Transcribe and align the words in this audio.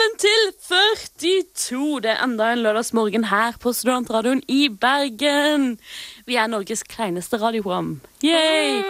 velkommen 0.00 0.18
til 0.18 0.52
42. 0.64 2.00
Det 2.00 2.10
er 2.10 2.22
enda 2.24 2.46
en 2.54 2.62
lørdagsmorgen 2.64 3.24
her 3.28 3.56
på 3.60 3.72
Studentradioen 3.76 4.40
i 4.48 4.68
Bergen. 4.68 5.78
Vi 6.26 6.36
er 6.40 6.46
Norges 6.48 6.82
kleineste 6.88 7.36
radioprogram. 7.36 8.00
Yay! 8.24 8.80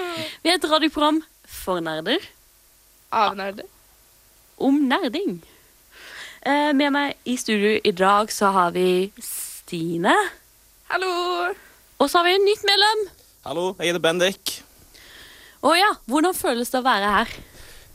Vi 0.44 0.50
er 0.52 0.54
et 0.58 0.68
radioprogram 0.70 1.22
for 1.46 1.80
nerder 1.80 2.22
Av 3.10 3.34
nerder. 3.34 3.66
om 4.58 4.74
nerding. 4.86 5.42
Eh, 6.46 6.72
med 6.72 6.92
meg 6.92 7.16
i 7.24 7.36
studio 7.36 7.80
i 7.82 7.90
dag 7.90 8.30
så 8.30 8.52
har 8.54 8.70
vi 8.70 9.10
Stine. 9.18 10.14
Hallo! 10.90 11.54
Og 11.98 12.10
så 12.10 12.18
har 12.18 12.24
vi 12.24 12.36
et 12.38 12.46
nytt 12.46 12.62
medlem. 12.64 13.06
Hallo, 13.46 13.74
jeg 13.80 13.90
heter 13.90 14.00
Bendik. 14.00 14.60
Å 15.62 15.74
ja, 15.74 15.90
hvordan 16.06 16.34
føles 16.34 16.70
det 16.70 16.78
å 16.78 16.86
være 16.86 17.16
her? 17.18 17.40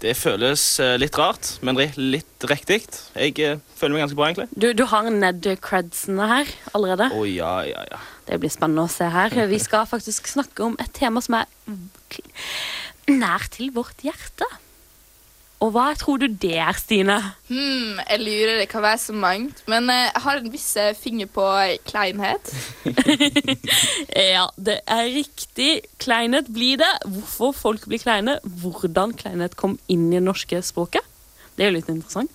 Det 0.03 0.11
føles 0.19 0.63
eh, 0.83 0.95
litt 0.99 1.15
rart, 1.17 1.53
men 1.65 1.77
litt 1.79 2.47
riktig. 2.49 2.81
Jeg 3.15 3.37
eh, 3.39 3.61
føler 3.79 3.95
meg 3.95 4.03
ganske 4.05 4.19
bra, 4.19 4.27
egentlig. 4.29 4.47
Du, 4.51 4.67
du 4.75 4.83
har 4.91 5.07
Ned-credsene 5.07 6.27
her 6.29 6.51
allerede. 6.75 7.07
Å 7.15 7.23
ja, 7.29 7.53
ja, 7.67 7.85
ja. 7.93 8.01
Det 8.27 8.41
blir 8.41 8.51
spennende 8.51 8.85
å 8.87 8.91
se 8.91 9.07
her. 9.13 9.33
Vi 9.47 9.61
skal 9.61 9.87
faktisk 9.89 10.27
snakke 10.31 10.67
om 10.67 10.75
et 10.83 10.91
tema 10.97 11.23
som 11.23 11.39
er 11.39 11.47
nær 13.11 13.47
til 13.53 13.71
vårt 13.75 14.03
hjerte. 14.05 14.47
Og 15.65 15.71
hva 15.73 15.87
tror 15.97 16.19
du 16.21 16.27
det 16.29 16.53
er, 16.61 16.77
Stine? 16.77 17.15
Hmm, 17.47 17.97
jeg 17.97 18.21
lurer, 18.21 18.59
det 18.59 18.67
kan 18.69 18.83
være 18.85 18.99
så 19.01 19.15
mangt. 19.17 19.63
Men 19.71 19.89
eh, 19.89 20.11
jeg 20.11 20.21
har 20.25 20.41
en 20.41 20.51
viss 20.53 20.67
eh, 20.77 20.91
finger 20.97 21.31
på 21.33 21.47
kleinhet. 21.89 22.53
Ja, 24.35 24.45
det 24.61 24.77
er 24.89 25.09
riktig. 25.11 25.69
Kleinhet 26.01 26.51
blir 26.53 26.77
det. 26.79 26.91
Hvorfor 27.09 27.55
folk 27.55 27.87
blir 27.89 28.01
kleine, 28.01 28.37
hvordan 28.43 29.15
kleinhet 29.17 29.57
kom 29.59 29.77
inn 29.91 30.07
i 30.11 30.19
det 30.19 30.25
norske 30.27 30.61
språket. 30.65 31.03
Det 31.55 31.65
er 31.65 31.71
jo 31.71 31.77
litt 31.79 31.91
interessant. 31.91 32.31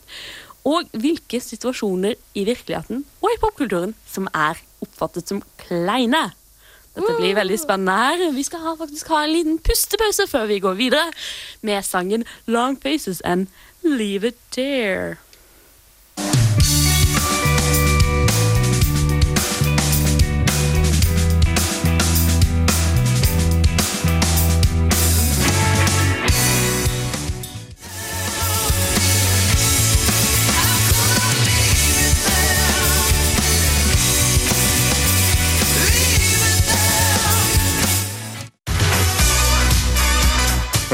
Og 0.69 0.91
hvilke 0.93 1.41
situasjoner 1.41 2.19
i 2.37 2.45
virkeligheten 2.49 3.05
og 3.23 3.31
i 3.33 3.39
popkulturen 3.41 3.95
som 4.09 4.29
er 4.35 4.61
oppfattet 4.85 5.31
som 5.31 5.43
kleine. 5.61 6.31
Dette 6.97 7.15
blir 7.17 7.37
veldig 7.39 7.59
spennende 7.61 7.95
her. 7.95 8.23
Vi 8.35 8.43
skal 8.43 8.65
ha, 8.65 8.75
faktisk 8.79 9.09
ha 9.15 9.23
en 9.25 9.33
liten 9.33 9.59
pustepause 9.63 10.27
før 10.31 10.49
vi 10.51 10.59
går 10.63 10.79
videre 10.79 11.07
med 11.63 11.87
sangen 11.87 12.27
Long 12.51 12.79
Faces 12.83 13.21
and 13.25 13.47
Leave 13.83 14.33
It 14.33 14.41
There. 14.57 15.17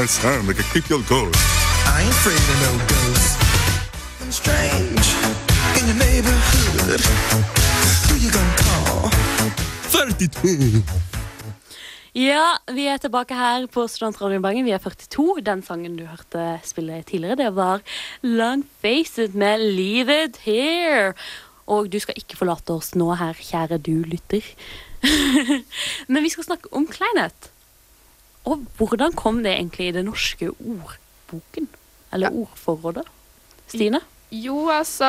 I 0.07 0.09
sound 0.09 0.47
like 0.47 0.57
a 0.57 0.63
creepy 0.71 0.93
old 0.93 1.05
ghost. 1.09 1.35
I 1.83 1.99
ain't 1.99 2.15
afraid 2.15 2.39
of 2.39 2.57
no 2.63 2.71
ghosts. 2.87 3.35
I'm 4.23 4.31
strange 4.31 5.07
in 5.75 5.83
your 5.89 5.99
neighborhood. 5.99 7.01
Who 8.07 8.13
you 8.15 8.31
gonna 8.31 8.55
call? 8.55 9.11
32. 9.91 10.79
Ja, 12.15 12.55
vi 12.71 12.85
er 12.87 13.03
tilbake 13.03 13.35
her 13.35 13.67
på 13.67 13.83
Studentradioen 13.91 14.45
Bergen. 14.47 14.63
Vi 14.63 14.71
er 14.71 14.79
42. 14.79 15.41
Den 15.43 15.65
sangen 15.67 15.99
du 15.99 16.05
hørte 16.07 16.61
spille 16.63 17.01
tidligere, 17.03 17.35
det 17.43 17.51
var 17.59 17.83
Long 18.23 18.63
Faced 18.79 19.35
med 19.35 19.59
Leave 19.59 20.23
It 20.23 20.39
Here. 20.47 21.13
Og 21.67 21.91
du 21.91 21.99
skal 21.99 22.15
ikke 22.15 22.39
forlate 22.39 22.79
oss 22.79 22.95
nå 22.95 23.11
her, 23.19 23.35
kjære 23.35 23.83
du 23.83 24.07
lytter. 24.07 24.47
Men 26.07 26.23
vi 26.23 26.31
skal 26.31 26.47
snakke 26.47 26.71
om 26.71 26.87
kleinhet. 26.87 27.51
Og 28.47 28.63
hvordan 28.79 29.15
kom 29.17 29.41
det 29.43 29.55
egentlig 29.57 29.89
i 29.89 29.95
det 29.97 30.05
norske 30.07 30.49
ordboken? 30.51 31.67
Eller 32.15 32.31
ordforrådet? 32.31 33.03
Stine? 33.67 33.99
Jo, 34.31 34.69
altså 34.69 35.07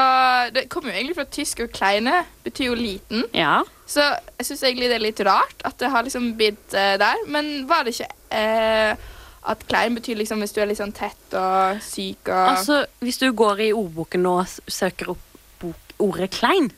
Det 0.54 0.68
kommer 0.70 0.90
jo 0.90 0.96
egentlig 0.96 1.16
fra 1.16 1.26
tysk, 1.30 1.60
og 1.60 1.70
kleine 1.74 2.22
betyr 2.44 2.70
jo 2.70 2.74
liten. 2.78 3.24
Ja. 3.34 3.62
Så 3.86 4.04
jeg 4.38 4.46
syns 4.46 4.62
egentlig 4.62 4.90
det 4.90 4.98
er 4.98 5.06
litt 5.06 5.22
rart 5.26 5.62
at 5.66 5.78
det 5.80 5.90
har 5.90 6.06
liksom 6.06 6.32
blitt 6.38 6.74
uh, 6.74 6.94
der. 7.00 7.24
Men 7.26 7.68
var 7.68 7.86
det 7.86 7.96
ikke 7.96 8.10
uh, 8.34 9.14
at 9.48 9.64
klein 9.66 9.96
betyr 9.96 10.18
liksom 10.20 10.42
hvis 10.42 10.54
du 10.54 10.60
er 10.62 10.70
litt 10.70 10.80
sånn 10.80 10.94
tett 10.94 11.34
og 11.38 11.80
syk 11.82 12.28
og 12.28 12.42
Altså, 12.52 12.82
hvis 13.00 13.20
du 13.22 13.30
går 13.32 13.64
i 13.68 13.72
ordboken 13.72 14.26
og 14.28 14.46
søker 14.68 15.14
opp 15.14 15.24
bok, 15.62 15.94
ordet 15.98 16.30
klein, 16.36 16.70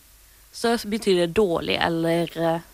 så 0.52 0.76
betyr 0.88 1.24
det 1.24 1.34
dårlig 1.36 1.76
eller 1.80 2.36
uh, 2.40 2.66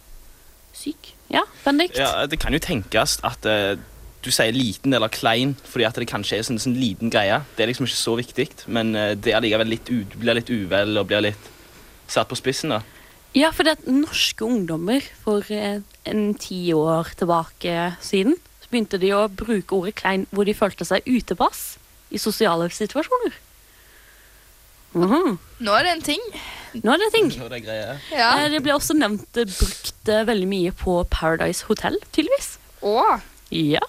syk. 0.76 1.15
Ja, 1.32 1.42
Benedikt? 1.64 1.98
ja 1.98 2.26
det 2.30 2.38
kan 2.42 2.54
jo 2.54 2.62
tenkes 2.62 3.18
at 3.26 3.46
uh, 3.48 3.74
du 4.22 4.30
sier 4.34 4.54
liten 4.54 4.94
eller 4.94 5.10
klein 5.12 5.54
fordi 5.66 5.86
at 5.86 5.98
det 5.98 6.08
kanskje 6.10 6.38
er 6.38 6.46
sånn, 6.46 6.60
sånn 6.62 6.78
liten 6.78 7.12
greie. 7.12 7.40
Det 7.56 7.64
er 7.64 7.72
liksom 7.72 7.88
ikke 7.88 7.98
så 7.98 8.16
viktig, 8.18 8.48
men 8.66 8.94
uh, 8.98 9.12
det 9.14 9.34
er 9.34 9.44
likevel 9.44 9.74
litt 9.76 9.90
u 9.90 10.02
du 10.04 10.18
blir 10.20 10.38
litt 10.38 10.52
uvel 10.52 11.00
og 11.00 11.08
blir 11.10 11.28
litt 11.30 11.50
satt 12.06 12.30
på 12.30 12.38
spissen. 12.38 12.74
da. 12.76 12.82
Ja, 13.36 13.50
for 13.52 13.66
det 13.66 13.76
at 13.76 13.88
norske 13.90 14.46
ungdommer 14.46 15.04
for 15.24 15.46
uh, 15.50 15.80
en 16.08 16.22
ti 16.40 16.60
år 16.72 17.10
tilbake 17.18 17.96
siden 18.00 18.38
så 18.62 18.70
begynte 18.70 18.98
de 19.02 19.12
å 19.14 19.26
bruke 19.30 19.76
ordet 19.76 19.98
klein 19.98 20.24
hvor 20.34 20.46
de 20.46 20.54
følte 20.56 20.86
seg 20.88 21.06
utepass 21.06 21.76
i 22.10 22.18
sosiale 22.22 22.70
situasjoner. 22.70 23.34
Mhm. 24.96 25.36
Nå 25.60 25.74
er 25.76 25.84
det 25.84 25.92
en 25.92 26.06
ting. 26.06 26.22
Nå 26.84 26.92
er 26.94 27.02
det 27.02 27.10
ting. 27.14 27.28
Det 27.32 27.58
er 27.58 27.64
greie. 27.64 27.98
Ja. 28.12 28.30
Eh, 28.42 28.48
Det 28.52 28.62
ble 28.64 28.74
også 28.76 28.96
nevnt 28.98 29.38
eh, 29.40 29.48
brukt 29.48 30.10
eh, 30.12 30.24
veldig 30.28 30.48
mye 30.50 30.72
på 30.76 30.98
Paradise 31.12 31.66
Hotel, 31.68 31.98
tydeligvis. 32.12 32.56
Åh. 32.86 33.20
Ja. 33.54 33.84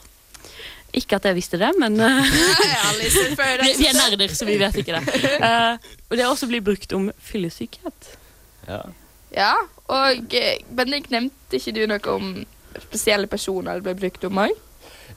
Ikke 0.97 1.17
at 1.19 1.27
jeg 1.27 1.37
visste 1.37 1.59
det, 1.61 1.71
men 1.79 1.97
Nei, 1.99 2.11
vi, 3.01 3.73
vi 3.81 3.89
er 3.89 3.97
nerder, 3.97 4.33
så 4.33 4.47
vi 4.47 4.59
vet 4.61 4.77
ikke 4.81 4.99
det. 4.99 5.17
Uh, 5.41 5.75
og 6.07 6.15
det 6.15 6.23
har 6.23 6.31
også 6.31 6.47
blitt 6.49 6.65
brukt 6.65 6.93
om 6.97 7.09
fyllesykhet. 7.29 8.13
Ja. 8.67 8.83
Ja, 9.35 9.53
og 9.91 10.31
Bendik, 10.73 11.11
nevnte 11.11 11.59
ikke 11.59 11.75
du 11.75 11.83
noe 11.91 12.13
om 12.15 12.31
spesielle 12.87 13.27
personer 13.29 13.77
det 13.77 13.85
ble 13.85 13.95
brukt 13.99 14.23
om 14.27 14.39
òg? 14.45 14.55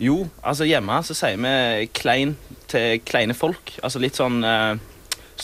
Jo, 0.00 0.22
altså 0.46 0.64
hjemme 0.68 0.96
så 1.04 1.14
sier 1.16 1.38
vi 1.40 1.86
klein 1.96 2.34
til 2.70 3.00
kleine 3.04 3.34
folk. 3.36 3.74
Altså 3.84 4.00
litt 4.02 4.16
sånn 4.18 4.38
eh, 4.46 4.78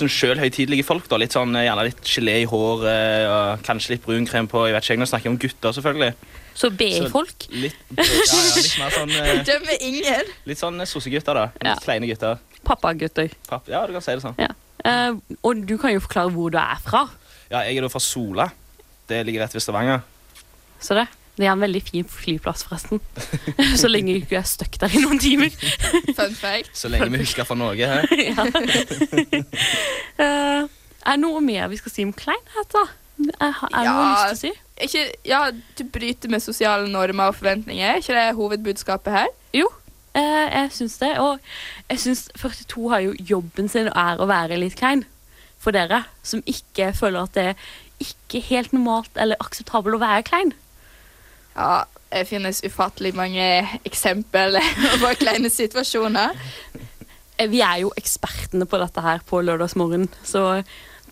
sånn 0.01 0.11
sjøl 0.13 0.39
høytidelige 0.41 0.85
folk. 0.87 1.09
da, 1.09 1.17
litt 1.21 1.33
sånn, 1.35 1.55
eh, 1.57 1.65
Gjerne 1.69 1.85
litt 1.89 2.03
gelé 2.05 2.35
i 2.43 2.49
håret 2.51 3.29
og 3.31 3.63
kanskje 3.67 3.91
litt 3.95 4.05
brunkrem 4.07 4.49
på. 4.49 4.67
jeg 4.67 4.75
vet 4.77 4.85
ikke, 4.91 4.99
Nå 5.01 5.07
snakker 5.11 5.25
jeg 5.31 5.33
om 5.35 5.39
gutter, 5.39 5.73
selvfølgelig. 5.77 6.15
Så 6.57 6.71
BI-folk. 6.73 7.47
Litt, 7.53 7.77
ja, 7.97 8.05
ja, 8.05 8.41
litt 8.57 8.79
mer 8.81 8.91
sånn, 8.99 9.11
eh, 9.11 9.43
Dømmer 9.45 9.77
ingen. 9.81 10.31
litt 10.47 10.59
sånn 10.59 10.81
eh, 10.81 10.87
sossegutter, 10.89 11.35
da. 11.35 11.45
Litt 11.61 11.65
Ja. 11.73 11.75
kleine 11.85 12.07
gutter. 12.09 12.39
Pappagutter. 12.65 13.31
Papp, 13.49 13.69
ja, 13.69 13.85
du 13.87 13.93
kan 13.93 14.03
si 14.03 14.13
det 14.17 14.23
sånn. 14.25 14.35
Ja. 14.41 14.49
Uh, 14.87 15.17
og 15.43 15.65
du 15.67 15.77
kan 15.79 15.93
jo 15.93 16.01
forklare 16.01 16.31
hvor 16.33 16.51
du 16.51 16.59
er 16.59 16.77
fra. 16.85 17.09
Ja, 17.51 17.61
Jeg 17.67 17.77
er 17.79 17.83
da 17.83 17.89
fra 17.89 18.01
Sola. 18.01 18.49
Det 19.09 19.25
ligger 19.27 19.43
rett 19.45 19.53
ved 19.55 19.63
Stavanger. 19.63 20.03
Så 20.81 20.95
det, 20.99 21.07
det 21.37 21.45
er 21.45 21.53
en 21.53 21.61
veldig 21.61 21.83
fin 21.85 22.07
flyplass, 22.09 22.65
forresten. 22.65 23.01
Så 23.81 23.91
lenge 23.91 24.15
jeg 24.15 24.23
ikke 24.25 24.39
er 24.41 24.47
stuck 24.49 24.79
der 24.81 24.95
i 24.97 25.03
noen 25.03 25.19
timer. 25.21 25.53
Fun 26.19 26.35
fact. 26.37 26.71
Så 26.77 26.89
lenge 26.89 27.11
vi 27.13 27.21
husker 27.25 27.45
fra 27.45 27.57
Norge, 27.61 27.87
her. 27.87 28.07
ja. 28.31 28.47
Uh, 30.19 30.63
er 31.07 31.17
det 31.17 31.23
noe 31.23 31.43
mer 31.45 31.69
vi 31.71 31.79
skal 31.81 31.93
si 31.93 32.07
om 32.07 32.15
kleinhet, 32.17 32.71
da? 32.73 32.87
Er, 33.41 33.53
er 33.53 33.77
det 33.77 33.85
noe 33.89 34.07
Ja. 34.07 34.07
lyst 34.13 34.25
til 34.27 34.37
å 34.37 34.41
si? 34.43 34.53
Ikke, 34.87 35.03
ja, 35.25 35.41
du 35.79 35.85
bryter 35.89 36.29
med 36.33 36.43
sosiale 36.45 36.89
normer 36.93 37.31
og 37.33 37.39
forventninger. 37.39 37.95
Er 37.95 38.03
ikke 38.03 38.17
det 38.17 38.27
hovedbudskapet 38.37 39.15
her? 39.15 39.31
Jo, 39.57 39.69
uh, 40.17 40.47
jeg 40.53 40.73
syns 40.77 40.99
det. 41.01 41.15
Og 41.23 41.39
jeg 41.93 42.03
syns 42.03 42.27
42 42.37 42.91
har 42.93 43.05
jo 43.07 43.15
jobben 43.37 43.69
sin 43.73 43.89
og 43.93 43.97
er 44.03 44.21
å 44.21 44.29
være 44.29 44.59
litt 44.61 44.77
klein. 44.81 45.05
For 45.61 45.73
dere 45.75 46.03
som 46.27 46.43
ikke 46.47 46.91
føler 46.97 47.25
at 47.25 47.37
det 47.39 47.49
ikke 48.05 48.43
helt 48.51 48.75
normalt 48.77 49.17
eller 49.17 49.41
akseptabelt 49.41 49.97
å 49.97 50.03
være 50.03 50.25
klein. 50.29 50.53
Ja, 51.57 51.85
det 52.13 52.27
finnes 52.29 52.61
ufattelig 52.65 53.15
mange 53.17 53.45
eksempler 53.89 54.59
på 55.03 55.13
kleine 55.21 55.51
situasjoner. 55.51 56.37
Eh, 57.39 57.49
Vi 57.51 57.61
er 57.65 57.81
jo 57.83 57.93
ekspertene 57.97 58.67
på 58.69 58.79
dette 58.81 59.03
her 59.05 59.25
på 59.29 59.41
lørdagsmorgen, 59.45 60.09
så 60.25 60.63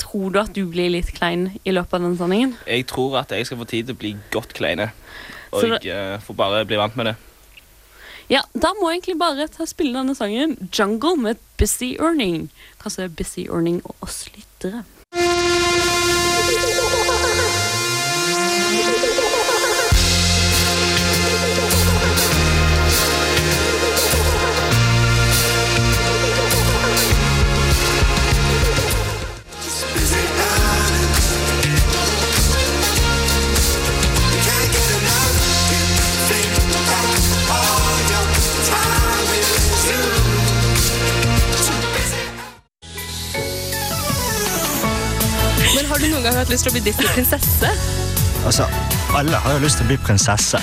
tror 0.01 0.33
du 0.35 0.41
at 0.41 0.53
du 0.57 0.65
blir 0.67 0.91
litt 0.91 1.13
klein 1.15 1.53
i 1.65 1.71
løpet 1.75 1.95
av 1.95 2.03
den 2.09 2.17
sendingen? 2.19 2.57
Jeg 2.67 2.87
tror 2.91 3.19
at 3.21 3.31
jeg 3.33 3.47
skal 3.47 3.61
få 3.61 3.67
tid 3.71 3.87
til 3.89 3.95
å 3.97 4.01
bli 4.01 4.15
godt 4.35 4.55
kleine. 4.59 4.91
Og 5.53 5.61
Så 5.63 5.69
det- 5.79 5.87
eh, 5.95 6.19
får 6.19 6.35
bare 6.37 6.65
bli 6.67 6.77
vant 6.77 6.97
med 6.97 7.07
det. 7.07 7.17
Ja, 8.29 8.41
da 8.57 8.73
må 8.75 8.89
jeg 8.91 9.03
egentlig 9.03 9.19
bare 9.21 9.47
ta 9.53 9.67
spille 9.69 9.93
denne 10.01 10.15
sangen 10.17 10.57
Jungle 10.73 11.17
med 11.17 11.37
Busy 11.61 11.93
Earning. 12.01 12.49
Kanskje 12.83 13.09
Busy 13.15 13.45
Earning 13.47 13.83
og 13.85 13.95
oss 14.03 14.25
lyttere. 14.35 14.85
noen 46.15 46.27
gang 46.29 46.37
hatt 46.39 46.51
lyst 46.53 46.67
til 46.67 46.71
å 46.71 46.77
bli 46.77 46.85
Disney-prinsesse? 46.87 47.71
Altså, 48.47 48.69
alle 49.19 49.41
har 49.43 49.57
jo 49.57 49.65
lyst 49.65 49.81
til 49.81 49.87
å 49.87 49.91
bli 49.91 49.99
prinsesse. 50.07 50.63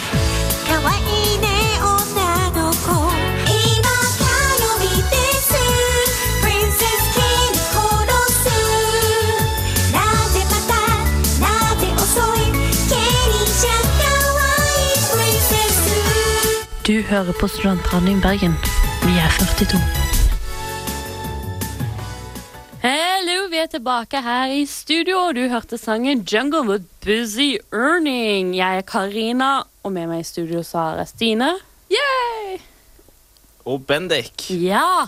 Du 16.81 16.97
hører 17.07 17.31
på 17.39 17.47
Studentradioen 17.47 18.21
Bergen. 18.21 18.55
Vi 19.05 19.13
er 19.21 19.29
42. 19.39 20.00
tilbake 23.81 24.19
her 24.21 24.51
i 24.53 24.65
studio. 24.69 25.31
Du 25.33 25.47
hørte 25.49 25.77
sangen 25.81 26.21
Jungle 26.21 26.61
with 26.67 26.85
Busy 27.01 27.57
Earning. 27.73 28.53
Jeg 28.53 28.77
er 28.77 28.81
Karina, 28.85 29.63
og 29.81 29.93
med 29.95 30.05
meg 30.11 30.21
i 30.21 30.27
studio 30.27 30.61
så 30.61 30.77
har 30.77 30.99
jeg 30.99 31.09
Stine. 31.09 31.47
Yay! 31.89 32.59
Og 33.65 33.81
Bendik, 33.87 34.51
Ja! 34.53 35.07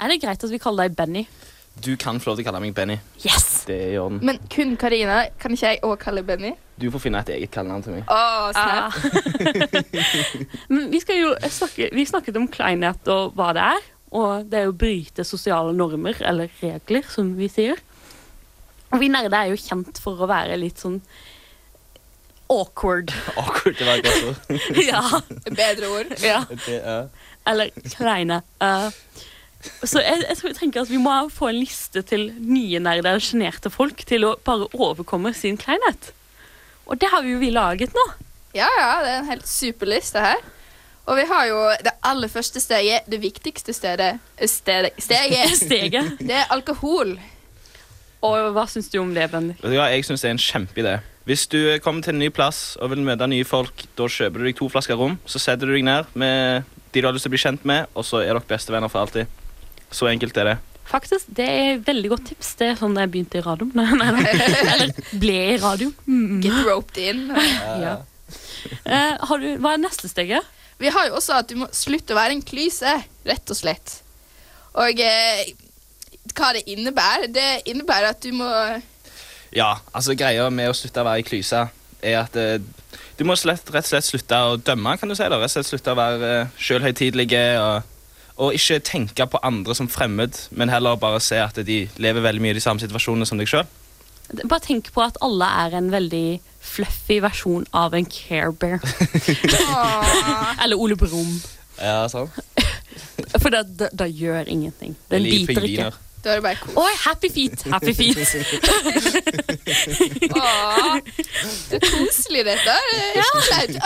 Er 0.00 0.10
det 0.10 0.18
greit 0.22 0.42
at 0.42 0.50
vi 0.50 0.58
kaller 0.58 0.88
deg 0.88 0.96
Benny? 0.98 1.26
du 1.78 1.92
kan 1.94 2.18
få 2.18 2.32
lov 2.32 2.40
til 2.40 2.42
å 2.42 2.48
kalle 2.48 2.60
meg 2.64 2.72
Benny. 2.74 2.96
Yes! 3.22 3.62
Det 3.68 3.76
er 3.84 3.92
i 3.92 3.98
orden. 4.02 4.18
Men 4.26 4.40
kun 4.50 4.74
Karina. 4.74 5.20
Kan 5.38 5.54
ikke 5.54 5.68
jeg 5.76 5.78
òg 5.86 5.94
kalle 6.02 6.24
Benny? 6.26 6.56
Du 6.74 6.88
får 6.90 7.04
finne 7.04 7.20
et 7.22 7.30
eget 7.36 7.52
kallenavn 7.54 7.84
til 7.86 7.94
meg. 7.94 8.10
Å, 8.10 8.50
snap. 8.50 8.98
Men 10.74 10.88
vi, 10.90 10.98
skal 11.04 11.20
jo 11.20 11.36
snakke, 11.46 11.92
vi 11.94 12.06
snakket 12.08 12.40
om 12.40 12.50
kleinhet 12.50 13.12
og 13.14 13.38
hva 13.38 13.52
det 13.54 13.68
er. 13.76 13.86
Og 14.10 14.50
det 14.50 14.64
er 14.64 14.72
å 14.72 14.74
bryte 14.74 15.22
sosiale 15.22 15.70
normer, 15.76 16.18
eller 16.26 16.50
regler, 16.58 17.06
som 17.14 17.36
vi 17.38 17.46
sier. 17.52 17.78
Og 18.92 19.00
vi 19.02 19.08
nerder 19.12 19.36
er 19.36 19.50
jo 19.52 19.58
kjent 19.60 19.98
for 20.00 20.20
å 20.24 20.28
være 20.30 20.56
litt 20.60 20.80
sånn 20.80 21.00
awkward. 22.48 23.12
Awkward, 23.36 23.76
det 23.78 23.86
var 23.86 23.98
et 23.98 24.04
godt 24.04 24.28
ord. 24.28 24.84
ja. 24.84 25.02
Bedre 25.58 25.90
ord. 25.92 26.14
ja. 26.24 26.44
Er- 26.68 27.08
Eller 27.48 27.70
kleine. 27.94 28.42
Uh, 28.60 28.88
så 29.84 30.00
jeg, 30.04 30.22
jeg 30.28 30.36
tror, 30.38 30.52
tenker 30.56 30.84
at 30.84 30.90
vi 30.92 31.00
må 31.02 31.12
få 31.32 31.48
en 31.50 31.58
liste 31.60 32.02
til 32.06 32.28
nye 32.38 32.80
nerder 32.84 33.16
og 33.18 33.24
sjenerte 33.24 33.70
folk 33.72 34.04
til 34.08 34.24
å 34.28 34.34
bare 34.44 34.68
overkomme 34.76 35.32
sin 35.36 35.56
kleinhet. 35.60 36.12
Og 36.88 36.96
det 37.00 37.08
har 37.12 37.24
vi 37.24 37.34
jo 37.34 37.40
vi 37.42 37.50
laget 37.52 37.92
nå. 37.96 38.04
Ja, 38.56 38.68
ja, 38.78 38.92
det 39.04 39.10
er 39.12 39.18
en 39.22 39.28
helt 39.32 39.48
super 39.48 39.88
liste 39.90 40.22
her. 40.24 40.40
Og 41.08 41.16
vi 41.16 41.24
har 41.28 41.46
jo 41.48 41.58
det 41.84 41.92
aller 42.04 42.28
første 42.32 42.60
steget, 42.60 43.04
det 43.08 43.20
viktigste 43.22 43.72
stedet, 43.76 44.14
stedet 44.48 44.92
steget. 45.00 45.52
Steget. 45.64 46.16
Det 46.20 46.36
er 46.36 46.48
alkohol. 46.52 47.14
Og 48.26 48.48
hva 48.56 48.64
syns 48.70 48.88
du 48.90 48.98
om 49.02 49.12
det, 49.14 49.28
Benny? 49.30 49.54
Ja, 49.62 49.86
Jeg 49.92 50.06
syns 50.08 50.24
det 50.24 50.30
er 50.30 50.34
en 50.36 50.42
kjempeidé. 50.42 50.96
Hvis 51.28 51.44
du 51.52 51.58
kommer 51.84 52.02
til 52.02 52.14
en 52.16 52.22
ny 52.22 52.30
plass 52.32 52.76
og 52.80 52.90
vil 52.94 53.04
møte 53.04 53.26
nye 53.28 53.44
folk, 53.46 53.84
da 53.98 54.08
kjøper 54.08 54.40
du 54.40 54.48
deg 54.48 54.56
to 54.58 54.70
flasker 54.72 54.96
rom, 54.98 55.18
så 55.28 55.38
setter 55.42 55.68
du 55.68 55.74
deg 55.76 55.84
ned 55.84 56.08
med 56.18 56.64
de 56.94 57.02
du 57.02 57.06
har 57.06 57.12
lyst 57.12 57.26
til 57.28 57.30
å 57.30 57.36
bli 57.36 57.42
kjent 57.42 57.66
med, 57.68 57.86
og 57.94 58.06
så 58.08 58.22
er 58.22 58.32
dere 58.32 58.48
bestevenner 58.48 58.90
for 58.90 59.04
alltid. 59.04 59.28
Så 59.92 60.08
enkelt 60.08 60.40
er 60.40 60.48
det. 60.52 60.56
Faktisk, 60.88 61.28
det 61.36 61.44
er 61.44 61.66
et 61.74 61.84
veldig 61.84 62.10
godt 62.14 62.24
tips. 62.30 62.54
Det 62.56 62.70
er 62.70 62.78
sånn 62.80 62.96
jeg 62.96 63.10
begynte 63.12 63.42
i 63.42 63.44
radioen. 63.44 63.74
Nei, 63.76 63.90
nei, 64.00 64.08
nei. 64.16 64.36
Eller 64.72 64.94
ble 65.20 65.36
i 65.52 65.58
radio. 65.60 65.92
Mm. 66.08 66.38
Get 66.44 66.62
roped 66.66 67.00
in. 67.02 67.26
Ja. 67.84 67.98
Eh, 68.84 69.14
har 69.28 69.40
du, 69.40 69.46
hva 69.62 69.76
er 69.76 69.80
neste 69.80 70.08
steget? 70.10 70.44
Vi 70.80 70.90
har 70.92 71.06
jo 71.08 71.14
også 71.16 71.38
at 71.38 71.48
du 71.48 71.60
må 71.60 71.68
slutte 71.76 72.12
å 72.12 72.18
være 72.18 72.34
en 72.36 72.42
klyse, 72.44 72.90
rett 73.28 73.52
og 73.52 73.56
slett. 73.56 73.98
Og 74.80 75.00
eh, 75.00 75.52
hva 76.36 76.52
det 76.56 76.64
innebærer, 76.68 77.28
det 77.32 77.48
innebærer 77.70 78.12
at 78.12 78.22
du 78.24 78.32
må 78.36 78.48
Ja, 79.54 79.78
altså 79.92 80.16
Greia 80.18 80.48
med 80.52 80.70
å 80.70 80.76
slutte 80.76 81.00
å 81.00 81.08
være 81.08 81.22
i 81.22 81.28
klysa 81.28 81.68
er 82.04 82.20
at 82.20 82.36
eh, 82.38 82.60
du 83.18 83.24
må 83.26 83.34
slett, 83.38 83.66
rett 83.74 83.86
og 83.86 83.90
slett 83.90 84.06
slutte 84.06 84.38
å 84.38 84.56
dømme, 84.62 84.94
kan 84.98 85.10
du 85.10 85.16
si. 85.18 85.26
da. 85.26 85.38
Rett 85.40 85.50
og 85.50 85.56
slett 85.56 85.70
slutte 85.72 85.94
å 85.94 85.98
være 85.98 86.28
uh, 86.44 86.52
sjølhøytidelige 86.60 87.42
og, 87.58 87.88
og 88.38 88.54
ikke 88.54 88.78
tenke 88.86 89.26
på 89.26 89.40
andre 89.42 89.74
som 89.74 89.90
fremmed, 89.90 90.38
men 90.54 90.70
heller 90.70 91.00
bare 91.00 91.18
se 91.24 91.40
at 91.42 91.58
de 91.66 91.80
lever 91.98 92.22
veldig 92.22 92.44
mye 92.44 92.54
i 92.54 92.58
de 92.60 92.62
samme 92.62 92.82
situasjonene 92.82 93.26
som 93.26 93.40
deg 93.40 93.50
sjøl. 93.50 93.66
Bare 94.44 94.62
tenk 94.62 94.92
på 94.94 95.02
at 95.02 95.18
alle 95.24 95.48
er 95.64 95.74
en 95.78 95.90
veldig 95.90 96.38
fluffy 96.62 97.18
versjon 97.24 97.64
av 97.74 97.96
en 97.96 98.06
Care 98.06 98.52
Bear. 98.52 98.82
Eller 100.62 100.76
Ole 100.76 100.98
Brumm. 101.00 101.38
Ja, 101.80 102.04
sånn. 102.12 102.28
For 103.40 103.50
det, 103.54 103.64
det, 103.80 103.88
det 103.98 104.10
gjør 104.14 104.46
ingenting. 104.46 104.94
Den 105.10 105.26
biter 105.26 105.64
ikke. 105.64 105.90
Da 106.24 106.32
er 106.32 106.40
det 106.40 106.42
bare 106.42 106.58
kos. 106.58 106.74
Oi, 106.82 106.94
happy 107.04 107.28
feet! 107.30 107.60
Happy 107.70 107.92
feet. 107.94 108.18
Åh, 110.34 110.96
det 111.70 111.78
er 111.78 111.84
koselig, 111.84 112.42
dette. 112.48 112.74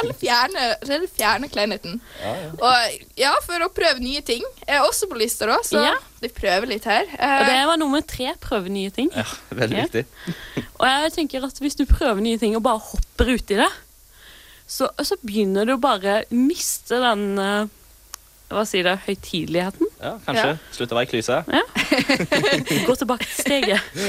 Alle 0.00 0.14
fjerner. 0.16 0.74
Alle 0.86 1.08
fjerner, 1.12 1.50
kleinheten. 1.52 1.98
Ja, 2.22 2.32
ja. 2.38 2.48
Og 2.56 2.96
ja, 3.20 3.32
for 3.44 3.66
å 3.66 3.68
prøve 3.74 4.00
nye 4.02 4.22
ting 4.26 4.42
Jeg 4.64 4.78
er 4.78 4.86
også 4.86 5.08
på 5.10 5.18
lista, 5.20 5.46
da, 5.50 5.58
så 5.66 5.82
Ja. 5.84 5.92
vi 6.24 6.28
prøver 6.32 6.66
litt 6.72 6.88
her. 6.88 7.04
Og 7.04 7.46
det 7.46 7.56
Eh, 7.58 7.66
var 7.68 7.76
nummer 7.80 8.00
tre. 8.00 8.32
Prøve 8.40 8.68
nye 8.72 8.90
ting. 8.90 9.10
Ja, 9.14 9.24
veldig 9.52 9.76
Ja. 9.76 9.84
viktig. 9.86 10.04
Og 10.80 10.86
jeg 10.88 11.12
tenker 11.18 11.44
at 11.46 11.58
hvis 11.60 11.76
du 11.76 11.84
prøver 11.86 12.20
nye 12.24 12.38
ting 12.38 12.56
og 12.56 12.62
bare 12.64 12.78
hopper 12.80 13.34
uti 13.36 13.54
det, 13.60 13.68
så, 14.66 14.88
så 15.04 15.16
begynner 15.20 15.66
du 15.68 15.74
å 15.76 15.80
bare 15.80 16.22
miste 16.30 16.96
den 17.02 17.38
eh, 17.38 17.66
Hva 18.52 18.64
sier 18.68 18.84
det? 18.88 18.98
Høytideligheten. 19.06 19.86
Ja, 20.02 20.16
kanskje. 20.24 20.46
Ja. 20.48 20.56
Slutte 20.74 20.96
å 20.96 20.98
være 20.98 21.06
i 21.06 21.10
klyse. 21.12 21.36
Gå 22.88 22.96
tilbake 22.98 23.26
til 23.28 23.44
steget. 23.44 24.00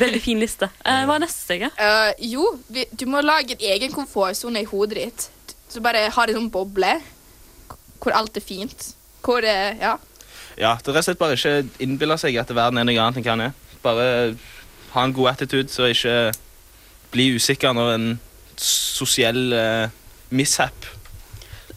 Veldig 0.00 0.20
fin 0.24 0.40
liste. 0.40 0.70
Eh, 0.80 1.02
hva 1.04 1.18
er 1.18 1.24
neste 1.26 1.44
steget? 1.44 1.76
Uh, 1.76 2.12
jo, 2.24 2.46
vi, 2.72 2.86
du 2.96 3.04
må 3.10 3.20
lage 3.24 3.58
en 3.58 3.66
egen 3.74 3.92
komfortsone 3.92 4.64
i 4.64 4.68
hodet 4.70 5.02
ditt. 5.02 5.26
Så 5.68 5.82
bare 5.84 6.06
ha 6.08 6.24
en 6.24 6.38
sånn 6.38 6.50
boble 6.54 6.96
hvor 8.00 8.16
alt 8.16 8.36
er 8.40 8.44
fint. 8.44 8.90
Hvor 9.24 9.44
det, 9.44 9.54
ja. 9.80 9.96
Ja, 10.56 10.74
det 10.80 10.88
er 10.88 10.96
rett 10.96 11.04
og 11.04 11.06
slett 11.08 11.20
bare 11.20 11.36
ikke 11.36 11.84
innbille 11.84 12.16
seg 12.20 12.36
at 12.40 12.52
verden 12.54 12.80
er 12.80 12.88
noe 12.88 13.00
annet 13.04 13.20
enn 13.20 13.26
hva 13.26 13.36
den 13.36 13.46
er. 13.48 13.54
Bare 13.84 14.08
ha 14.94 15.04
en 15.04 15.14
god 15.16 15.34
attitude, 15.34 15.68
så 15.72 15.90
ikke 15.90 16.32
bli 17.12 17.32
usikker 17.36 17.74
når 17.76 17.94
en 17.98 18.10
sosiell 18.60 19.52
uh, 19.52 19.88
mishap 20.30 20.93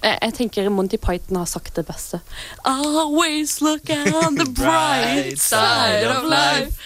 Jeg, 0.07 0.17
jeg 0.21 0.33
tenker 0.37 0.69
Monty 0.71 0.95
Python 1.03 1.35
har 1.41 1.45
sagt 1.51 1.75
det 1.75 1.83
beste. 1.87 2.19
Always 2.65 3.57
look 3.61 3.89
on 3.91 4.37
the 4.41 4.47
bright 4.55 5.39
side 5.41 6.07
of 6.07 6.23
life. 6.31 6.77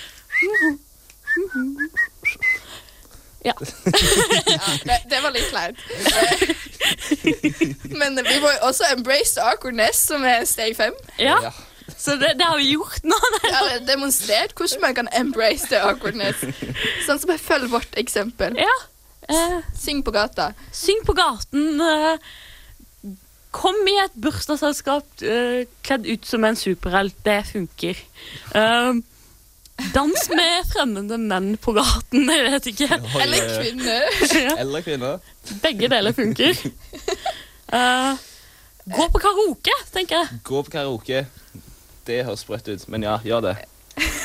Ja. 3.43 3.53
ja 3.57 4.59
det, 4.85 4.97
det 5.09 5.19
var 5.23 5.31
litt 5.33 5.47
kleint. 5.49 5.79
Men 8.01 8.19
vi 8.27 8.35
må 8.43 8.51
jo 8.53 8.59
også 8.67 8.85
embrace 8.93 9.33
the 9.33 9.41
awkwardness, 9.49 9.97
som 10.11 10.21
er 10.29 10.45
steg 10.49 10.75
fem. 10.77 10.93
ja. 11.17 11.39
Så 11.97 12.15
det, 12.21 12.35
det 12.39 12.45
har 12.47 12.55
vi 12.57 12.69
gjort 12.71 13.03
nå. 13.03 13.17
ja, 13.51 13.79
demonstrert 13.85 14.53
hvordan 14.57 14.81
man 14.81 14.93
kan 14.95 15.09
embrace 15.17 15.67
the 15.69 15.81
awkwardness. 15.85 16.39
Sånn 17.05 17.19
som 17.19 17.33
jeg 17.33 17.41
følger 17.43 17.67
vårt 17.73 17.97
eksempel. 17.99 18.55
Ja. 18.57 18.77
Eh, 19.29 19.57
Syng 19.77 19.99
på 20.05 20.13
gata. 20.15 20.51
syng 20.73 21.03
på 21.05 21.13
gaten. 21.17 21.81
Eh, 21.83 22.31
kom 23.51 23.77
i 23.87 23.97
et 24.03 24.17
bursdagsselskap 24.23 25.23
uh, 25.27 25.61
kledd 25.85 26.07
ut 26.07 26.27
som 26.27 26.45
en 26.47 26.59
superhelt. 26.59 27.15
Det 27.25 27.41
funker. 27.51 27.99
Um, 28.55 29.03
Dans 29.95 30.27
med 30.29 30.67
fremmede 30.69 31.17
menn 31.17 31.55
på 31.57 31.73
gaten. 31.73 32.27
Jeg 32.29 32.51
vet 32.53 32.67
ikke. 32.69 32.99
Eller 33.23 33.47
kvinner. 33.55 34.03
Eller 34.61 34.85
kvinner. 34.85 35.31
Begge 35.63 35.89
deler 35.89 36.13
funker. 36.13 36.59
Uh, 37.71 38.13
gå 38.85 39.07
på 39.13 39.21
karaoke, 39.23 39.73
tenker 39.93 40.19
jeg. 40.19 40.41
Gå 40.45 40.61
på 40.67 40.75
karaoke. 40.75 41.25
Det 42.05 42.21
høres 42.27 42.45
sprøtt 42.45 42.69
ut, 42.69 42.87
men 42.93 43.07
ja, 43.07 43.17
gjør 43.25 43.45
det. 43.49 43.57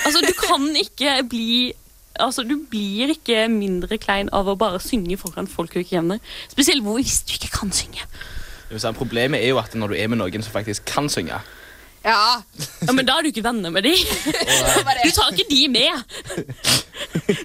Altså, 0.07 0.21
du 0.23 0.33
kan 0.39 0.69
ikke 0.77 1.19
bli 1.29 1.75
Altså, 2.17 2.47
Du 2.49 2.55
blir 2.71 3.11
ikke 3.13 3.43
mindre 3.53 3.99
klein 4.01 4.31
av 4.33 4.49
å 4.49 4.55
bare 4.57 4.79
synge 4.81 5.19
foran 5.21 5.49
folk 5.53 5.75
du 5.75 5.83
ikke 5.83 5.99
kjenner. 5.99 6.21
Spesielt 6.49 6.81
hvis 6.87 7.19
du 7.29 7.35
ikke 7.37 7.51
kan 7.59 7.73
synge. 7.77 8.07
Det 8.71 8.81
si, 8.83 8.91
Problemet 8.99 9.43
er 9.45 9.53
jo 9.53 9.59
at 9.63 9.75
når 9.79 9.93
du 9.93 9.97
er 10.01 10.09
med 10.11 10.19
noen 10.19 10.43
som 10.43 10.53
faktisk 10.55 10.85
kan 10.91 11.09
synge 11.13 11.39
Ja. 12.07 12.43
Ja, 12.87 12.93
Men 12.95 13.07
da 13.07 13.17
er 13.19 13.27
du 13.27 13.29
ikke 13.33 13.43
venner 13.43 13.71
med 13.75 13.83
dem. 13.83 13.97
Du 15.07 15.11
tar 15.11 15.33
ikke 15.33 15.47
de 15.51 15.63
med. 15.69 16.05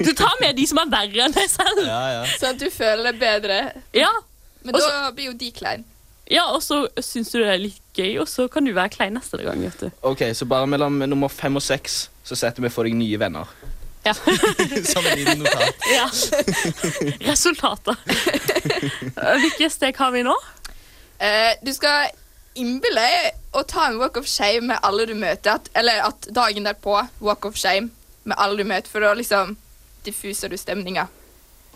Du 0.05 0.11
tar 0.17 0.35
med 0.41 0.55
de 0.57 0.65
som 0.69 0.77
er 0.83 0.91
verre 0.91 1.23
enn 1.25 1.33
deg 1.33 1.47
selv. 1.49 1.81
Ja, 1.85 2.01
ja. 2.19 2.21
Sånn 2.37 2.53
at 2.53 2.61
du 2.61 2.67
føler 2.73 3.09
deg 3.09 3.17
bedre. 3.21 3.57
Ja, 3.97 4.11
Men 4.61 4.77
også, 4.77 4.91
da 4.93 5.09
blir 5.17 5.31
jo 5.31 5.33
de 5.37 5.49
klein. 5.57 5.85
ja 6.29 6.43
og 6.53 6.61
så 6.63 6.83
syns 7.01 7.31
du 7.33 7.39
det 7.41 7.49
er 7.55 7.57
litt 7.63 7.81
gøy, 7.97 8.19
og 8.21 8.29
så 8.29 8.45
kan 8.53 8.63
du 8.65 8.71
være 8.77 8.93
klein 8.93 9.17
neste 9.17 9.41
gang. 9.41 9.61
vet 9.65 9.81
du. 9.81 9.89
Ok, 10.05 10.21
Så 10.37 10.45
bare 10.45 10.69
mellom 10.69 11.01
nummer 11.09 11.27
fem 11.33 11.57
og 11.57 11.65
seks 11.65 12.09
så 12.23 12.37
setter 12.37 12.61
vi 12.61 12.69
for 12.69 12.85
deg 12.85 12.93
nye 12.95 13.17
venner. 13.19 13.49
Ja. 14.05 14.13
Som 14.93 15.05
en 15.09 15.17
liten 15.17 15.41
notat. 15.41 15.89
ja. 15.89 16.05
Resultater. 17.31 17.97
Hvilke 19.41 19.69
steg 19.73 19.97
har 19.97 20.13
vi 20.13 20.21
nå? 20.25 20.37
Eh, 21.21 21.53
du 21.61 21.69
skal 21.73 22.09
innbille 22.57 23.01
deg 23.01 23.57
å 23.57 23.63
ta 23.67 23.87
en 23.87 23.99
walk 24.01 24.17
of 24.17 24.29
shame 24.29 24.71
med 24.71 24.79
alle 24.83 25.05
du 25.05 25.13
møter. 25.13 25.59
At, 25.59 25.69
eller 25.77 26.01
at 26.07 26.29
dagen 26.33 26.65
derpå, 26.65 26.97
walk 27.21 27.45
of 27.45 27.59
shame 27.59 27.91
med 28.23 28.37
alle 28.41 28.61
du 28.61 28.67
møter, 28.67 28.89
for 28.89 29.05
da 29.05 29.13
liksom 29.17 29.55
diffuser 30.05 30.49
du 30.49 30.57
stemninga 30.57 31.07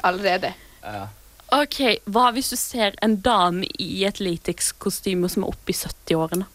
allerede. 0.06 0.56
Ja. 0.82 1.08
Ok, 1.54 1.80
Hva 2.10 2.32
hvis 2.34 2.50
du 2.50 2.58
ser 2.58 2.98
en 3.06 3.20
dame 3.22 3.68
i 3.80 4.04
et 4.08 4.20
latex-kostyme 4.20 5.30
som 5.30 5.46
er 5.46 5.54
oppe 5.54 5.72
i 5.72 5.78
70-årene? 5.78 6.48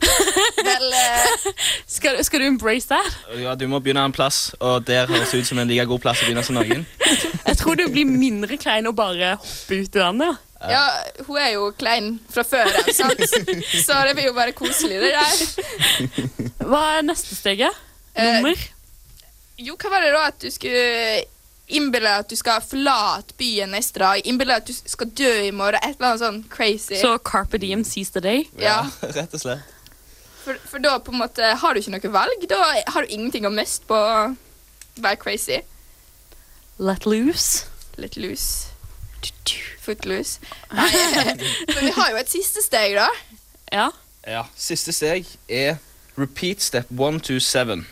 Vel, 0.64 0.86
uh... 0.94 1.48
Skal, 1.90 2.20
skal 2.24 2.40
du 2.40 2.46
embrace 2.46 2.88
that? 2.88 3.18
ja, 3.36 3.56
Du 3.58 3.66
må 3.68 3.82
begynne 3.82 4.06
en 4.06 4.14
plass, 4.14 4.54
og 4.62 4.86
der 4.86 5.10
høres 5.10 5.34
ut 5.34 5.50
som 5.50 5.58
en 5.60 5.68
like 5.68 5.84
god 5.90 6.00
plass 6.06 6.22
å 6.22 6.28
begynne 6.28 6.46
som 6.46 6.56
noen. 6.56 6.86
Jeg 7.48 7.58
tror 7.58 7.76
du 7.76 7.84
blir 7.90 8.06
mindre 8.08 8.56
klein 8.60 8.88
å 8.88 8.94
bare 8.96 9.34
hoppe 9.42 9.82
ut 9.82 9.98
i 9.98 10.04
vannet. 10.04 10.46
Ja, 10.68 10.82
hun 11.26 11.38
er 11.40 11.52
jo 11.54 11.70
klein 11.78 12.18
fra 12.30 12.42
før 12.44 12.68
av, 12.68 12.90
sant? 12.98 13.22
Så 13.80 13.96
det 14.08 14.14
blir 14.18 14.26
jo 14.28 14.34
bare 14.36 14.52
koselig, 14.52 15.00
det 15.00 15.12
der. 15.16 16.64
Hva 16.68 16.82
er 16.98 17.06
neste 17.08 17.36
steget? 17.38 17.76
Eh, 18.14 18.26
Nummer? 18.36 18.64
Jo, 19.60 19.76
hva 19.80 19.90
var 19.92 20.04
det 20.04 20.10
da 20.16 20.24
at 20.30 20.38
du 20.42 20.48
skulle 20.52 21.22
innbille 21.70 22.10
at 22.22 22.28
du 22.28 22.34
skal 22.36 22.62
forlate 22.64 23.36
byen 23.38 23.72
neste 23.76 24.00
dag? 24.02 24.20
Innbille 24.26 24.56
at 24.60 24.66
du 24.68 24.72
skal 24.76 25.10
dø 25.16 25.30
i 25.46 25.52
morgen? 25.54 25.80
Et 25.84 25.96
eller 25.96 26.08
annet 26.14 26.24
sånn 26.24 26.40
crazy. 26.52 26.96
Så 27.00 27.14
Carpe 27.24 27.60
Diem 27.62 27.84
sees 27.86 28.10
the 28.16 28.20
day. 28.24 28.46
ja. 28.58 28.82
Rett 29.16 29.36
og 29.36 29.42
slett. 29.44 29.76
For, 30.40 30.56
for 30.64 30.80
da 30.80 30.94
på 31.04 31.12
en 31.12 31.20
måte 31.20 31.44
har 31.60 31.76
du 31.76 31.82
ikke 31.82 31.92
noe 31.92 32.12
valg. 32.14 32.46
Da 32.48 32.58
har 32.94 33.04
du 33.04 33.12
ingenting 33.12 33.44
å 33.46 33.52
miste 33.52 33.84
på 33.88 33.94
å 33.96 34.30
være 35.04 35.20
crazy. 35.20 35.60
Let 36.80 37.04
loose. 37.04 37.66
Let 38.00 38.16
loose. 38.16 38.69
Footloose. 39.80 40.40
Nei, 40.72 40.90
men 41.74 41.84
vi 41.86 41.92
har 41.96 42.10
jo 42.12 42.18
et 42.20 42.30
siste 42.30 42.62
steg, 42.64 42.94
da. 42.98 43.08
Ja. 43.72 43.88
Ja, 44.28 44.42
Siste 44.58 44.92
steg 44.92 45.24
er 45.48 45.78
repeat 46.20 46.60
step 46.62 46.90
one 46.98 47.20
to 47.24 47.38
seven. 47.40 47.86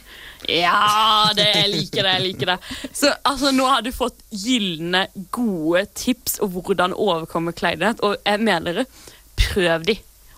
Ja, 0.46 1.30
det, 1.34 1.48
jeg 1.56 1.70
liker 1.72 2.04
det. 2.06 2.12
jeg 2.12 2.22
liker 2.28 2.50
det. 2.52 2.56
Så 2.94 3.10
altså, 3.26 3.50
Nå 3.50 3.64
har 3.66 3.80
du 3.82 3.88
fått 3.92 4.20
gylne, 4.30 5.06
gode 5.34 5.86
tips 5.98 6.36
om 6.44 6.52
hvordan 6.54 6.94
overkomme 6.94 7.52
kleinhet. 7.56 8.00
Og 8.06 8.20
jeg 8.26 8.40
mener 8.44 8.82
dere, 8.82 8.84
Prøv 9.38 9.84
de. 9.88 9.96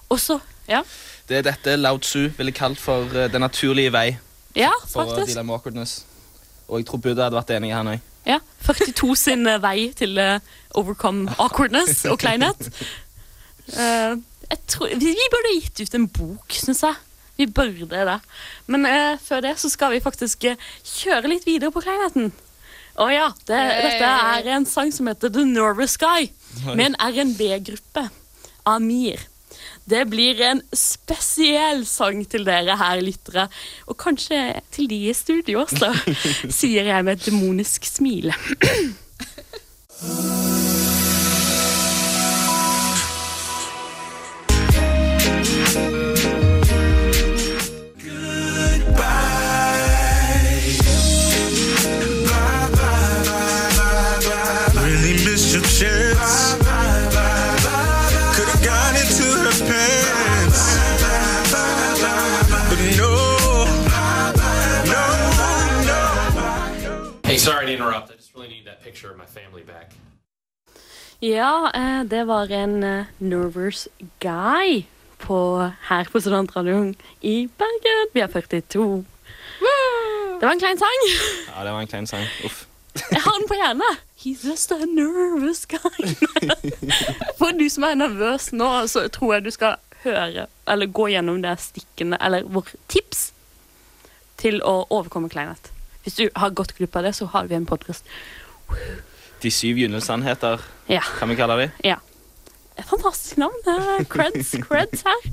Og 0.09 0.21
så 0.21 0.39
Ja, 0.69 0.83
Det 1.29 1.37
er 1.41 1.43
dette 1.51 1.75
Lao 1.77 1.99
Tzu 1.99 2.29
ville 2.37 2.53
kalt 2.53 2.79
for 2.79 3.05
uh, 3.13 3.27
den 3.33 3.41
naturlige 3.41 3.93
vei 3.95 4.09
ja 4.57 4.71
for 4.91 5.05
å 5.05 5.13
faktisk. 5.13 5.35
deale 5.35 5.45
med 5.47 5.55
awkwardness. 5.55 5.93
Og 6.69 6.81
jeg 6.81 6.87
tror 6.89 6.99
Buddha 7.05 7.29
hadde 7.29 7.37
vært 7.39 7.53
enig 7.55 7.69
i 7.71 7.75
han 7.75 7.91
òg. 7.93 8.01
Ja, 8.27 8.39
42 8.71 9.15
sin 9.19 9.47
eh, 9.51 9.61
vei 9.63 9.91
til 9.97 10.19
eh, 10.21 10.41
overcome 10.79 11.31
awkwardness 11.39 12.05
og 12.11 12.21
kleinhet. 12.23 12.71
Eh, 13.71 14.19
tror, 14.71 14.93
vi, 14.95 15.15
vi 15.15 15.31
burde 15.33 15.55
gitt 15.57 15.83
ut 15.83 15.97
en 15.99 16.07
bok, 16.11 16.55
syns 16.55 16.85
jeg. 16.87 16.99
Vi 17.41 17.47
burde 17.47 17.89
det. 17.89 18.19
Men 18.69 18.85
uh, 18.85 19.17
før 19.23 19.41
det 19.41 19.55
så 19.63 19.71
skal 19.73 19.95
vi 19.95 20.03
faktisk 20.05 20.45
kjøre 20.45 21.31
litt 21.31 21.47
videre 21.49 21.73
på 21.73 21.81
kleinheten. 21.81 22.35
Å 23.01 23.07
ja, 23.09 23.31
det, 23.49 23.61
dette 23.81 24.09
er 24.11 24.51
en 24.53 24.67
sang 24.69 24.91
som 24.93 25.09
heter 25.09 25.33
The 25.33 25.47
Nervous 25.49 25.97
Guy, 25.97 26.29
med 26.75 26.91
en 26.91 26.99
RNB-gruppe. 27.01 28.11
Amir. 28.69 29.23
Det 29.91 30.05
blir 30.11 30.39
en 30.47 30.61
spesiell 30.77 31.83
sang 31.89 32.23
til 32.31 32.45
dere 32.47 32.77
her 32.79 33.01
lyttere, 33.03 33.49
og 33.91 33.99
kanskje 33.99 34.61
til 34.71 34.87
de 34.91 35.01
i 35.11 35.17
studio 35.17 35.65
også, 35.65 35.91
sier 36.61 36.93
jeg 36.93 37.07
med 37.07 37.19
et 37.19 37.31
demonisk 37.31 37.91
smil. 37.91 38.31
picture 68.91 69.11
of 69.13 69.19
my 69.19 69.27
family 69.41 69.65
back. 69.65 69.95
Ja, 71.21 71.71
eh, 71.75 72.05
det 72.05 72.25
var 72.25 72.51
en 72.51 72.85
eh, 72.85 73.05
nervous 73.19 73.89
guy 74.19 74.87
på, 75.19 75.71
her 75.83 76.05
på 76.13 76.21
Studentradioen 76.21 76.95
i 77.21 77.49
Bergen. 77.59 78.11
Vi 78.13 78.21
er 78.21 78.27
42. 78.27 79.05
Det 80.41 80.47
var 80.47 80.53
en 80.53 80.59
klein 80.59 80.79
sang. 80.79 81.03
Ja, 81.57 81.65
det 81.65 81.73
var 81.73 81.81
en 81.81 81.87
klein 81.87 82.07
sang. 82.07 82.25
Uff. 82.45 82.67
Jeg 83.13 83.21
har 83.23 83.39
den 83.39 83.49
på 83.49 83.55
hjernen. 83.55 83.99
He's 84.17 84.49
just 84.49 84.73
a 84.73 84.79
nervous 84.79 85.67
guy. 85.67 86.15
For 87.39 87.53
du 87.59 87.69
som 87.69 87.85
er 87.85 87.95
nervøs 87.95 88.53
nå, 88.53 88.87
så 88.87 89.07
tror 89.09 89.35
jeg 89.35 89.45
du 89.45 89.51
skal 89.51 89.77
høre 90.03 90.47
eller 90.69 90.87
gå 90.87 91.07
gjennom 91.13 91.41
det 91.45 91.55
stikkene 91.61 92.19
eller 92.21 92.45
vår 92.45 92.73
tips 92.89 93.31
til 94.41 94.61
å 94.65 94.83
overkomme 94.91 95.31
kleinhet. 95.33 95.71
Hvis 96.03 96.17
du 96.17 96.29
har 96.37 96.53
gått 96.57 96.75
glipp 96.77 96.97
av 96.97 97.05
det, 97.05 97.15
så 97.17 97.29
har 97.33 97.49
vi 97.49 97.57
en 97.57 97.69
podkast. 97.69 98.05
De 99.41 99.51
syv 99.55 99.79
gylne 99.81 100.01
sannheter, 100.05 100.61
Ja. 100.91 101.01
kan 101.19 101.29
vi 101.33 101.37
kalle 101.39 101.57
dem. 101.63 101.71
ja. 101.85 101.97
Fantastisk 102.89 103.37
navn. 103.37 103.57
Det 103.65 103.73
er 103.77 104.05
creds, 104.09 104.55
creds 104.65 105.03
her. 105.05 105.25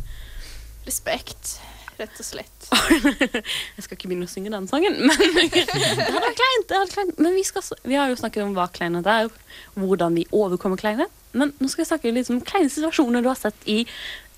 Respekt, 0.88 1.53
rett 2.00 2.20
og 2.20 2.25
slett. 2.27 2.67
Jeg 3.77 3.84
skal 3.86 3.96
ikke 3.96 4.10
begynne 4.12 4.27
å 4.27 4.32
synge 4.32 4.51
den 4.51 4.67
sangen, 4.67 4.98
men 5.00 5.15
det 5.15 5.63
hadde 5.63 6.12
vært 6.20 6.39
kleint. 6.41 6.67
Det 6.67 6.75
hadde 6.79 6.91
kleint. 6.91 7.20
Men 7.24 7.36
vi, 7.38 7.44
skal, 7.48 7.63
vi 7.88 7.96
har 8.00 8.12
jo 8.12 8.17
snakket 8.20 8.44
om 8.44 8.51
hva 8.58 8.67
kleinhet 8.75 9.08
er, 9.12 9.32
hvordan 9.79 10.15
vi 10.20 10.25
overkommer 10.36 10.79
kleinhet. 10.82 11.12
Men 11.38 11.53
nå 11.62 11.70
skal 11.72 11.86
vi 11.86 11.89
snakke 11.94 12.12
litt 12.15 12.32
om 12.34 12.41
kleine 12.44 12.72
situasjoner 12.74 13.24
du 13.24 13.32
har 13.32 13.39
sett 13.39 13.63
i 13.70 13.82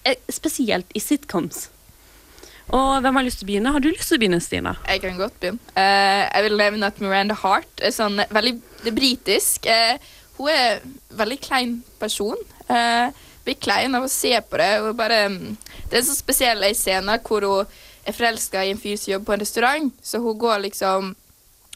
eh, 0.05 0.17
spesielt 0.29 0.89
i 0.97 1.01
sitcoms. 1.01 1.67
Og 2.75 3.01
hvem 3.01 3.17
har 3.17 3.25
lyst 3.25 3.41
til 3.41 3.47
å 3.47 3.49
begynne? 3.49 3.73
Har 3.73 3.81
du 3.81 3.89
lyst 3.89 4.11
til 4.11 4.19
å 4.19 4.21
begynne, 4.21 4.41
Stina? 4.43 4.75
Jeg 4.85 5.01
kan 5.01 5.17
godt 5.17 5.37
begynne. 5.41 5.61
Uh, 5.73 6.25
jeg 6.27 6.45
vil 6.45 6.57
nevne 6.59 6.89
at 6.91 7.01
Miranda 7.01 7.37
Hart 7.39 7.81
er 7.81 7.93
sånn 7.95 8.21
veldig 8.29 8.57
det 8.83 8.91
er 8.91 8.95
britisk. 8.95 9.65
Uh, 9.65 9.97
hun 10.37 10.51
er 10.53 10.77
en 10.77 10.93
veldig 11.19 11.39
klein 11.43 11.73
person. 12.01 12.37
Uh, 12.69 13.09
blir 13.45 13.57
klein 13.59 13.97
av 13.97 14.05
å 14.05 14.11
se 14.11 14.35
på 14.45 14.59
det. 14.61 14.69
Hun 14.83 14.97
bare, 14.99 15.23
um, 15.31 15.55
det 15.89 15.97
er 15.97 16.03
en 16.03 16.09
så 16.11 16.17
spesiell 16.17 16.67
scene 16.77 17.17
hvor 17.25 17.47
hun 17.47 17.79
er 18.07 18.15
forelska 18.15 18.63
i 18.65 18.73
en 18.73 18.81
fyr 18.81 18.97
som 18.99 19.15
jobber 19.15 19.31
på 19.31 19.37
en 19.37 19.43
restaurant. 19.43 19.89
Så 20.05 20.21
hun 20.23 20.37
går 20.39 20.63
liksom 20.67 21.15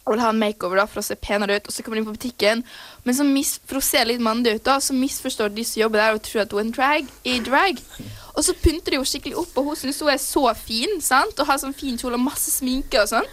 og 0.04 0.14
vil 0.14 0.24
ha 0.24 0.32
en 0.34 0.40
makeover 0.40 0.82
da, 0.82 0.86
for 0.90 1.00
å 1.00 1.06
se 1.06 1.16
penere 1.16 1.58
ut, 1.58 1.68
og 1.70 1.76
så 1.76 1.84
kommer 1.84 1.98
hun 1.98 2.04
inn 2.04 2.10
på 2.10 2.18
butikken. 2.18 2.64
Men 3.06 3.16
så 3.16 3.26
mis, 3.28 3.56
for 3.70 3.80
å 3.80 3.86
se 3.86 4.02
litt 4.04 4.24
mandig 4.24 4.58
ut, 4.58 4.66
da, 4.66 4.78
så 4.84 4.96
misforstår 4.98 5.54
de 5.56 5.64
som 5.68 5.84
jobber 5.86 6.02
der, 6.02 6.18
og 6.18 6.26
tror 6.26 6.44
at 6.44 6.56
hun 6.56 6.74
drag, 6.76 7.12
i 7.24 7.38
drag. 7.46 7.80
Og 8.34 8.42
så 8.44 8.56
pynter 8.58 8.92
de 8.92 9.00
henne 9.00 9.08
skikkelig 9.08 9.38
opp, 9.40 9.56
og 9.62 9.72
hun 9.72 9.80
syns 9.80 10.02
hun 10.04 10.12
er 10.12 10.20
så 10.22 10.44
fin. 10.60 11.00
sant? 11.02 11.40
Og 11.40 11.48
har 11.48 11.62
sånn 11.62 11.78
fin 11.78 12.00
kjole 12.00 12.20
og 12.20 12.26
masse 12.26 12.52
sminke 12.52 13.00
og 13.00 13.12
sånn. 13.14 13.30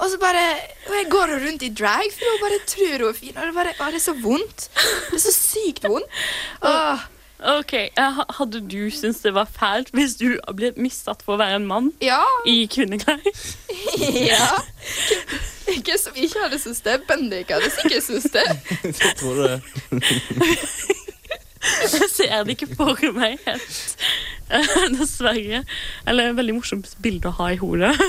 Og 0.00 0.08
så 0.08 0.16
bare 0.16 0.42
og 0.88 0.94
jeg 0.96 1.08
går 1.12 1.34
hun 1.34 1.42
rundt 1.44 1.62
i 1.66 1.72
drag, 1.76 2.10
for 2.16 2.26
hun 2.32 2.42
bare 2.42 2.60
tror 2.72 2.92
hun 2.96 3.08
er 3.12 3.16
fin. 3.20 3.36
Og 3.36 3.46
det, 3.46 3.54
bare, 3.60 3.76
å, 3.78 3.88
det 3.92 4.00
er 4.00 4.06
så 4.08 4.16
vondt. 4.18 4.68
Det 4.74 5.18
er 5.20 5.24
så 5.28 5.34
sykt 5.36 5.86
vondt. 5.86 6.20
Åh, 6.70 7.08
Ok, 7.40 7.72
eh, 7.72 8.18
Hadde 8.36 8.60
du 8.60 8.90
syntes 8.92 9.22
det 9.24 9.32
var 9.32 9.48
fælt 9.48 9.88
hvis 9.96 10.18
du 10.20 10.34
ble 10.56 10.74
missatt 10.76 11.22
for 11.24 11.38
å 11.38 11.40
være 11.40 11.56
en 11.56 11.68
mann 11.68 11.86
ja, 12.04 12.20
i 12.44 12.66
kvinneklær? 12.68 13.22
ja. 14.28 14.50
Hvem 15.90 15.98
som 15.98 16.14
ikke 16.14 16.38
hadde 16.44 16.58
syntes 16.62 16.84
det? 16.86 17.00
Bendik 17.08 17.48
hadde 17.50 17.66
sikkert 17.74 18.04
syntes 18.06 18.30
det. 18.36 18.46
Jeg 18.86 19.14
tror 19.18 19.34
det. 19.42 19.56
Jeg 21.60 22.08
ser 22.12 22.44
det 22.46 22.54
ikke 22.54 22.70
for 22.78 22.94
meg 23.16 23.42
helt. 23.42 23.96
Dessverre. 24.98 25.64
Eller 26.08 26.32
veldig 26.38 26.54
morsomt 26.56 26.88
bilde 27.02 27.28
å 27.30 27.36
ha 27.40 27.46
i 27.54 27.58
hodet. 27.58 27.94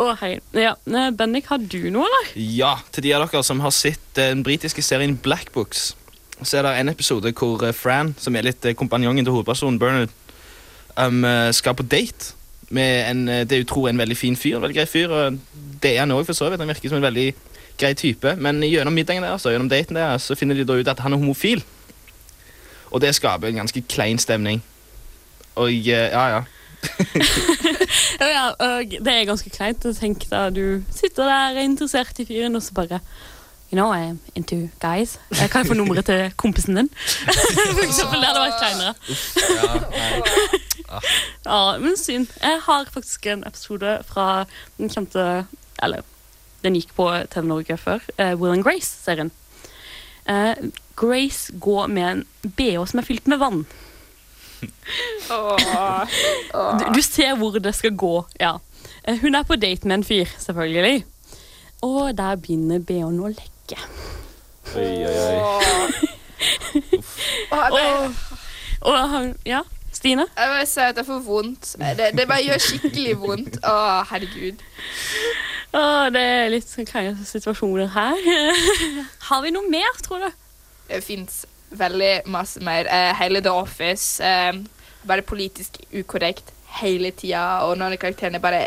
Å, 0.00 0.02
hei. 0.20 0.34
Ja, 0.56 0.74
Bendik, 1.16 1.48
har 1.48 1.60
du 1.64 1.90
noe, 1.92 2.04
eller? 2.04 2.26
Ja, 2.36 2.74
til 2.92 3.08
de 3.08 3.14
av 3.16 3.24
dere 3.24 3.42
som 3.46 3.62
har 3.64 3.72
sett 3.74 4.20
eh, 4.20 4.32
den 4.34 4.44
britiske 4.46 4.84
serien 4.84 5.16
Black 5.20 5.52
Books, 5.56 5.94
så 6.40 6.60
er 6.60 6.68
det 6.68 6.74
en 6.82 6.92
episode 6.92 7.32
hvor 7.36 7.64
eh, 7.66 7.76
Fran, 7.76 8.14
som 8.20 8.36
er 8.36 8.46
litt 8.50 8.64
eh, 8.68 8.76
kompanjongen 8.76 9.24
til 9.24 9.38
hovedpersonen 9.38 9.80
Bernard, 9.80 10.12
um, 11.00 11.24
skal 11.56 11.76
på 11.78 11.86
date 11.88 12.34
en 12.78 13.28
eh, 13.28 13.44
det 13.44 13.52
er 13.52 13.62
jo 13.64 13.68
tro 13.72 13.86
en 13.86 13.98
veldig 13.98 14.16
fin 14.16 14.36
fyr, 14.36 14.56
en 14.56 14.62
veldig 14.62 14.76
grei 14.76 14.86
fyr. 14.86 15.10
og 15.10 15.38
Det 15.82 15.94
er 15.96 16.04
han 16.04 16.14
òg, 16.14 16.24
for 16.26 16.36
så 16.36 16.50
vidt. 16.50 16.60
Han 16.60 16.68
virker 16.70 16.88
som 16.88 17.00
en 17.00 17.08
veldig 17.08 17.34
grei 17.80 17.94
type. 17.94 18.36
Men 18.36 18.62
gjennom 18.62 18.94
middagen 18.94 19.24
deres 19.26 19.46
og 19.46 19.54
gjennom 19.54 19.70
daten 19.70 19.96
deres, 19.96 20.22
så 20.22 20.36
finner 20.38 20.54
de 20.54 20.66
da 20.68 20.78
ut 20.78 20.88
at 20.88 21.00
han 21.00 21.12
er 21.12 21.22
homofil. 21.22 21.64
Og 22.90 23.00
det 23.00 23.14
skaper 23.14 23.48
en 23.48 23.62
ganske 23.62 23.82
klein 23.88 24.18
stemning. 24.18 24.62
Og 25.56 25.70
eh, 25.70 26.10
ja, 26.10 26.26
ja. 26.36 26.42
Ja, 28.20 28.26
ja, 28.28 28.44
og 28.52 28.92
det 29.04 29.12
er 29.12 29.28
ganske 29.28 29.50
kleint 29.52 29.84
å 29.88 29.94
tenke 29.96 30.28
da 30.28 30.50
du 30.52 30.82
sitter 30.92 31.24
der 31.24 31.56
er 31.56 31.64
interessert 31.64 32.18
i 32.20 32.26
fyren, 32.28 32.56
og 32.56 32.62
så 32.62 32.74
bare 32.76 32.98
You 33.72 33.76
know, 33.78 33.92
I'm 33.94 34.18
into 34.34 34.56
guys. 34.80 35.18
Jeg 35.30 35.50
Kan 35.50 35.60
jeg 35.62 35.66
få 35.66 35.74
nummeret 35.74 36.04
til 36.04 36.32
kompisen 36.36 36.76
din? 36.76 36.88
For 37.76 37.84
eksempel, 37.84 38.18
det 38.20 38.26
hadde 38.26 38.40
vært 38.42 38.58
kleinere. 38.58 38.94
ja. 40.90 40.98
Ja, 41.46 41.78
men 41.78 41.96
synd. 41.96 42.26
Jeg 42.42 42.58
har 42.66 42.84
faktisk 42.90 43.26
en 43.30 43.44
episode 43.46 43.92
fra 44.08 44.44
den 44.78 44.90
kjente 44.90 45.46
Eller, 45.82 46.02
den 46.64 46.74
gikk 46.74 46.90
på 46.96 47.06
TV 47.30 47.46
Norge 47.46 47.76
før. 47.78 47.98
eh, 48.18 48.34
Will 48.34 48.52
and 48.52 48.64
Grace-serien. 48.66 49.30
Eh, 50.28 50.54
Grace 50.96 51.52
går 51.60 51.86
med 51.86 52.02
en 52.10 52.26
BH 52.56 52.84
som 52.90 52.98
er 52.98 53.06
fylt 53.06 53.26
med 53.30 53.38
vann. 53.38 53.62
Du, 56.78 56.84
du 56.94 57.00
ser 57.02 57.34
hvor 57.38 57.54
det 57.62 57.72
skal 57.74 57.94
gå, 57.96 58.24
ja. 58.40 58.56
Eh, 59.08 59.16
Hun 59.22 59.34
er 59.34 59.42
på 59.48 59.56
date 59.56 59.88
med 59.88 59.94
en 60.00 60.04
fyr, 60.04 60.24
selvfølgelig. 60.38 61.04
Og 61.82 62.10
der 62.18 62.36
begynner 62.36 62.78
BH-en 62.84 63.20
å 63.24 63.30
lekke. 63.32 63.49
Oi, 64.76 65.06
oi, 65.06 65.16
oi. 65.26 65.90
Og, 67.50 68.14
og 68.80 68.98
han 69.12 69.34
Ja, 69.46 69.62
Stine? 69.92 70.26
Jeg 70.36 70.52
bare 70.52 70.66
sier 70.70 70.92
at 70.92 70.98
jeg 71.00 71.06
får 71.08 71.22
vondt. 71.26 71.72
Det, 71.98 72.10
det 72.16 72.26
bare 72.30 72.44
gjør 72.46 72.62
skikkelig 72.62 73.14
vondt. 73.20 73.58
Å, 73.66 73.74
herregud. 74.12 74.62
Å, 75.76 75.82
det 76.14 76.22
er 76.22 76.52
litt 76.54 76.68
sånn 76.70 76.88
kleine 76.88 77.26
situasjoner 77.26 77.90
her. 77.94 78.22
Har 79.28 79.42
vi 79.44 79.52
noe 79.54 79.66
mer, 79.70 79.90
tror 80.06 80.24
du? 80.24 80.30
Det 80.88 81.02
fins 81.04 81.42
veldig 81.70 82.14
masse 82.30 82.62
mer. 82.64 82.88
Eh, 82.90 83.12
hele 83.18 83.42
The 83.44 83.52
Office. 83.52 84.22
Eh, 84.24 84.62
bare 85.06 85.26
politisk 85.26 85.82
ukorrekt 85.92 86.54
hele 86.80 87.10
tida. 87.10 87.66
Og 87.66 87.76
noen 87.76 87.94
av 87.94 88.00
karakterene 88.00 88.40
er 88.40 88.46
bare 88.46 88.62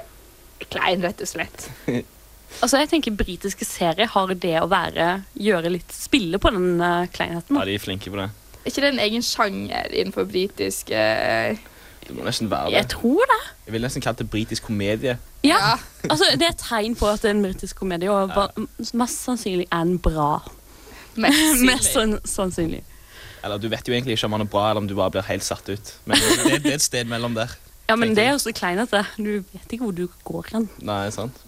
klein, 0.70 1.04
rett 1.04 1.24
og 1.24 1.32
slett. 1.34 1.70
Altså, 2.62 2.80
jeg 2.80 2.90
tenker 2.92 3.16
Britiske 3.18 3.66
serier 3.68 4.08
har 4.14 4.34
det 4.40 4.56
å 4.62 4.70
være 4.72 5.10
gjøre 5.36 5.74
litt 5.74 5.94
spille 5.94 6.40
på 6.40 6.52
den 6.54 6.80
uh, 6.82 7.04
kleinheten. 7.12 7.58
Ja, 7.58 7.66
de 7.68 7.76
er 7.76 7.84
flinke 7.84 8.14
på 8.14 8.20
det. 8.20 8.30
Er 8.64 8.72
ikke 8.72 8.86
det 8.86 8.92
en 8.94 9.04
egen 9.04 9.26
sjanger 9.26 9.92
innenfor 9.92 10.28
britisk 10.30 10.94
uh... 10.96 11.58
Det 12.04 12.16
må 12.18 12.26
nesten 12.28 12.50
være 12.52 12.68
det. 12.68 12.78
Jeg 12.78 12.90
tror 12.92 13.30
det. 13.32 13.42
Jeg 13.66 13.76
vil 13.76 13.86
nesten 13.86 14.04
kalt 14.04 14.20
det 14.20 14.28
britisk 14.32 14.66
komedie. 14.68 15.18
Ja, 15.44 15.78
altså 16.10 16.28
Det 16.36 16.48
er 16.48 16.52
et 16.52 16.63
tegn 16.63 16.98
på 17.00 17.08
at 17.08 17.24
det 17.24 17.32
er 17.32 17.38
en 17.38 17.44
britisk 17.46 17.80
komedie, 17.80 18.12
og 18.12 18.32
ja. 18.36 18.66
mest 19.00 19.24
sannsynlig 19.24 19.68
er 19.70 19.86
den 19.88 20.00
bra. 20.04 20.34
Mest 21.24 21.63
Mest 21.70 21.96
sannsynlig. 22.28 22.82
Eller 23.44 23.60
du 23.60 23.68
vet 23.72 23.88
jo 23.88 23.94
egentlig 23.94 24.18
ikke 24.18 24.28
om 24.28 24.36
han 24.38 24.46
er 24.46 24.52
bra, 24.52 24.70
eller 24.70 24.84
om 24.84 24.88
du 24.88 24.96
bare 24.96 25.13
blir 25.13 25.26
helt 25.28 25.44
satt 25.44 25.68
ut. 25.70 25.94
Men 26.08 26.20
det, 26.20 26.63
det 26.63 26.72
er 26.72 26.78
et 26.80 26.86
sted 26.86 27.08
mellom 27.12 27.36
der. 27.36 27.52
Ja, 27.89 27.98
men 28.00 28.16
det 28.16 28.24
er 28.24 28.38
også 28.38 28.54
kleinete. 28.56 29.04
Du 29.18 29.44
vet 29.52 29.76
ikke 29.76 29.84
hvor 29.84 29.96
du 29.96 30.08
går 30.24 30.54
hen. 30.54 30.70
Nei, 30.88 31.04
sant? 31.12 31.42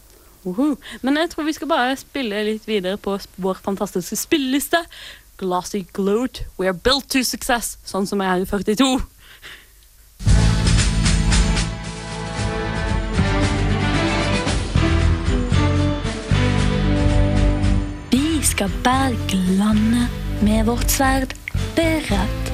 Uhu. 0.45 0.75
Men 1.01 1.17
jeg 1.17 1.31
tror 1.33 1.47
vi 1.47 1.55
skal 1.57 1.71
bare 1.71 1.97
spille 1.99 2.43
litt 2.47 2.67
videre 2.69 2.97
på 3.01 3.17
vår 3.41 3.61
fantastiske 3.65 4.17
spilleliste. 4.19 4.83
Glossy 5.37 5.83
Gloat, 5.93 6.45
We 6.57 6.67
are 6.67 6.73
built 6.73 7.09
to 7.11 7.23
success, 7.23 7.77
sånn 7.83 8.07
som 8.07 8.21
jeg 8.23 8.31
er 8.31 8.45
i 8.45 8.47
42. 8.47 9.01
Vi 18.15 18.27
skal 18.45 18.71
berge 18.85 19.41
landet 19.59 20.41
med 20.45 20.65
vårt 20.69 20.87
sverd 20.93 21.35
beredt. 21.75 22.51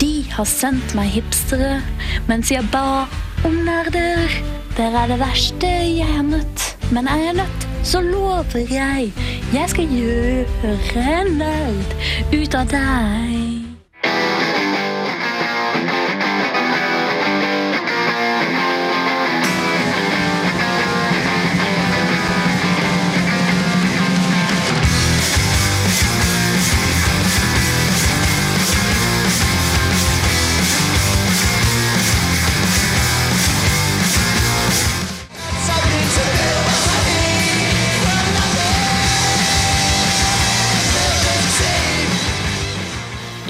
De 0.00 0.24
har 0.32 0.48
sendt 0.48 0.94
meg 0.96 1.12
hipstere 1.18 1.82
mens 2.28 2.50
jeg 2.52 2.64
ba 2.72 3.04
om 3.44 3.60
nerder. 3.66 4.32
Dere 4.76 5.04
er 5.04 5.12
det 5.12 5.20
verste 5.20 5.68
jeg 5.68 6.04
har 6.04 6.24
møtt, 6.26 6.65
men 6.92 7.06
er 7.06 7.16
jeg 7.16 7.32
nødt, 7.32 7.68
så 7.82 8.00
lover 8.00 8.66
jeg. 8.70 9.12
Jeg 9.54 9.64
skal 9.68 9.88
gjøre 9.88 11.20
en 11.20 11.32
nerd 11.38 11.96
ut 12.34 12.54
av 12.54 12.70
deg. 12.70 13.45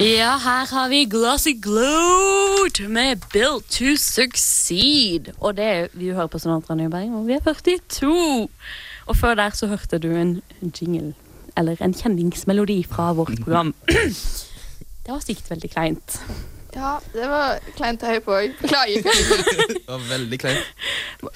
Ja, 0.07 0.37
her 0.39 0.65
har 0.71 0.89
vi 0.89 1.05
Glossy 1.05 1.51
Gloat 1.61 2.79
med 2.89 3.19
Built 3.33 3.65
to 3.69 3.95
Succeed. 3.97 5.33
Og 5.37 5.57
det 5.57 5.65
er, 5.65 5.87
vi 5.93 6.13
hører 6.15 6.27
på 6.31 6.39
Sonatra 6.39 6.75
Nyberg, 6.75 7.11
og 7.11 7.27
vi 7.27 7.33
er 7.35 7.39
42. 7.43 8.47
Og 9.05 9.17
før 9.17 9.35
der 9.35 9.49
så 9.49 9.67
hørte 9.67 9.99
du 9.99 10.07
en 10.15 10.41
jingle, 10.63 11.13
eller 11.57 11.75
en 11.81 11.93
kjenningsmelodi 11.93 12.85
fra 12.87 13.11
vårt 13.13 13.35
program. 13.43 13.75
Det 15.03 15.11
var 15.11 15.19
sikkert 15.19 15.51
veldig 15.51 15.69
kleint. 15.75 16.21
Ja, 16.77 16.91
det 17.13 17.27
var 17.29 17.57
kleint 17.77 18.03
å 18.05 18.09
høre 18.11 18.21
på. 18.21 18.35
Beklager. 18.61 19.05
Philip. 19.07 19.77
Det 19.87 19.93
var 19.93 20.03
veldig 20.11 20.37
kleint. 20.41 20.67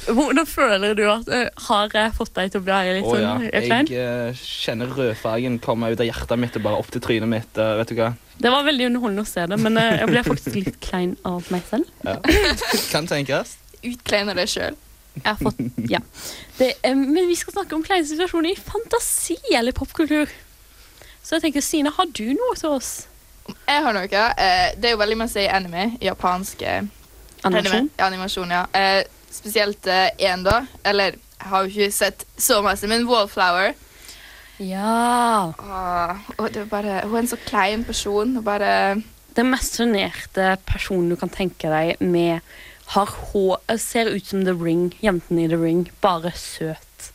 Hvordan 0.05 0.47
føler 0.49 0.93
du 0.97 1.03
at 1.09 1.29
eh, 1.33 1.47
Har 1.65 1.93
jeg 1.95 2.11
fått 2.13 2.33
deg 2.35 2.51
til 2.53 2.61
å 2.61 2.65
bli 2.67 2.75
litt 2.99 3.07
ja. 3.07 3.31
sånn 3.31 3.47
eh, 3.47 3.65
klein? 3.65 3.89
Jeg 3.89 4.27
uh, 4.35 4.43
kjenner 4.43 4.91
rødfargen 4.93 5.57
komme 5.63 5.89
ut 5.93 6.03
av 6.03 6.05
hjertet 6.05 6.41
mitt 6.41 6.59
og 6.59 6.65
bare 6.67 6.81
opp 6.83 6.91
til 6.93 7.03
trynet 7.03 7.31
mitt. 7.31 7.49
Uh, 7.57 7.73
vet 7.79 7.93
du 7.93 7.97
hva? 7.97 8.11
Det 8.41 8.53
var 8.53 8.67
veldig 8.67 8.91
underholdende 8.91 9.25
å 9.25 9.31
se 9.31 9.47
det, 9.49 9.57
men 9.61 9.81
uh, 9.81 9.87
jeg 9.97 10.11
ble 10.11 10.23
faktisk 10.27 10.59
litt 10.59 10.79
klein 10.83 11.17
av 11.27 11.49
meg 11.53 11.65
selv. 11.69 11.89
Ja. 12.05 12.19
Kan 12.93 13.09
tenkes. 13.09 13.57
Utkleiner 13.81 14.37
deg 14.37 14.51
sjøl. 14.51 14.77
Jeg 15.17 15.27
har 15.27 15.39
fått, 15.41 15.57
ja. 15.91 15.99
Det, 16.55 16.73
men 16.85 17.25
vi 17.27 17.35
skal 17.35 17.57
snakke 17.57 17.75
om 17.75 17.83
kleine 17.83 18.07
situasjoner 18.07 18.53
i 18.53 18.59
fantasi 18.59 19.39
eller 19.57 19.75
popkultur. 19.75 20.29
Så 21.21 21.37
jeg 21.37 21.47
tenker, 21.47 21.65
Sine, 21.65 21.91
har 21.93 22.07
du 22.13 22.29
noe 22.37 22.55
til 22.57 22.77
oss? 22.77 22.93
Jeg 23.67 23.83
har 23.85 23.97
noe. 23.97 24.23
Eh, 24.45 24.65
det 24.77 24.89
er 24.89 24.95
jo 24.95 25.01
veldig 25.01 25.19
masse 25.19 25.41
i 25.41 25.49
anime. 25.51 25.91
Japansk 26.01 26.61
eh, 26.61 26.83
Animasjon? 27.47 27.89
Ja, 27.97 28.05
animasjon, 28.05 28.51
ja. 28.53 28.65
Eh, 28.77 29.03
spesielt 29.31 29.87
én, 30.17 30.43
da. 30.45 30.61
Eller 30.85 31.15
jeg 31.15 31.49
har 31.49 31.63
jo 31.65 31.71
ikke 31.71 31.95
sett 31.95 32.25
så 32.37 32.59
masse, 32.65 32.87
men 32.87 33.07
Wallflower. 33.09 33.73
Ja. 34.61 35.53
Åh, 35.57 36.27
og 36.37 36.51
det 36.53 36.65
er 36.65 36.69
bare, 36.69 36.99
hun 37.07 37.15
er 37.15 37.23
en 37.23 37.31
så 37.31 37.39
klein 37.47 37.85
person. 37.87 38.37
Og 38.37 38.45
bare 38.45 39.01
Den 39.35 39.49
mest 39.49 39.79
sjenerte 39.79 40.57
personen 40.67 41.09
du 41.09 41.15
kan 41.17 41.31
tenke 41.33 41.71
deg 41.71 42.01
med 42.03 42.41
har 42.91 43.07
hår 43.31 43.77
Ser 43.79 44.11
ut 44.11 44.27
som 44.27 44.43
The 44.45 44.53
Ring, 44.53 44.91
jenten 44.99 45.39
i 45.39 45.47
The 45.47 45.57
Ring, 45.57 45.85
bare 46.03 46.33
søt. 46.35 47.11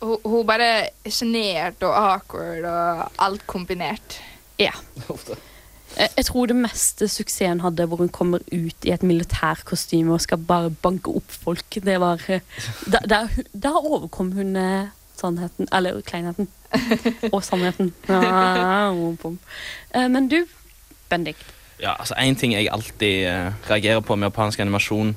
Hun, 0.00 0.16
hun 0.24 0.46
bare 0.48 0.68
er 0.88 1.12
sjenert 1.12 1.84
og 1.84 1.92
awkward 1.96 2.64
og 2.68 3.04
alt 3.26 3.44
kombinert. 3.46 4.18
Ja. 4.60 4.72
Jeg, 5.08 5.36
jeg 5.96 6.24
tror 6.26 6.46
det 6.50 6.56
meste 6.56 7.08
suksessen 7.08 7.60
hadde 7.62 7.86
hvor 7.86 8.00
hun 8.02 8.08
kommer 8.08 8.42
ut 8.52 8.84
i 8.86 8.92
et 8.94 9.02
militærkostyme 9.06 10.12
og 10.14 10.20
skal 10.24 10.38
bare 10.38 10.70
banke 10.70 11.12
opp 11.14 11.30
folk. 11.44 11.78
Det 11.84 11.96
var 12.00 12.22
eh, 12.28 12.40
Da, 12.90 12.98
da, 13.08 13.20
da 13.54 13.74
overkom 13.78 14.32
hun 14.32 14.56
eh, 14.56 14.88
sannheten 15.16 15.68
Eller 15.72 16.00
kleinheten. 16.00 16.48
Og 17.32 17.44
sannheten. 17.44 17.92
Ja. 18.08 18.90
Eh, 19.94 20.08
Men 20.10 20.28
du, 20.28 20.44
Bendik. 21.10 21.36
Ja, 21.80 21.94
altså 21.98 22.14
En 22.18 22.36
ting 22.36 22.52
jeg 22.54 22.68
alltid 22.72 23.26
eh, 23.26 23.52
reagerer 23.70 24.00
på 24.00 24.16
med 24.16 24.26
japansk 24.26 24.60
animasjon, 24.60 25.16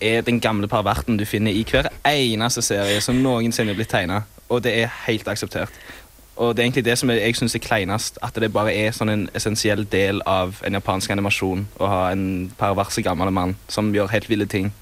er 0.00 0.20
den 0.26 0.40
gamle 0.40 0.66
perverten 0.68 1.18
du 1.18 1.24
finner 1.24 1.52
i 1.54 1.62
hver 1.70 1.86
eneste 2.08 2.62
serie 2.62 3.00
som 3.00 3.18
noensinne 3.22 3.70
er 3.70 3.78
blitt 3.78 3.90
tegna. 3.90 4.22
Og 4.48 4.62
det 4.64 4.72
er 4.82 4.90
helt 5.06 5.28
akseptert. 5.28 5.70
Og 6.42 6.56
det 6.56 6.62
er 6.62 6.66
egentlig 6.66 6.84
det 6.88 6.96
som 6.98 7.10
jeg 7.12 7.36
syns 7.38 7.54
er 7.54 7.62
kleinest. 7.62 8.18
At 8.24 8.34
det 8.42 8.48
bare 8.52 8.72
er 8.74 8.94
sånn 8.96 9.12
en 9.12 9.24
essensiell 9.38 9.84
del 9.92 10.22
av 10.26 10.58
en 10.66 10.74
japansk 10.74 11.12
animasjon 11.14 11.66
å 11.78 11.90
ha 11.90 12.00
en 12.10 12.24
perverse 12.58 13.04
gammel 13.06 13.30
mann 13.34 13.54
som 13.70 13.92
gjør 13.94 14.10
helt 14.10 14.26
ville 14.30 14.48
ting. 14.50 14.72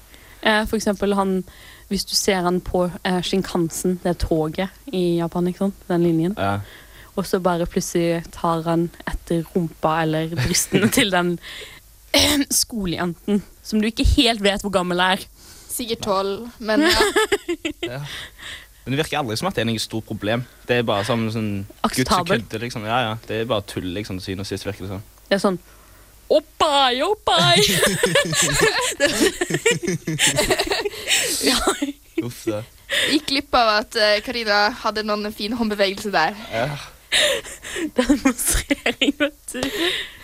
Eh, 0.41 0.63
for 0.65 0.79
eksempel 0.79 1.13
han 1.13 1.43
Hvis 1.91 2.05
du 2.07 2.15
ser 2.15 2.39
han 2.45 2.61
på 2.63 2.85
eh, 3.03 3.19
Shinkansen, 3.21 3.97
det 4.03 4.13
toget 4.23 4.69
i 4.95 5.17
Japan, 5.19 5.47
ikke 5.49 5.65
sant? 5.65 5.81
den 5.89 6.03
linjen, 6.05 6.35
Ja. 6.39 6.61
og 7.19 7.25
så 7.27 7.41
bare 7.43 7.65
plutselig 7.67 8.23
tar 8.31 8.63
han 8.63 8.85
etter 9.05 9.43
rumpa 9.53 9.97
eller 10.05 10.31
brystene 10.31 10.87
til 10.87 11.11
den 11.11 11.33
eh, 12.15 12.45
skolejenten 12.49 13.43
som 13.61 13.81
du 13.81 13.89
ikke 13.89 14.07
helt 14.15 14.39
vet 14.41 14.63
hvor 14.63 14.71
gammel 14.71 15.03
er. 15.03 15.19
Sikkert 15.67 16.05
tolv, 16.07 16.47
men 16.59 16.87
ja. 16.87 17.03
ja. 17.91 17.99
Men 18.91 18.97
det 18.97 19.05
virker 19.05 19.21
aldri 19.21 19.37
som 19.39 19.47
at 19.47 19.55
det 19.55 19.61
er 19.63 19.69
noe 19.69 19.79
stort 19.79 20.03
problem. 20.03 20.41
Det 20.67 20.81
er 20.81 20.83
bare 20.83 21.05
sånn, 21.07 21.21
sånn 21.31 21.51
gutt 21.95 22.09
kødde, 22.27 22.59
liksom. 22.59 22.83
Ja, 22.89 22.97
ja. 23.05 23.13
Det 23.23 23.37
er 23.39 23.45
bare 23.47 23.63
tull, 23.63 23.87
liksom, 23.95 24.17
til 24.19 24.25
syvende 24.25 24.43
og 24.43 24.49
sist, 24.49 24.67
virker 24.67 24.83
det 24.83 24.91
sånn. 24.91 25.05
Det 25.29 25.37
er 25.37 25.43
sånn 25.45 25.59
Oppai, 26.31 27.03
oppai! 27.03 27.59
ja. 31.49 31.57
Uff, 32.23 32.45
det. 32.47 32.63
Gikk 33.11 33.25
glipp 33.31 33.55
av 33.55 33.67
at 33.77 33.95
eh, 33.95 34.19
Karina 34.23 34.69
hadde 34.83 35.03
noen 35.07 35.31
fin 35.35 35.53
håndbevegelse 35.55 36.11
der. 36.11 36.35
Ja. 36.51 36.77
Demonstrering, 37.95 39.13
vet 39.19 39.55
du. 39.55 39.61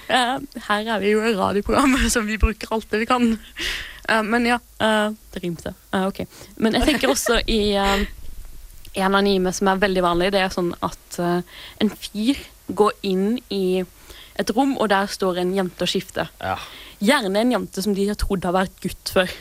Her 0.07 0.87
er 0.95 0.99
vi 1.03 1.11
jo 1.11 1.19
i 1.23 1.35
radioprogrammet, 1.35 2.07
som 2.15 2.27
vi 2.27 2.37
bruker 2.39 2.67
alt 2.75 2.91
det 2.91 2.99
vi 3.03 3.09
kan. 3.09 3.23
Eh, 4.07 4.23
men 4.23 4.47
ja, 4.47 4.59
eh, 4.79 5.09
det 5.33 5.43
rimte. 5.43 5.73
Ok. 5.91 6.23
Men 6.55 6.73
jeg 6.79 6.87
tenker 6.93 7.11
også 7.11 7.41
i 7.47 7.75
en 8.97 9.17
anime 9.17 9.53
som 9.55 9.69
er 9.71 9.83
veldig 9.83 10.03
vanlig, 10.05 10.31
det 10.35 10.41
er 10.43 10.53
sånn 10.53 10.73
at 10.85 11.19
uh, 11.21 11.39
en 11.83 11.93
fyr 11.93 12.39
går 12.67 12.97
inn 13.07 13.37
i 13.53 13.83
et 14.37 14.51
rom, 14.53 14.75
og 14.77 14.91
der 14.91 15.07
står 15.09 15.41
en 15.41 15.55
jente 15.55 15.85
og 15.85 15.89
skifter. 15.89 16.29
Ja. 16.41 16.57
Gjerne 16.97 17.41
en 17.41 17.51
jente 17.53 17.81
som 17.81 17.93
de 17.93 18.07
har 18.09 18.17
trodd 18.17 18.45
har 18.45 18.55
vært 18.55 18.77
gutt 18.81 19.11
før. 19.13 19.31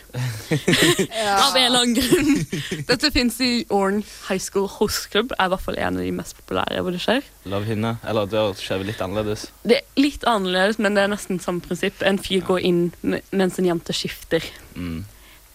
Av 1.47 1.57
en 1.57 1.62
eller 1.62 1.83
annen 1.83 1.97
grunn. 1.97 2.83
Dette 2.88 3.11
fins 3.12 3.38
i 3.45 3.51
Orn 3.73 4.03
High 4.29 4.42
School 4.42 4.69
Host 4.75 5.09
Club. 5.12 5.33
Er 5.38 5.49
i 5.49 5.53
hvert 5.55 5.64
fall 5.64 5.81
en 5.81 5.97
av 5.97 6.05
de 6.05 6.12
mest 6.16 6.37
populære 6.37 6.83
hvor 6.85 6.97
det 6.97 7.01
skjer. 7.05 7.25
Love 7.49 7.69
henne. 7.69 7.95
Eller 8.09 8.29
det 8.33 8.45
skjer 8.61 8.85
litt 8.88 9.01
annerledes. 9.05 9.47
Det 9.64 9.81
er 9.81 10.01
litt 10.01 10.25
annerledes, 10.29 10.81
men 10.81 10.97
det 10.97 11.07
er 11.07 11.12
nesten 11.12 11.40
samme 11.40 11.64
prinsipp. 11.64 12.05
En 12.05 12.21
fyr 12.21 12.45
går 12.45 12.64
inn 12.69 12.83
mens 13.03 13.57
en 13.61 13.71
jente 13.71 13.97
skifter. 13.97 14.45
Mm. 14.77 15.07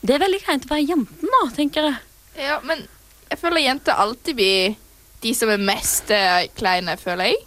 Det 0.01 0.17
er 0.17 0.25
veldig 0.25 0.41
kleint 0.41 0.65
å 0.65 0.73
være 0.73 0.87
jenten, 0.89 1.29
da, 1.37 1.43
tenker 1.53 1.91
jeg. 1.91 2.01
Ja, 2.41 2.57
men 2.65 2.87
jeg 3.31 3.39
føler 3.41 3.63
jenter 3.65 3.97
alltid 4.03 4.35
blir 4.37 4.75
de 5.23 5.31
som 5.37 5.49
er 5.53 5.61
mest 5.61 6.09
eh, 6.11 6.47
kleine, 6.57 6.95
føler 6.99 7.31
jeg. 7.31 7.41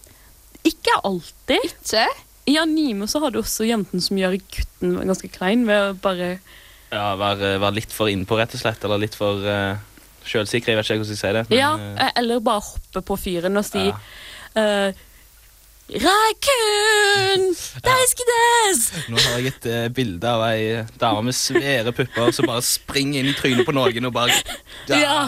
Ikke 0.64 0.94
alltid. 1.04 1.64
Ikke? 1.68 2.04
I 2.48 2.58
anime 2.60 3.06
så 3.08 3.20
har 3.22 3.32
du 3.34 3.40
også 3.40 3.64
jenten 3.68 4.00
som 4.04 4.18
gjør 4.20 4.36
gutten 4.40 4.98
ganske 5.08 5.28
klein 5.32 5.64
ved 5.68 5.90
å 5.90 5.96
bare 6.04 6.34
Ja, 6.94 7.14
være, 7.18 7.56
være 7.62 7.78
litt 7.80 7.92
for 7.92 8.08
innpå, 8.12 8.36
rett 8.38 8.54
og 8.54 8.60
slett. 8.62 8.84
Eller 8.86 9.00
litt 9.02 9.16
for 9.18 9.40
uh, 9.42 9.74
sjølsikre. 10.28 10.72
Jeg 10.74 10.78
vet 10.78 10.86
ikke 10.86 10.98
hvordan 11.00 11.14
jeg 11.14 11.18
skal 11.18 11.32
si 11.32 11.34
det. 11.38 11.44
men, 11.50 11.58
Ja, 11.58 11.72
eh, 12.06 12.12
eller 12.20 12.44
bare 12.44 12.62
hoppe 12.68 13.02
på 13.10 13.18
fyren 13.18 13.58
og 13.60 13.66
si 13.66 13.82
Ja. 13.88 13.96
eh, 14.60 15.02
Rakun! 15.94 17.42
Daisuki 17.84 18.24
desu! 18.30 18.94
Nå 19.12 19.18
har 19.20 19.34
jeg 19.42 19.50
et 19.52 19.66
eh, 19.68 19.88
bilde 19.92 20.30
av 20.30 20.44
ei 20.48 20.62
dame 21.00 21.26
med 21.28 21.36
svære 21.36 21.92
pupper 21.92 22.30
som 22.32 22.48
bare 22.48 22.64
springer 22.64 23.20
inn 23.20 23.28
i 23.32 23.36
trynet 23.36 23.66
på 23.68 23.74
noen 23.76 24.08
og 24.08 24.14
bare 24.16 24.32
ja, 24.88 24.96
Ja. 25.02 25.18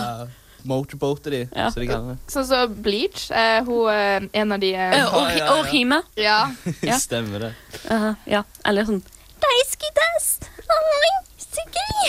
Motorboater 0.66 1.30
de, 1.30 1.40
Ja. 1.54 1.68
så 1.70 1.80
de 1.80 1.86
kan. 1.90 2.18
Sånn 2.28 2.46
som 2.48 2.74
Bleach. 2.82 3.28
eh, 3.30 3.60
hun 3.66 3.88
er 3.92 4.28
en 4.32 4.52
av 4.52 4.60
de 4.60 4.72
eh, 4.74 4.96
Eh, 4.98 5.14
og, 5.14 5.28
ja, 5.30 5.36
ja. 5.38 5.52
og 5.56 5.66
Hime. 5.70 6.02
Ja. 6.16 6.38
Ja. 6.82 6.98
Stemmer 6.98 7.38
det. 7.48 7.52
Uh, 7.90 8.12
ja, 8.26 8.42
eller 8.64 8.84
sånn! 8.88 9.02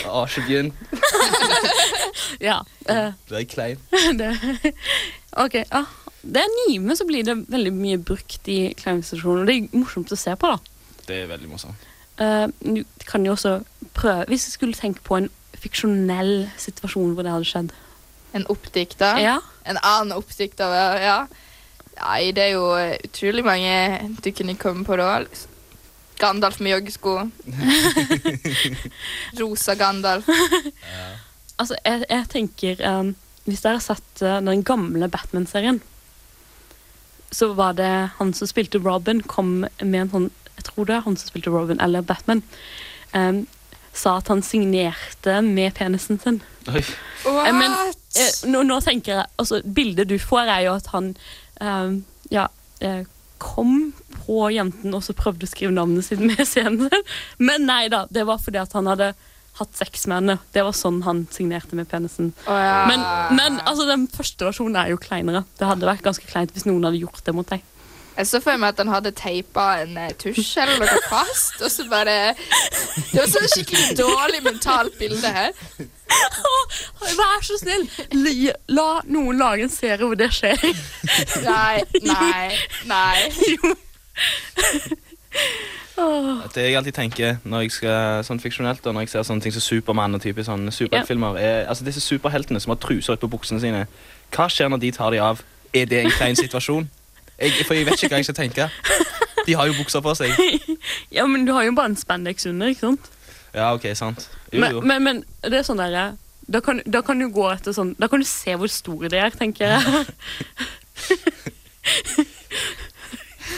Å, 0.08 0.24
ikke 0.26 0.44
begynn. 0.48 0.74
Ja. 2.44 2.60
Uh, 2.90 3.14
det 3.30 3.40
er 3.40 3.46
klein. 3.50 3.80
det, 4.20 4.32
ok, 5.38 5.62
ja. 5.64 5.84
Det 6.28 6.42
er 6.42 6.50
anime, 6.52 6.96
så 6.98 7.06
blir 7.08 7.24
det 7.24 7.36
veldig 7.52 7.72
mye 7.76 8.00
brukt 8.04 8.48
i 8.52 8.74
kleinstasjoner. 8.78 9.46
Det 9.48 9.56
er 9.56 9.78
morsomt 9.78 10.12
å 10.12 10.18
se 10.20 10.34
på, 10.40 10.50
da. 10.52 10.58
Det 11.08 11.22
er 11.24 11.30
veldig 11.32 11.50
morsomt. 11.54 11.86
Eh, 12.20 12.48
du 12.66 12.82
kan 13.06 13.22
jo 13.28 13.36
også 13.36 13.60
prøve 13.94 14.24
Hvis 14.26 14.48
du 14.48 14.52
skulle 14.56 14.74
tenke 14.74 15.04
på 15.06 15.20
en 15.20 15.28
fiksjonell 15.54 16.48
situasjon 16.58 17.14
hvor 17.14 17.24
det 17.26 17.32
hadde 17.36 17.48
skjedd. 17.48 17.70
En 18.36 18.48
oppdikta. 18.52 19.20
Ja. 19.22 19.40
En 19.64 19.78
annen 19.78 20.18
oppdikta, 20.18 20.70
ja. 21.02 21.20
Nei, 21.98 22.32
det 22.36 22.44
er 22.44 22.54
jo 22.54 22.72
eh, 22.78 22.98
utrolig 23.08 23.44
mange 23.46 23.72
du 24.22 24.30
kunne 24.36 24.58
komme 24.60 24.86
på 24.86 24.98
da. 25.00 25.24
Gandalf 26.18 26.60
med 26.60 26.76
joggesko. 26.76 27.16
Rosa 29.40 29.76
Gandalf. 29.78 30.30
Altså, 31.58 31.78
jeg, 31.86 32.06
jeg 32.10 32.26
tenker 32.30 32.82
um, 32.86 33.16
Hvis 33.48 33.64
dere 33.64 33.80
har 33.80 33.86
sett 33.86 34.22
uh, 34.22 34.38
den 34.46 34.64
gamle 34.66 35.10
Batman-serien, 35.10 35.80
så 37.32 37.52
var 37.58 37.74
det 37.78 37.92
han 38.18 38.34
som 38.34 38.50
spilte 38.50 38.82
Robin, 38.82 39.22
kom 39.26 39.66
med 39.82 40.00
en 40.02 40.12
sånn 40.12 40.28
Jeg 40.58 40.68
tror 40.70 40.90
det 40.90 40.96
er 40.98 41.06
han 41.06 41.18
som 41.18 41.32
spilte 41.32 41.54
Robin, 41.54 41.82
eller 41.82 42.06
Batman. 42.06 42.44
Um, 43.14 43.46
sa 43.98 44.18
at 44.20 44.30
han 44.30 44.44
signerte 44.46 45.42
med 45.42 45.74
penisen 45.78 46.20
sin. 46.22 46.42
Oi. 46.70 46.84
What? 47.26 47.54
Men 47.54 47.72
eh, 47.72 47.94
nå, 48.50 48.64
nå 48.68 48.80
tenker 48.86 49.14
jeg 49.14 49.30
altså, 49.42 49.62
Bildet 49.64 50.10
du 50.10 50.18
får, 50.22 50.50
er 50.50 50.66
jo 50.68 50.76
at 50.78 50.90
han 50.94 51.14
um, 51.62 52.02
ja, 52.34 52.48
eh, 52.80 53.06
kom 53.38 53.92
på 54.26 54.50
jenten 54.54 54.96
og 54.98 55.04
så 55.06 55.16
prøvde 55.18 55.48
å 55.48 55.52
skrive 55.52 55.76
navnet 55.76 56.08
sitt 56.08 56.22
med 56.24 56.42
scenen. 56.48 56.90
Men 57.50 57.68
nei 57.70 57.86
da, 57.94 58.06
det 58.10 58.28
var 58.28 58.42
fordi 58.44 58.62
at 58.62 58.76
han 58.78 58.90
hadde 58.90 59.14
hatt 59.58 59.78
sex 59.78 60.06
med 60.10 60.22
henne. 60.22 60.38
Det 60.54 60.64
var 60.66 60.76
sånn 60.78 61.00
han 61.06 61.24
signerte 61.34 61.78
med 61.78 61.90
penisen. 61.90 62.30
Oh, 62.46 62.58
ja. 62.62 62.84
Men, 62.90 63.02
men 63.34 63.56
altså, 63.64 63.88
den 63.90 64.04
første 64.12 64.46
versjonen 64.46 64.78
er 64.78 64.92
jo 64.92 65.00
kleinere. 65.02 65.42
Det 65.58 65.66
hadde 65.66 65.90
vært 65.90 66.06
ganske 66.06 66.30
kleint 66.30 66.54
hvis 66.54 66.68
noen 66.68 66.86
hadde 66.86 67.02
gjort 67.02 67.24
det 67.26 67.34
mot 67.34 67.50
deg. 67.50 67.66
Jeg 68.18 68.30
så 68.30 68.42
for 68.42 68.58
meg 68.58 68.74
at 68.74 68.80
han 68.82 68.90
hadde 68.90 69.14
teipa 69.18 69.66
en 69.84 69.98
eh, 70.02 70.14
tusj 70.18 70.56
eller 70.64 70.82
noe 70.82 71.02
fast, 71.06 71.60
og 71.62 71.70
så 71.70 71.86
bare 71.90 72.34
Det 72.34 73.20
var 73.20 73.30
sånn 73.30 73.50
skikkelig 73.54 73.98
dårlig 74.00 74.42
mentalt 74.46 74.98
bilde 74.98 75.34
her. 75.34 75.54
Vær 77.18 77.44
så 77.46 77.58
snill, 77.60 77.86
la, 78.14 78.54
la 78.74 78.88
noen 79.10 79.38
lage 79.40 79.66
en 79.68 79.72
serie 79.74 80.04
hvor 80.06 80.18
det 80.20 80.30
skjer. 80.36 80.62
Nei, 81.44 81.84
nei, 82.04 82.50
nei. 82.90 83.30
Jo. 83.54 83.74
Det 86.54 86.62
jeg 86.62 86.76
alltid 86.78 86.94
tenker 86.94 87.40
når 87.50 87.66
jeg 87.66 87.74
skal 87.74 88.26
sånn 88.26 88.42
fiksjonelt 88.42 88.84
da, 88.86 88.94
når 88.94 89.08
jeg 89.08 89.14
ser 89.16 89.26
sånne 89.26 89.42
ting 89.46 89.56
som 89.56 89.64
Supermann 89.66 90.14
og 90.18 90.22
type 90.22 90.44
sånne 90.46 90.74
superheltfilmer, 90.74 91.40
er 91.42 91.66
altså 91.72 91.88
disse 91.88 92.04
superheltene 92.06 92.62
som 92.62 92.76
har 92.76 92.80
truser 92.84 93.18
på 93.18 93.30
buksene 93.34 93.62
sine. 93.64 93.86
Hva 94.36 94.46
skjer 94.52 94.70
når 94.70 94.84
de 94.84 94.92
tar 94.94 95.14
de 95.16 95.22
av? 95.24 95.42
Er 95.74 95.90
det 95.90 96.04
en 96.04 96.14
klein 96.14 96.38
situasjon? 96.38 96.86
Jeg, 97.38 97.66
for 97.68 97.78
jeg 97.78 97.86
vet 97.86 97.98
ikke 97.98 98.14
hva 98.14 98.22
jeg 98.22 98.30
skal 98.30 98.38
tenke. 98.38 98.70
De 99.48 99.56
har 99.58 99.70
jo 99.70 99.78
bukser 99.78 100.02
på 100.06 100.14
seg. 100.18 100.34
Ja, 101.18 101.26
men 101.30 101.46
du 101.48 101.54
har 101.56 101.64
jo 101.66 101.74
bare 101.78 101.92
en 101.94 102.00
spandex 102.00 102.46
under, 102.50 102.70
ikke 102.72 102.88
sant? 102.90 103.10
Ja, 103.58 103.72
ok, 103.74 103.86
sant. 103.98 104.28
Jo, 104.52 104.60
Men, 104.62 104.72
jo. 104.78 104.82
men, 104.86 105.04
men 105.04 105.24
det 105.42 105.58
er 105.62 105.66
sånn 105.68 105.82
derre 105.82 106.12
da 106.48 106.62
kan, 106.64 106.80
da 106.88 107.02
kan 107.04 107.20
du 107.20 107.28
gå 107.34 107.44
etter 107.52 107.74
sånn 107.76 107.90
Da 108.00 108.08
kan 108.08 108.22
du 108.24 108.28
se 108.28 108.54
hvor 108.56 108.70
store 108.72 109.10
de 109.12 109.18
er, 109.20 109.32
tenker 109.36 109.68
jeg. 109.68 109.84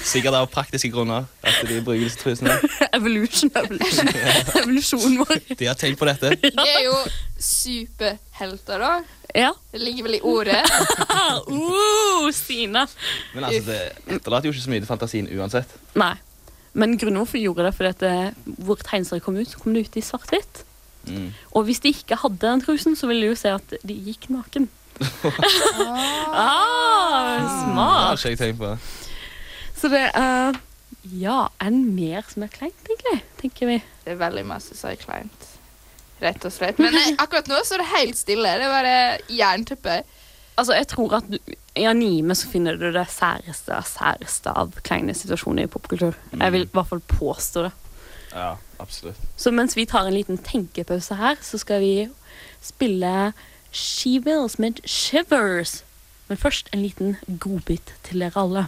Sikkert 0.09 0.33
av 0.37 0.47
praktiske 0.49 0.89
grunner 0.93 1.25
at 1.45 1.59
de 1.69 1.79
bruker 1.85 2.01
disse 2.01 2.17
trusene. 2.21 2.55
Evolution, 2.97 3.49
evolution. 3.53 4.09
Evolusjonen 4.61 5.17
vår. 5.21 5.35
De 5.59 5.65
har 5.69 5.77
tenkt 5.77 5.99
på 6.01 6.07
dette. 6.09 6.27
De 6.41 6.65
er 6.65 6.81
jo 6.87 6.95
superhelter, 7.37 8.77
da. 8.81 8.93
Ja. 9.37 9.51
Det 9.73 9.81
ligger 9.83 10.07
vel 10.07 10.15
i 10.17 10.21
ordet. 10.25 10.63
uh, 11.45 12.25
Stine! 12.33 12.87
Men 13.35 13.45
altså, 13.49 13.61
det 13.69 13.77
etterlater 14.17 14.49
jo 14.49 14.53
ikke 14.55 14.65
så 14.65 14.73
mye 14.73 14.81
til 14.81 14.89
fantasien 14.89 15.29
uansett. 15.37 15.69
Nei. 15.99 16.15
Men 16.73 16.97
grunnen 17.01 17.17
hvorfor 17.21 17.37
de 17.39 17.43
gjorde 17.47 17.65
det, 17.65 17.73
fordi 17.75 17.89
at 17.89 17.99
det, 18.03 18.55
hvor 18.65 18.75
tegneserier 18.85 19.23
kom 19.25 19.37
ut, 19.39 19.47
så 19.49 19.59
kom 19.59 19.73
det 19.73 19.87
ut 19.87 19.97
i 19.97 20.03
svart-hvitt. 20.05 20.63
Mm. 21.09 21.29
Og 21.57 21.63
hvis 21.65 21.79
de 21.81 21.89
ikke 21.95 22.15
hadde 22.21 22.37
den 22.43 22.61
trusen, 22.61 22.95
så 22.99 23.07
ville 23.09 23.23
de 23.25 23.31
jo 23.31 23.37
se 23.39 23.49
at 23.55 23.73
de 23.87 23.95
gikk 24.09 24.27
naken. 24.33 24.67
ah, 26.35 27.39
Det 27.39 27.49
smart. 27.49 28.05
har 28.05 28.17
ikke 28.17 28.29
jeg 28.29 28.37
tenkt 28.41 28.59
på. 28.59 28.73
Så 29.79 29.91
det 29.93 30.05
er 30.13 30.57
Ja, 31.15 31.47
enn 31.63 31.95
mer 31.95 32.25
som 32.27 32.43
er 32.43 32.51
kleint, 32.51 32.75
egentlig, 32.89 33.21
tenker 33.39 33.69
vi. 33.69 33.77
Det 34.03 34.11
er 34.13 34.19
veldig 34.19 34.43
masse 34.49 34.75
som 34.75 34.89
er 34.91 34.99
kleint. 34.99 35.45
Rett 36.19 36.43
og 36.45 36.51
slett. 36.51 36.77
Men 36.83 36.93
eh, 36.99 37.13
akkurat 37.23 37.47
nå 37.47 37.61
så 37.63 37.77
er 37.77 37.83
det 37.85 37.91
helt 37.93 38.17
stille. 38.19 38.51
Det 38.59 38.65
er 38.67 38.73
bare 38.73 38.97
jernteppe. 39.31 40.01
Altså, 40.59 40.75
jeg 40.75 40.87
tror 40.91 41.13
at 41.21 41.27
du, 41.31 41.37
I 41.79 41.85
anime 41.87 42.35
så 42.35 42.49
finner 42.51 42.75
du 42.75 42.89
det 42.91 43.05
særeste 43.13 43.71
av 43.75 43.85
særeste 43.87 44.51
av 44.51 44.73
kleine 44.83 45.15
situasjoner 45.15 45.67
i 45.67 45.71
popkultur. 45.71 46.17
Jeg 46.35 46.55
vil 46.55 46.65
i 46.67 46.73
hvert 46.73 46.89
fall 46.89 47.03
påstå 47.07 47.69
det. 47.69 47.75
Ja. 48.33 48.57
Absolutt. 48.79 49.19
Så 49.35 49.51
mens 49.51 49.75
vi 49.77 49.85
tar 49.85 50.07
en 50.07 50.15
liten 50.15 50.37
tenkepause 50.37 51.15
her, 51.19 51.39
så 51.43 51.59
skal 51.59 51.81
vi 51.83 51.93
spille 52.63 53.33
She 53.71 54.19
Wills 54.23 54.59
med 54.59 54.79
Shivers. 54.85 55.83
Men 56.27 56.37
først 56.37 56.69
en 56.73 56.83
liten 56.83 57.17
godbit 57.39 57.93
til 58.03 58.23
dere 58.23 58.43
alle. 58.43 58.67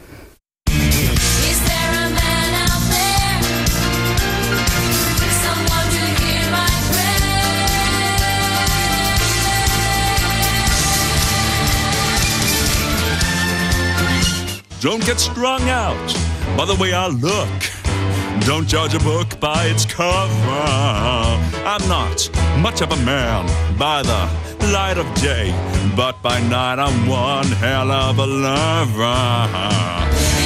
Don't 14.82 15.06
get 15.06 15.20
strung 15.20 15.62
out 15.70 16.08
by 16.58 16.66
the 16.66 16.74
way 16.74 16.92
I 16.92 17.06
look. 17.06 18.48
Don't 18.48 18.68
judge 18.68 18.96
a 18.96 19.00
book 19.00 19.40
by 19.40 19.66
its 19.66 19.86
cover. 19.86 20.66
I'm 21.64 21.88
not 21.88 22.28
much 22.58 22.82
of 22.82 22.92
a 22.92 22.98
man 23.06 23.46
by 23.78 24.02
the 24.02 24.28
light 24.74 24.98
of 24.98 25.06
day, 25.22 25.52
but 25.96 26.20
by 26.24 26.42
night 26.50 26.80
I'm 26.80 27.08
one 27.08 27.46
hell 27.46 27.92
of 27.92 28.18
a 28.18 28.26
lover. 28.26 30.41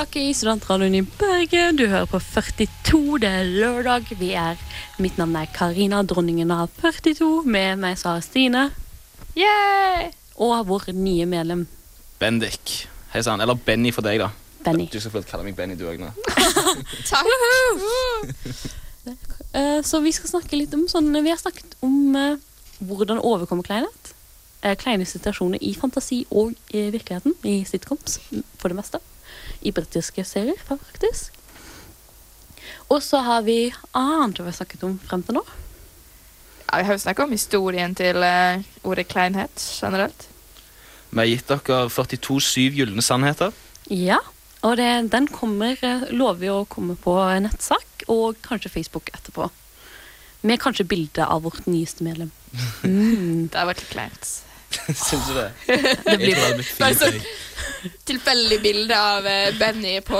Tilbake 0.00 0.20
i 0.30 0.34
Studentradioen 0.34 0.94
i 0.94 1.02
Bergen. 1.02 1.76
Du 1.76 1.82
hører 1.86 2.06
på 2.08 2.18
42, 2.18 3.18
det 3.20 3.28
er 3.28 3.44
lørdag. 3.44 4.06
Vi 4.16 4.30
er, 4.32 4.56
Mitt 4.96 5.18
navn 5.18 5.34
er 5.36 5.50
Karina, 5.52 6.00
dronningen 6.02 6.50
av 6.50 6.70
42. 6.80 7.42
Med 7.44 7.76
meg 7.82 7.98
så 8.00 8.14
har 8.14 8.22
Stine. 8.24 8.70
Yay! 9.36 10.08
Og 10.40 10.62
vår 10.70 10.88
nye 10.96 11.26
medlem 11.28 11.66
Bendik. 12.18 12.86
Hei 13.12 13.20
sann. 13.26 13.42
Eller 13.44 13.58
Benny 13.60 13.92
for 13.92 14.00
deg, 14.06 14.22
da. 14.22 14.30
Benny. 14.64 14.88
Du 14.88 14.96
skal 15.00 15.12
få 15.12 15.22
kalle 15.28 15.44
meg 15.44 15.58
Benny, 15.58 15.76
du 15.76 15.84
òg 15.90 16.00
nå. 16.00 16.08
Takk. 17.10 17.28
Eh, 19.52 19.82
Så 19.84 20.00
vi 20.00 20.14
skal 20.16 20.32
snakke 20.32 20.56
litt 20.56 20.72
om 20.76 20.86
sånn 20.88 21.12
Vi 21.12 21.28
har 21.28 21.40
snakket 21.40 21.76
om 21.84 22.16
uh, 22.16 22.40
hvordan 22.80 23.20
overkomme 23.20 23.66
kleinhet. 23.68 24.14
Uh, 24.64 24.72
Kleine 24.80 25.04
situasjoner 25.04 25.60
i 25.60 25.74
fantasi 25.76 26.22
og 26.30 26.56
i 26.72 26.88
virkeligheten. 26.88 27.36
I 27.44 27.66
sitcoms, 27.68 28.16
for 28.56 28.72
det 28.72 28.80
meste. 28.80 29.04
I 29.60 29.72
britiske 29.76 30.24
serier, 30.24 30.58
faktisk. 30.68 31.36
Og 32.90 33.02
så 33.02 33.20
har 33.22 33.44
vi 33.46 33.70
annet 33.96 34.40
vi 34.40 34.48
har 34.48 34.56
snakket 34.56 34.84
om 34.86 34.98
frem 35.04 35.22
til 35.26 35.38
nå. 35.38 35.44
Ja, 36.66 36.80
vi 36.80 36.86
har 36.88 36.96
jo 36.96 37.02
snakket 37.02 37.24
om 37.26 37.34
historien 37.34 37.94
til 37.98 38.22
uh, 38.22 38.62
ordet 38.86 39.08
kleinhet 39.10 39.62
generelt. 39.80 40.26
Vi 41.10 41.18
har 41.18 41.30
gitt 41.30 41.48
dere 41.50 41.88
42 41.90 42.40
syv 42.46 42.76
gylne 42.78 43.02
sannheter. 43.02 43.54
Ja, 43.90 44.20
og 44.62 44.76
det, 44.78 44.90
den 45.10 45.26
kommer, 45.32 45.78
eh, 45.82 46.04
lover 46.12 46.38
vi 46.38 46.50
å 46.52 46.66
komme 46.68 46.94
på 47.00 47.16
nettsak 47.42 48.04
og 48.12 48.38
kanskje 48.44 48.70
Facebook 48.70 49.10
etterpå. 49.14 49.48
Med 50.46 50.60
kanskje 50.62 50.86
bilde 50.88 51.26
av 51.26 51.42
vårt 51.48 51.66
nyeste 51.66 52.06
medlem. 52.06 52.30
Mm. 52.84 53.48
Det 53.50 53.58
har 53.58 53.68
vært 53.68 53.82
litt 53.84 53.92
kleint. 53.92 54.30
Syns 55.06 55.28
du 55.28 55.34
det? 55.34 55.48
Det 56.06 56.16
blir 56.20 56.40
Bare 56.78 56.94
sånn 56.98 57.22
tilfeldig 58.04 58.60
bilde 58.62 58.96
av 58.96 59.26
eh, 59.26 59.54
Benny 59.58 60.00
på 60.04 60.18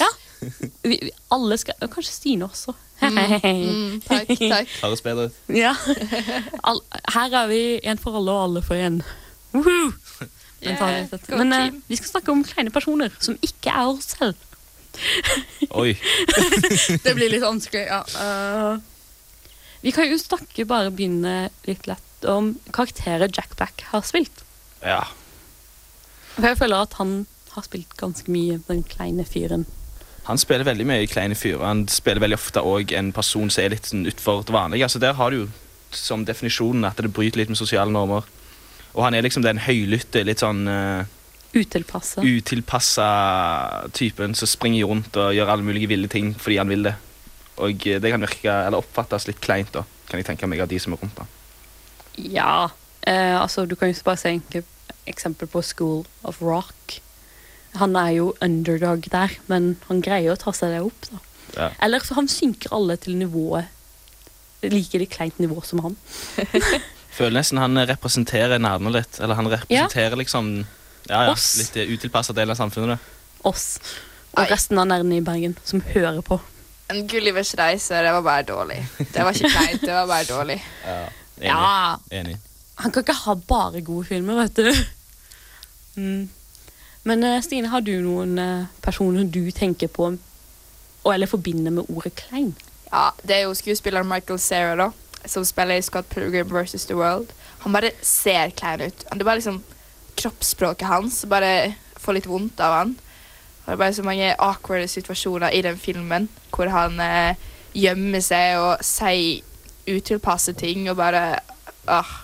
Ja. 0.00 0.08
vi, 0.82 0.98
vi, 1.02 1.10
alle 1.34 1.58
skal, 1.58 1.74
kanskje 1.90 2.12
Stine 2.12 2.48
også. 2.48 2.74
Mm, 3.00 4.00
takk, 4.08 4.30
takk. 4.38 4.74
Høres 4.82 5.02
bedre 5.02 5.28
ut. 5.28 5.38
Ja. 5.54 5.74
All, 6.66 6.82
her 7.14 7.38
er 7.42 7.46
vi 7.50 7.62
en 7.86 8.00
for 8.02 8.18
alle 8.18 8.34
og 8.34 8.44
alle 8.48 8.64
for 8.66 8.78
én. 8.78 9.02
Woohoo! 9.54 9.92
Men, 10.18 10.28
Yeah, 10.58 11.06
Men 11.38 11.52
uh, 11.54 11.74
vi 11.86 11.96
skal 11.96 12.08
snakke 12.08 12.32
om 12.34 12.40
kleine 12.42 12.72
personer 12.74 13.12
som 13.22 13.36
ikke 13.46 13.70
er 13.70 13.92
oss 13.92 14.08
selv. 14.16 14.34
Oi. 15.70 15.92
Det 17.04 17.14
blir 17.14 17.30
litt 17.30 17.44
vanskelig, 17.44 17.84
ja. 17.86 18.00
Uh, 18.18 18.80
vi 19.84 19.92
kan 19.94 20.10
jo 20.10 20.18
snakke, 20.18 20.66
bare 20.66 20.90
begynne 20.90 21.52
litt 21.68 21.86
lett 21.86 22.07
om 22.24 22.54
karakterer 22.74 23.30
Jack 23.30 23.56
Black 23.56 23.84
har 23.92 24.02
spilt. 24.06 24.44
Ja. 24.82 25.04
For 26.34 26.46
jeg 26.46 26.58
føler 26.58 26.86
at 26.86 26.98
han 26.98 27.26
har 27.54 27.66
spilt 27.66 27.96
ganske 27.98 28.30
mye 28.30 28.60
den 28.68 28.82
kleine 28.86 29.26
fyren. 29.26 29.66
Han 30.28 30.38
spiller 30.38 30.66
veldig 30.68 30.84
mye 30.86 31.06
i 31.06 31.08
kleine 31.08 31.36
fyrer. 31.38 31.64
Han 31.64 31.86
spiller 31.88 32.20
veldig 32.20 32.36
ofte 32.36 32.60
òg 32.60 32.92
en 32.92 33.12
person 33.16 33.48
som 33.48 33.64
er 33.64 33.72
litt 33.72 33.88
sånn 33.88 34.04
utfor 34.10 34.42
det 34.44 34.52
vanlige. 34.52 34.84
Altså 34.84 35.00
Der 35.00 35.16
har 35.16 35.32
du 35.32 35.38
jo 35.38 35.46
som 35.96 36.26
definisjonen 36.28 36.84
at 36.84 37.00
det 37.00 37.08
bryter 37.16 37.40
litt 37.40 37.48
med 37.48 37.56
sosiale 37.56 37.90
normer. 37.90 38.26
Og 38.92 39.04
han 39.06 39.16
er 39.16 39.24
liksom 39.24 39.44
den 39.44 39.62
høylytte, 39.64 40.20
litt 40.28 40.42
sånn 40.44 40.68
uh, 40.68 41.08
Utilpassa. 41.56 42.20
utilpassa 42.20 43.08
typen 43.96 44.36
som 44.36 44.50
springer 44.50 44.90
rundt 44.90 45.16
og 45.16 45.32
gjør 45.32 45.54
alle 45.54 45.64
mulige 45.64 45.88
ville 45.88 46.10
ting 46.12 46.34
fordi 46.36 46.60
han 46.60 46.68
vil 46.68 46.84
det. 46.90 46.94
Og 47.64 47.88
eh, 47.88 47.96
det 47.98 48.12
kan 48.12 48.22
virke, 48.22 48.52
eller 48.52 48.84
oppfattes 48.84 49.26
litt 49.30 49.40
kleint, 49.42 49.72
da, 49.72 49.82
kan 50.10 50.20
jeg 50.20 50.28
tenke 50.28 50.46
meg 50.46 50.60
av 50.60 50.68
de 50.70 50.78
som 50.82 50.92
er 50.92 51.00
rundt 51.00 51.24
han. 51.24 51.37
Ja. 52.18 52.70
Eh, 53.06 53.36
altså, 53.40 53.64
du 53.66 53.76
kan 53.78 53.92
jo 53.92 54.02
bare 54.04 54.20
se 54.20 54.34
et 54.34 54.64
eksempel 55.08 55.48
på 55.48 55.62
School 55.64 56.04
of 56.22 56.42
Rock. 56.42 56.98
Han 57.78 57.96
er 57.96 58.10
jo 58.16 58.34
underdog 58.44 59.06
der, 59.12 59.34
men 59.46 59.76
han 59.88 60.02
greier 60.04 60.34
å 60.34 60.40
ta 60.40 60.52
seg 60.56 60.74
det 60.74 60.82
opp. 60.84 61.10
da. 61.12 61.20
Ja. 61.56 61.70
Eller 61.84 62.04
så 62.04 62.18
han 62.18 62.28
synker 62.28 62.74
alle 62.76 62.96
til 63.00 63.16
nivået 63.16 63.74
like 64.62 64.98
det 64.98 65.08
kleint 65.12 65.38
nivå 65.38 65.62
som 65.62 65.82
han. 65.84 65.96
Føler 67.18 67.38
nesten 67.38 67.60
han 67.62 67.78
representerer 67.88 68.60
nærmere 68.62 69.00
litt. 69.00 69.20
Eller 69.22 69.38
han 69.38 69.50
representerer 69.50 70.18
liksom 70.18 70.50
ja, 71.08 71.24
ja, 71.24 71.32
Oss. 71.32 71.52
litt 71.60 71.76
utilpassa 71.94 72.34
del 72.36 72.50
av 72.52 72.58
samfunnet. 72.58 72.98
det. 72.98 73.38
Oss. 73.48 73.78
Og 74.34 74.42
Ai. 74.42 74.48
resten 74.50 74.78
av 74.78 74.88
nerdene 74.90 75.20
i 75.20 75.24
Bergen 75.24 75.56
som 75.64 75.82
hører 75.94 76.20
på. 76.26 76.40
En 76.92 77.06
Gullivers 77.08 77.54
reise, 77.58 78.02
det 78.02 78.12
var 78.12 78.24
bare 78.24 78.44
dårlig. 78.48 78.78
Det 78.98 79.24
var 79.24 79.36
ikke 79.36 79.50
kleint, 79.52 79.82
det 79.84 79.92
var 79.94 80.06
bare 80.08 80.28
dårlig. 80.28 80.58
Enig. 81.38 81.50
Ja. 81.50 81.98
Enig. 82.10 82.36
Han 82.78 82.94
kan 82.94 83.02
ikke 83.02 83.18
ha 83.24 83.34
bare 83.48 83.82
gode 83.82 84.06
filmer, 84.06 84.42
vet 84.44 84.56
du. 84.56 84.84
Mm. 85.98 86.28
Men 87.02 87.24
eh, 87.24 87.40
Stine, 87.42 87.70
har 87.72 87.82
du 87.82 87.94
noen 88.04 88.38
eh, 88.38 88.66
personer 88.84 89.24
du 89.24 89.50
tenker 89.50 89.90
på 89.90 90.12
eller 91.08 91.30
forbinder 91.30 91.72
med 91.72 91.88
ordet 91.88 92.12
klein? 92.18 92.52
Ja, 92.90 93.10
det 93.22 93.36
er 93.36 93.46
jo 93.46 93.56
skuespilleren 93.56 94.08
Michael 94.08 94.38
Cera, 94.38 94.74
da, 94.76 95.24
som 95.24 95.44
spiller 95.46 95.80
i 95.80 95.82
Scott 95.82 96.08
Pilgrim 96.12 96.50
vs. 96.52 96.86
The 96.86 96.96
World. 96.98 97.32
Han 97.64 97.72
bare 97.72 97.94
ser 98.04 98.52
klein 98.56 98.84
ut. 98.84 99.04
Det 99.04 99.20
er 99.20 99.24
bare 99.24 99.40
liksom 99.40 99.62
kroppsspråket 100.18 100.88
hans 100.88 101.22
bare 101.30 101.74
får 101.98 102.18
litt 102.18 102.28
vondt 102.28 102.60
av 102.60 102.74
han. 102.76 102.96
Og 103.62 103.66
det 103.66 103.74
er 103.76 103.82
bare 103.82 103.96
så 103.96 104.04
mange 104.06 104.34
awkward 104.38 104.88
situasjoner 104.88 105.54
i 105.54 105.62
den 105.64 105.78
filmen 105.80 106.28
hvor 106.54 106.70
han 106.72 107.00
eh, 107.02 107.48
gjemmer 107.76 108.22
seg 108.24 108.60
og 108.62 108.84
sier 108.84 109.44
utilpasse 109.96 110.54
ting 110.58 110.88
og 110.90 110.98
bare 111.00 111.38
åh. 111.88 112.14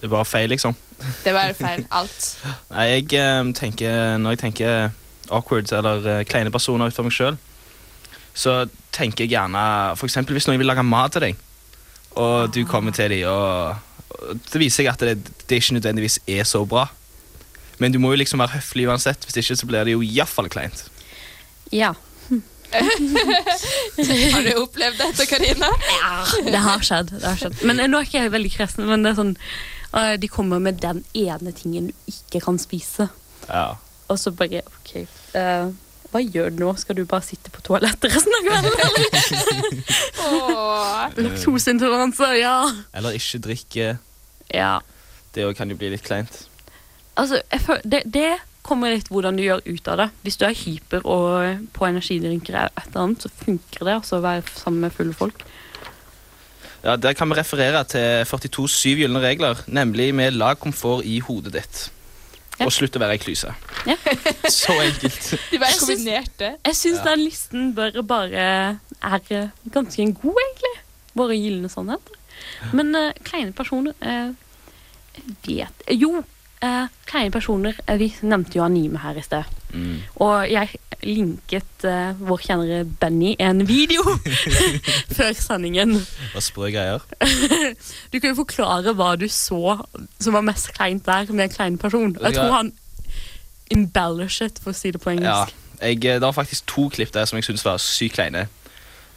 Det 0.00 0.08
er 0.08 0.12
bare 0.12 0.28
feil, 0.28 0.50
liksom. 0.52 0.76
Det 1.24 1.32
bare 1.32 1.54
feil. 1.56 1.86
Alt. 1.90 2.28
Nei, 2.72 2.86
jeg 2.90 3.12
eh, 3.20 3.52
tenker 3.56 4.16
Når 4.20 4.36
jeg 4.36 4.42
tenker 4.44 4.90
awkward 5.30 5.72
eller 5.72 6.06
eh, 6.06 6.24
kleine 6.28 6.52
personer 6.54 6.90
utenfor 6.90 7.08
meg 7.08 7.16
sjøl, 7.16 7.38
så 8.36 8.66
tenker 8.94 9.24
jeg 9.24 9.34
gjerne 9.34 9.62
eksempel 10.04 10.36
hvis 10.36 10.46
noen 10.46 10.60
vil 10.60 10.68
lage 10.68 10.84
mat 10.86 11.16
til 11.16 11.24
deg, 11.24 11.40
og 12.20 12.52
du 12.54 12.62
kommer 12.68 12.94
til 12.94 13.10
dem, 13.10 13.24
og, 13.28 13.74
og 14.12 14.44
det 14.52 14.60
viser 14.60 14.84
seg 14.84 14.92
at 14.92 15.02
det, 15.02 15.32
det 15.48 15.58
ikke 15.58 15.78
nødvendigvis 15.78 16.20
er 16.28 16.44
så 16.48 16.62
bra. 16.68 16.86
Men 17.82 17.92
du 17.92 17.98
må 18.00 18.12
jo 18.12 18.20
liksom 18.20 18.40
være 18.40 18.56
høflig 18.56 18.86
uansett, 18.88 19.24
hvis 19.26 19.40
ikke 19.42 19.58
så 19.58 19.68
blir 19.68 19.88
det 19.88 19.96
jo 19.96 20.04
iallfall 20.04 20.48
kleint. 20.52 20.86
Ja. 21.74 21.92
Har 24.34 24.42
du 24.42 24.52
opplevd 24.60 24.98
dette, 25.00 25.26
Karina? 25.30 25.70
Det 26.44 26.60
har 26.66 26.84
skjedd. 26.84 27.12
det 27.14 27.26
har 27.26 27.40
skjedd. 27.40 27.62
Men 27.68 27.80
eh, 27.80 27.88
nå 27.90 28.00
er 28.00 28.08
ikke 28.08 28.22
jeg 28.24 28.34
veldig 28.34 28.52
kresen, 28.56 28.86
men 28.90 29.06
det 29.06 29.12
er 29.12 29.18
sånn 29.20 29.34
eh, 29.36 30.14
De 30.20 30.30
kommer 30.32 30.62
med 30.62 30.80
den 30.82 31.02
ene 31.16 31.54
tingen 31.56 31.90
du 31.90 32.12
ikke 32.12 32.42
kan 32.44 32.60
spise. 32.62 33.08
Ja. 33.48 33.76
Og 34.10 34.20
så 34.22 34.32
bare 34.34 34.62
OK. 34.78 34.92
Uh, 35.34 35.72
hva 36.12 36.22
gjør 36.22 36.52
du 36.54 36.60
nå? 36.62 36.72
Skal 36.80 36.98
du 36.98 37.04
bare 37.08 37.26
sitte 37.26 37.50
på 37.52 37.62
toalettet 37.66 38.12
resten 38.14 38.34
av 38.38 38.42
kvelden? 38.46 39.80
Åh. 40.26 41.00
Laktoseintoleranse, 41.18 42.28
ja. 42.40 42.58
Eller 42.96 43.18
ikke 43.18 43.42
drikke 43.48 43.88
Ja. 44.54 44.76
Det 45.34 45.44
kan 45.58 45.68
jo 45.68 45.76
bli 45.76 45.90
litt 45.92 46.06
kleint. 46.06 46.46
Altså, 47.20 47.42
det, 47.84 48.06
det 48.12 48.30
kommer 48.66 48.92
litt 48.94 49.10
hvordan 49.12 49.38
du 49.38 49.44
gjør 49.44 49.62
ut 49.66 49.88
av 49.92 50.00
det. 50.02 50.08
Hvis 50.26 50.38
du 50.40 50.46
er 50.48 50.56
hyper 50.58 51.06
og 51.06 51.66
på 51.76 51.86
energidrinker 51.88 52.54
eller 52.54 52.72
et 52.74 52.88
eller 52.90 53.04
annet, 53.04 53.26
så 53.26 53.32
funker 53.44 53.86
det 53.88 53.94
altså 54.00 54.18
å 54.18 54.24
være 54.24 54.44
sammen 54.56 54.86
med 54.86 54.94
fulle 54.96 55.16
folk. 55.16 55.44
Ja, 56.84 56.94
Der 56.96 57.16
kan 57.18 57.30
vi 57.30 57.34
referere 57.34 57.82
til 57.90 58.24
42 58.28 58.68
syv 58.70 59.00
gylne 59.02 59.22
regler, 59.22 59.58
nemlig 59.66 60.12
med 60.14 60.36
lag 60.38 60.58
komfort 60.62 61.04
i 61.04 61.18
hodet 61.24 61.56
ditt. 61.56 61.86
Og 62.64 62.70
slutt 62.72 62.96
å 62.96 63.00
være 63.02 63.16
ei 63.16 63.20
klyse. 63.20 63.50
Ja. 63.88 63.96
Så 64.52 64.76
enkelt. 64.80 65.26
De 65.52 65.58
bare 65.60 65.76
kombinerte. 65.80 66.52
Jeg 66.64 66.78
syns 66.78 67.02
Ja. 67.02 67.10
den 67.10 67.24
listen 67.26 67.74
bør 67.76 68.00
bare 68.06 68.46
er 68.46 69.18
eh, 69.30 69.50
ganske 69.72 70.02
en 70.02 70.14
god, 70.14 70.38
egentlig. 70.44 70.72
Våre 71.16 71.36
gylne 71.36 71.68
sannheter. 71.72 72.16
Men 72.76 72.94
uh, 72.96 73.12
kleine 73.24 73.52
personer 73.56 73.96
uh, 74.04 74.32
vet 75.46 75.84
Jo, 75.96 76.22
eh, 76.66 76.88
kleine 77.08 77.30
personer 77.34 77.76
eh, 77.86 77.96
Vi 78.00 78.08
nevnte 78.26 78.58
jo 78.58 78.64
anime 78.66 78.98
her 79.02 79.16
i 79.18 79.22
sted. 79.24 79.46
Mm. 79.72 80.00
Og 80.24 80.50
jeg 80.50 80.78
linket 81.06 81.84
eh, 81.86 82.16
vår 82.18 82.40
kjennere 82.46 82.84
Benny 83.00 83.34
en 83.42 83.62
video 83.68 84.02
før 85.16 85.32
sendingen. 85.36 85.94
Og 86.34 86.42
sprø 86.42 86.70
greier. 86.74 87.04
Du 88.12 88.18
kan 88.18 88.32
jo 88.32 88.38
forklare 88.42 88.94
hva 88.96 89.12
du 89.20 89.26
så 89.30 89.76
som 90.22 90.36
var 90.36 90.44
mest 90.46 90.72
kleint 90.76 91.06
der 91.06 91.28
med 91.32 91.48
en 91.48 91.54
klein 91.56 91.78
person. 91.78 92.16
Jeg 92.22 92.38
tror 92.38 92.52
han 92.54 92.72
embellished, 93.74 94.60
for 94.62 94.72
å 94.72 94.76
si 94.78 94.92
det 94.94 95.00
på 95.02 95.10
Ja, 95.10 95.16
engelsk. 95.18 95.56
jeg, 95.82 96.00
det 96.06 96.20
var 96.22 96.34
faktisk 96.36 96.66
to 96.70 96.88
klipp 96.92 97.12
der 97.14 97.26
som 97.26 97.38
jeg 97.38 97.48
syntes 97.48 97.64
var 97.66 97.80
sykt 97.82 98.14
kleine. 98.18 98.46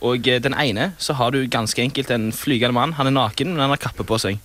Og 0.01 0.27
eh, 0.27 0.39
den 0.41 0.55
ene 0.57 0.93
så 0.97 1.13
har 1.19 1.31
du 1.35 1.41
ganske 1.51 1.81
enkelt 1.83 2.11
en 2.15 2.31
flygende 2.35 2.73
mann. 2.75 2.93
Han 2.97 3.07
er 3.11 3.15
naken, 3.15 3.53
men 3.53 3.59
han 3.65 3.73
har 3.75 3.81
kappe 3.81 4.05
på 4.07 4.17
seg. 4.21 4.39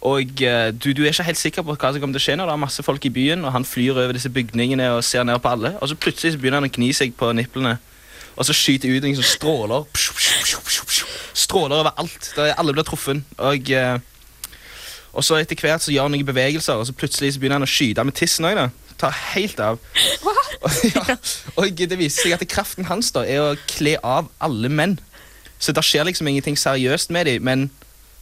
Og 0.00 0.42
eh, 0.42 0.70
du, 0.72 0.92
du 0.96 1.02
er 1.02 1.12
ikke 1.12 1.26
helt 1.28 1.38
sikker 1.38 1.64
på 1.66 1.74
hva 1.76 1.90
som 1.92 2.00
kommer 2.00 2.16
til 2.16 2.22
å 2.22 2.24
skje 2.24 2.36
når 2.40 2.48
det 2.48 2.54
er 2.54 2.62
masse 2.62 2.84
folk 2.84 3.04
i 3.04 3.12
byen, 3.12 3.44
og 3.44 3.52
han 3.52 3.66
flyr 3.68 3.98
over 3.98 4.16
disse 4.16 4.32
bygningene 4.32 4.86
og 4.94 5.04
ser 5.04 5.26
ned 5.28 5.36
på 5.44 5.52
alle, 5.52 5.74
og 5.76 5.90
så 5.90 5.96
plutselig 6.00 6.32
så 6.34 6.40
begynner 6.40 6.62
han 6.62 6.70
å 6.70 6.72
gni 6.72 6.88
seg 6.96 7.12
på 7.18 7.32
nipplene. 7.36 7.76
Og 8.40 8.46
så 8.48 8.56
skyter 8.56 8.88
ut 8.88 9.04
noen 9.04 9.18
som 9.18 9.26
stråler. 9.26 9.84
Stråler 11.36 11.82
over 11.82 11.92
alt. 12.00 12.30
Der 12.36 12.54
alle 12.56 12.72
blir 12.72 12.86
truffet. 12.88 13.20
Og, 13.36 13.70
eh, 13.76 13.98
og 15.12 15.26
så 15.26 15.36
etter 15.36 15.58
hvert 15.60 15.84
så 15.84 15.92
gjør 15.92 16.08
han 16.08 16.16
noen 16.16 16.28
bevegelser, 16.28 16.80
og 16.80 16.86
så 16.88 16.96
plutselig 16.96 17.34
så 17.34 17.42
begynner 17.42 17.60
han 17.60 17.68
å 17.68 17.70
skyte 17.70 18.06
med 18.06 18.16
tissen 18.16 18.48
òg. 18.48 18.62
Tar 19.00 19.12
helt 19.34 19.60
av. 19.60 19.82
Og, 20.24 20.40
ja, 20.94 21.18
og 21.60 21.76
det 21.76 21.98
viser 22.00 22.30
seg 22.30 22.38
at 22.38 22.48
kraften 22.48 22.88
hans 22.88 23.12
da 23.12 23.26
er 23.28 23.42
å 23.44 23.58
kle 23.68 23.98
av 24.00 24.30
alle 24.40 24.72
menn. 24.72 24.96
Så 25.60 25.76
det 25.76 25.84
skjer 25.84 26.08
liksom 26.08 26.28
ingenting 26.30 26.56
seriøst 26.56 27.12
med 27.12 27.28
dem, 27.28 27.44
men 27.44 27.68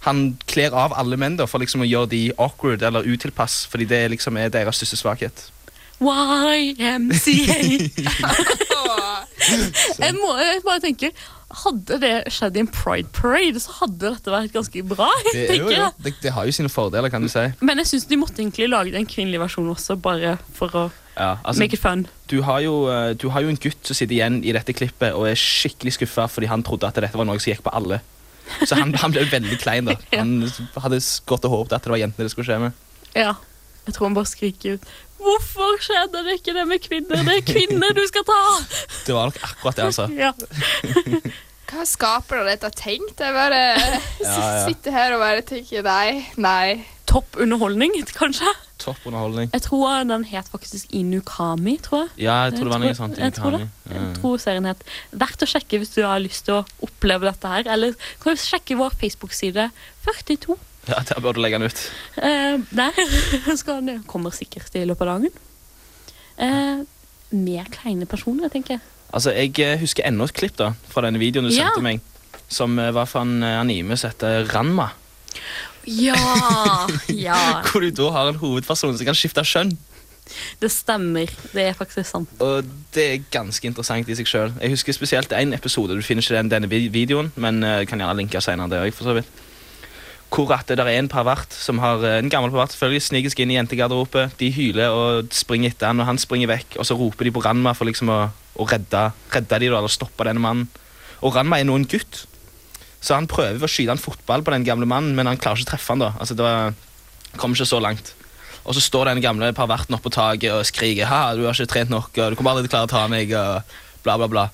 han 0.06 0.38
kler 0.46 0.74
av 0.76 0.94
alle 0.98 1.16
menn 1.20 1.36
da, 1.38 1.46
for 1.50 1.58
liksom 1.62 1.82
å 1.84 1.88
gjøre 1.88 2.12
de 2.12 2.22
awkward 2.38 2.82
eller 2.86 3.06
utilpass, 3.08 3.66
fordi 3.70 3.88
det 3.90 4.02
liksom 4.14 4.36
er 4.38 4.52
deres 4.54 4.76
største 4.80 5.00
svakhet. 5.00 5.36
YMCA. 5.98 7.58
jeg 10.02 10.14
må 10.18 10.36
jeg 10.38 10.62
bare 10.66 10.82
tenke 10.82 11.10
Hadde 11.62 11.96
det 12.02 12.12
skjedd 12.34 12.58
i 12.58 12.60
en 12.60 12.68
pride 12.68 13.08
parade, 13.16 13.60
så 13.62 13.72
hadde 13.78 14.02
dette 14.02 14.28
vært 14.28 14.52
ganske 14.52 14.82
bra. 14.84 15.06
Det, 15.32 15.46
jo, 15.56 15.70
jo, 15.72 15.86
det, 16.04 16.12
det 16.20 16.32
har 16.36 16.44
jo 16.44 16.52
sine 16.52 16.68
fordeler, 16.68 17.08
kan 17.08 17.24
du 17.24 17.30
si. 17.32 17.40
Men 17.64 17.80
jeg 17.80 17.88
syns 17.88 18.04
de 18.10 18.18
måtte 18.20 18.42
egentlig 18.42 18.66
lage 18.68 18.92
en 18.92 19.08
kvinnelig 19.08 19.40
versjon 19.40 19.70
også, 19.72 19.96
bare 19.96 20.34
for 20.58 20.76
å 20.76 20.82
Ja, 21.14 21.38
altså, 21.40 21.62
make 21.62 21.72
it 21.72 21.80
fun. 21.80 22.04
du, 22.28 22.42
har 22.44 22.60
jo, 22.66 22.74
eh, 22.92 23.14
du 23.16 23.30
har 23.32 23.46
jo 23.46 23.48
en 23.48 23.56
gutt 23.56 23.80
som 23.80 23.96
sitter 23.96 24.18
igjen 24.18 24.42
i 24.44 24.52
dette 24.52 24.76
klippet 24.76 25.16
og 25.16 25.24
er 25.30 25.40
skikkelig 25.40 25.96
skuffa 25.96 26.28
fordi 26.28 26.52
han 26.52 26.62
trodde 26.62 26.92
at 26.92 27.00
dette 27.00 27.16
var 27.16 27.26
noe 27.26 27.40
som 27.40 27.48
gikk 27.54 27.64
på 27.64 27.72
alle. 27.80 28.02
Så 28.64 28.78
han, 28.78 28.94
han 29.00 29.12
ble 29.14 29.24
veldig 29.30 29.58
klein. 29.62 29.88
da 29.90 29.96
Han 30.18 30.34
hadde 30.84 31.00
gått 31.28 31.44
og 31.48 31.54
håpet 31.56 31.76
at 31.78 31.84
det 31.88 31.92
var 31.94 32.00
jentene 32.02 32.26
det 32.28 32.32
skulle 32.34 32.48
skje 32.48 32.60
med. 32.62 32.72
Ja. 33.16 33.34
Jeg 33.88 33.96
tror 33.96 34.10
han 34.10 34.16
bare 34.18 34.28
skriker 34.28 34.74
ut 34.76 34.88
Hvorfor 35.18 35.78
skjedde 35.82 36.20
det 36.26 36.34
ikke 36.38 36.52
det 36.54 36.64
med 36.70 36.82
kvinner? 36.84 37.22
Det 37.26 37.36
er 37.40 37.46
kvinner 37.48 37.94
du 37.96 38.02
skal 38.06 38.22
ta! 38.28 38.40
Det 39.08 39.14
var 39.16 39.30
nok 39.32 39.38
akkurat 39.48 39.78
det 39.80 39.86
han 39.88 39.96
sa. 39.96 40.06
Ja. 40.14 40.30
Hva 41.68 41.84
skaper 41.88 42.44
dette 42.48 42.68
har 42.70 42.76
tenkt? 42.78 43.18
Jeg 43.20 43.34
bare 43.36 43.58
Ja, 43.74 43.96
ja. 44.22 44.62
sitter 44.68 44.94
her 44.94 45.16
og 45.16 45.20
bare 45.24 45.42
tenker 45.44 45.82
nei, 45.84 46.22
nei. 46.40 46.84
Topp 47.10 47.36
underholdning, 47.40 47.96
kanskje? 48.16 48.52
Topp 48.78 49.06
underholdning. 49.08 49.50
Jeg 49.52 49.62
tror 49.64 50.04
den 50.06 50.24
het 50.30 50.48
faktisk 50.52 50.92
Inukami, 50.94 51.76
tror 51.82 52.04
jeg. 52.04 52.10
Ja, 52.28 52.36
jeg 52.46 52.54
tror 52.56 52.68
det 52.68 52.72
var 52.76 52.82
noe 52.84 52.94
sånt. 52.94 53.18
Jeg 53.18 53.34
tror 53.34 53.56
det. 53.56 53.64
Jeg 53.90 54.12
tror 54.20 54.36
serien 54.38 54.68
het 54.70 54.84
Verdt 55.10 55.42
å 55.42 55.48
sjekke 55.50 55.80
hvis 55.82 55.90
du 55.96 56.02
har 56.06 56.20
lyst 56.22 56.44
til 56.46 56.60
å 56.60 56.64
oppleve 56.86 57.26
dette 57.26 57.50
her. 57.50 57.66
Eller 57.74 57.96
kan 58.22 58.36
du 58.38 58.42
sjekke 58.42 58.76
vår 58.78 58.94
Facebook-side 59.00 59.70
42. 60.06 60.56
Ja, 60.88 61.02
Der 61.10 61.20
bør 61.20 61.34
du 61.36 61.40
legge 61.42 61.58
den 61.58 61.68
ut. 61.68 61.82
Eh, 62.16 62.60
der 62.70 63.56
skal 63.60 63.82
den 63.84 64.04
kommer 64.08 64.30
sikkert 64.32 64.74
i 64.78 64.86
løpet 64.88 65.04
av 65.04 65.18
dagen. 65.18 65.34
Eh, 66.38 66.84
mer 67.34 67.66
kleine 67.74 68.06
personer, 68.08 68.48
tenker 68.48 68.78
jeg. 68.78 68.84
Altså, 69.12 69.32
Jeg 69.34 69.58
eh, 69.64 69.74
husker 69.80 70.06
enda 70.06 70.24
et 70.28 70.36
klipp 70.38 70.56
da 70.60 70.70
fra 70.88 71.02
denne 71.04 71.18
videoen 71.20 71.48
du 71.48 71.52
Ja. 71.54 71.66
sendte 71.68 71.82
meg, 71.84 72.00
som 72.48 72.78
eh, 72.78 72.92
var 72.94 73.06
fra 73.10 73.20
en 73.26 73.42
eh, 73.42 73.58
anime 73.60 73.96
som 73.98 74.10
heter 74.12 74.46
Ranma. 74.54 74.90
Ja! 75.88 76.86
ja. 77.08 77.38
Hvor 77.68 77.84
du 77.84 77.90
da 77.90 78.10
har 78.14 78.32
en 78.32 78.40
hovedperson 78.40 78.96
som 78.98 79.08
kan 79.08 79.16
skifte 79.16 79.44
kjønn. 79.46 79.72
Det 80.60 80.70
stemmer. 80.72 81.30
Det 81.54 81.62
er 81.64 81.76
faktisk 81.76 82.10
sant. 82.10 82.32
Og 82.44 82.66
det 82.94 83.04
er 83.04 83.26
ganske 83.32 83.64
interessant 83.68 84.08
i 84.08 84.16
seg 84.18 84.28
sjøl. 84.28 84.54
Jeg 84.60 84.74
husker 84.74 84.96
spesielt 84.96 85.32
én 85.32 85.54
episode. 85.56 85.96
Du 85.96 86.04
finner 86.04 86.24
ikke 86.24 86.36
den 86.36 86.52
denne 86.52 86.68
videoen, 86.68 87.32
men 87.36 87.62
uh, 87.64 87.84
kan 87.88 88.00
gjerne 88.00 88.16
linke 88.18 88.42
senere. 88.44 88.68
det 88.68 88.82
også, 88.82 88.96
for 88.98 89.10
så 89.10 89.16
vidt. 89.18 89.44
Hvor 90.28 90.52
at 90.52 90.68
det 90.68 90.78
er 90.78 90.98
en 90.98 91.08
pervert 91.08 91.54
som 91.56 91.78
har 91.80 92.02
eh, 92.04 92.18
en 92.20 92.28
gammel 92.28 92.50
pervert 92.52 92.74
selvfølgelig 92.74 93.02
sniker 93.06 93.32
seg 93.32 93.46
inn 93.46 93.54
i 93.54 93.56
jentegarderobet. 93.56 94.34
De 94.36 94.50
hyler 94.52 94.92
og 94.92 95.32
springer 95.32 95.72
etter 95.72 95.88
han, 95.88 96.02
og 96.02 96.06
han 96.10 96.20
springer 96.20 96.50
vekk. 96.50 96.76
Og 96.76 96.84
så 96.84 96.98
roper 97.00 97.24
de 97.24 97.32
på 97.32 97.40
Ranma 97.40 97.72
for 97.72 97.88
liksom 97.88 98.12
å, 98.12 98.18
å 98.28 98.66
redde, 98.68 99.06
redde 99.32 99.62
de 99.62 99.70
da, 99.72 99.78
eller 99.80 99.88
stoppe 99.88 100.28
denne 100.28 100.44
mannen. 100.44 100.68
Og 101.24 101.32
Ranma 101.32 101.56
er 101.56 101.64
nå 101.64 101.78
en 101.80 101.88
gutt, 101.88 102.26
så 103.00 103.14
han 103.14 103.28
prøver 103.30 103.62
å 103.62 103.70
skyte 103.70 103.94
en 103.94 104.02
fotball 104.02 104.42
på 104.44 104.54
den 104.54 104.66
gamle 104.66 104.88
mannen, 104.90 105.14
men 105.16 105.30
han 105.30 105.38
klarer 105.40 105.60
ikke 105.60 105.70
å 105.70 105.72
treffe 105.74 105.94
han 105.94 106.02
da. 106.02 106.12
Altså, 106.18 106.34
det 106.38 106.46
var, 106.46 106.74
kom 107.38 107.54
ikke 107.54 107.68
så 107.70 107.80
langt. 107.82 108.14
Og 108.68 108.76
så 108.76 108.82
står 108.84 109.12
den 109.12 109.22
gamle 109.24 109.52
perverten 109.56 109.96
oppe 109.96 110.10
på 110.10 110.16
taket 110.18 110.52
og 110.52 110.66
skriker 110.68 111.08
ha, 111.08 111.22
du 111.38 111.46
har 111.46 111.56
ikke 111.56 111.72
trent 111.72 111.92
nok, 111.92 112.10
og 112.12 112.32
du 112.34 112.38
kommer 112.38 112.52
aldri 112.52 112.66
til 112.66 112.74
å 112.74 112.74
klare 112.74 112.88
å 112.90 112.92
ta 112.92 113.04
meg, 113.10 113.32
og 113.32 114.04
bla, 114.04 114.18
bla, 114.20 114.28
bla. 114.28 114.46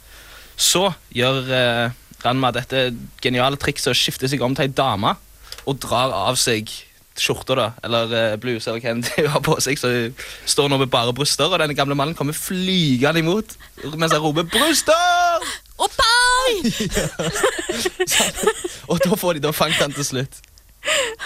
Så 0.55 0.87
gjør 1.17 1.49
eh, 1.51 2.01
Ranma 2.25 2.49
dette 2.57 2.87
geniale 3.21 3.59
trikset 3.61 3.91
å 3.91 3.97
skifte 3.99 4.31
seg 4.31 4.41
om 4.45 4.55
til 4.57 4.65
ei 4.65 4.73
dame 4.73 5.11
og 5.69 5.81
drar 5.83 6.13
av 6.15 6.39
seg 6.41 6.71
skjorta, 7.21 7.55
da, 7.59 7.67
eller 7.87 8.15
eh, 8.17 8.37
bluse, 8.41 8.71
eller 8.71 8.83
hva 8.83 8.95
enn 8.95 9.05
de 9.05 9.27
har 9.31 9.43
på 9.45 9.59
seg. 9.63 9.79
Så 9.79 9.91
hun 9.93 10.17
står 10.49 10.71
nå 10.71 10.81
med 10.81 10.93
bare 10.93 11.15
bryster, 11.17 11.51
og 11.51 11.61
denne 11.63 11.77
gamle 11.77 11.97
mannen 11.99 12.17
kommer 12.19 12.37
flygende 12.37 13.23
imot 13.23 13.59
mens 13.95 14.15
han 14.15 14.23
roper 14.25 14.49
'bryster'! 14.49 15.64
Oppai! 15.81 16.73
Og 18.91 19.01
da 19.03 19.17
får 19.19 19.39
de 19.39 19.45
da 19.47 19.53
fanget 19.55 19.81
han 19.83 19.95
til 19.97 20.07
slutt. 20.07 20.41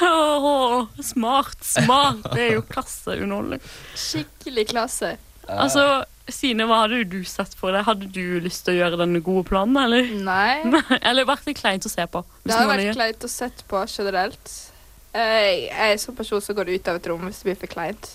Åh, 0.02 0.86
smart, 1.02 1.58
smart. 1.66 2.22
Det 2.32 2.44
er 2.44 2.54
jo 2.58 2.62
klasseunderholdning. 2.70 3.62
Skikkelig 3.98 4.68
klasse. 4.70 5.16
Altså, 5.48 6.04
Sine, 6.28 6.66
hva 6.68 6.82
hadde 6.84 7.02
du 7.08 7.22
sett 7.24 7.54
for 7.56 7.72
deg? 7.72 7.86
Hadde 7.88 8.08
du 8.12 8.38
lyst 8.44 8.66
til 8.66 8.76
å 8.76 8.82
gjøre 8.82 8.98
den 9.00 9.16
gode 9.24 9.46
planen, 9.48 9.78
eller? 9.80 10.10
Nei. 10.20 10.60
eller 11.08 11.28
vært 11.28 11.48
litt 11.48 11.60
kleint 11.60 11.88
å 11.88 11.92
se 11.92 12.04
på? 12.04 12.22
hvis 12.42 12.50
Det 12.52 12.58
hadde 12.58 12.72
vært 12.74 12.86
gjør? 12.90 12.98
kleint 13.00 13.24
å 13.24 13.30
se 13.32 13.48
på 13.70 13.84
generelt. 13.88 14.54
Jeg 15.16 15.54
jeg 15.72 15.94
er 15.94 16.00
sånn 16.02 16.16
person 16.18 16.42
som 16.44 16.54
går 16.58 16.68
ut 16.76 16.88
av 16.92 16.98
et 17.00 17.06
rom 17.10 17.24
hvis 17.26 17.40
det 17.40 17.48
blir 17.48 17.60
for 17.64 17.72
kleint. 17.72 18.10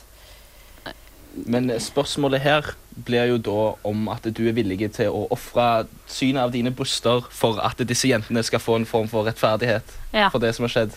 Men 1.34 1.72
spørsmålet 1.82 2.42
her 2.42 2.68
blir 3.06 3.26
jo 3.32 3.38
da 3.42 3.62
om 3.90 4.08
at 4.14 4.28
du 4.38 4.44
er 4.48 4.54
villig 4.54 4.92
til 4.94 5.10
å 5.10 5.24
ofre 5.34 5.88
synet 6.08 6.44
av 6.44 6.52
dine 6.54 6.70
bryster 6.72 7.26
for 7.34 7.58
at 7.66 7.82
disse 7.90 8.08
jentene 8.12 8.44
skal 8.46 8.62
få 8.62 8.76
en 8.78 8.86
form 8.86 9.08
for 9.10 9.26
rettferdighet 9.26 9.96
Ja. 10.14 10.28
for 10.30 10.38
det 10.44 10.54
som 10.56 10.68
har 10.68 10.70
skjedd. 10.76 10.94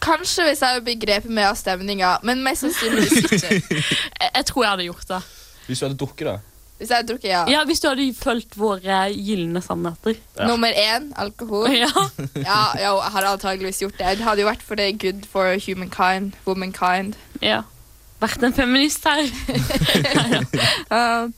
Kanskje 0.00 0.44
hvis 0.48 0.60
jeg 0.62 0.68
hadde 0.74 0.84
begrepet 0.86 1.30
med 1.32 1.44
av 1.44 1.56
stemninga, 1.60 2.14
men 2.24 2.40
mest 2.44 2.64
sannsynligvis 2.64 3.18
ikke. 3.20 3.58
Jeg, 4.20 4.30
jeg 4.34 4.46
tror 4.48 4.62
jeg 4.64 4.70
hadde 4.70 4.86
gjort 4.86 5.08
det. 5.10 5.18
Hvis 5.66 5.78
du 5.80 5.84
hadde 5.86 5.98
drukket, 6.00 6.26
da. 6.30 6.36
Hvis 6.80 6.88
jeg 6.88 6.96
hadde 6.96 7.08
drukket, 7.10 7.28
ja. 7.28 7.40
Ja, 7.52 7.64
Hvis 7.68 7.82
du 7.84 7.88
hadde 7.90 8.06
fulgt 8.16 8.54
våre 8.56 9.00
gylne 9.12 9.60
sannheter. 9.64 10.14
Ja. 10.38 10.46
Nummer 10.48 10.72
én 10.72 11.10
alkohol. 11.20 11.68
Ja. 11.82 11.90
Ja, 12.40 12.60
jo, 12.80 12.94
jeg 13.02 13.12
hadde 13.16 13.34
antageligvis 13.34 13.82
gjort 13.84 13.98
det. 14.00 14.14
Det 14.20 14.24
hadde 14.24 14.40
jo 14.44 14.48
vært 14.48 14.64
for 14.64 14.80
det 14.80 14.88
good 15.02 15.26
for 15.32 15.52
humankind, 15.66 16.32
womankind. 16.48 17.16
ja. 17.44 17.62
Vært 18.20 18.44
en 18.44 18.56
feminist 18.56 19.06
her. 19.08 19.26
Uh, 20.90 21.30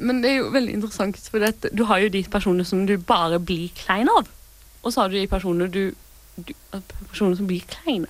men 0.00 0.22
det 0.22 0.30
er 0.30 0.38
jo 0.38 0.52
veldig 0.54 0.72
interessant, 0.78 1.18
for 1.28 1.42
det, 1.44 1.68
du 1.76 1.82
har 1.84 2.00
jo 2.00 2.08
de 2.12 2.22
personene 2.32 2.64
som 2.64 2.86
du 2.88 2.94
bare 2.96 3.36
blir 3.36 3.68
klein 3.76 4.08
av. 4.08 4.30
Og 4.80 4.92
så 4.92 5.02
har 5.02 5.12
du 5.12 5.18
de 5.18 5.26
personene 5.28 5.68
du, 5.68 5.92
du 6.40 6.54
personer 7.10 7.36
som 7.36 7.48
blir 7.50 7.66
kleine. 7.68 8.08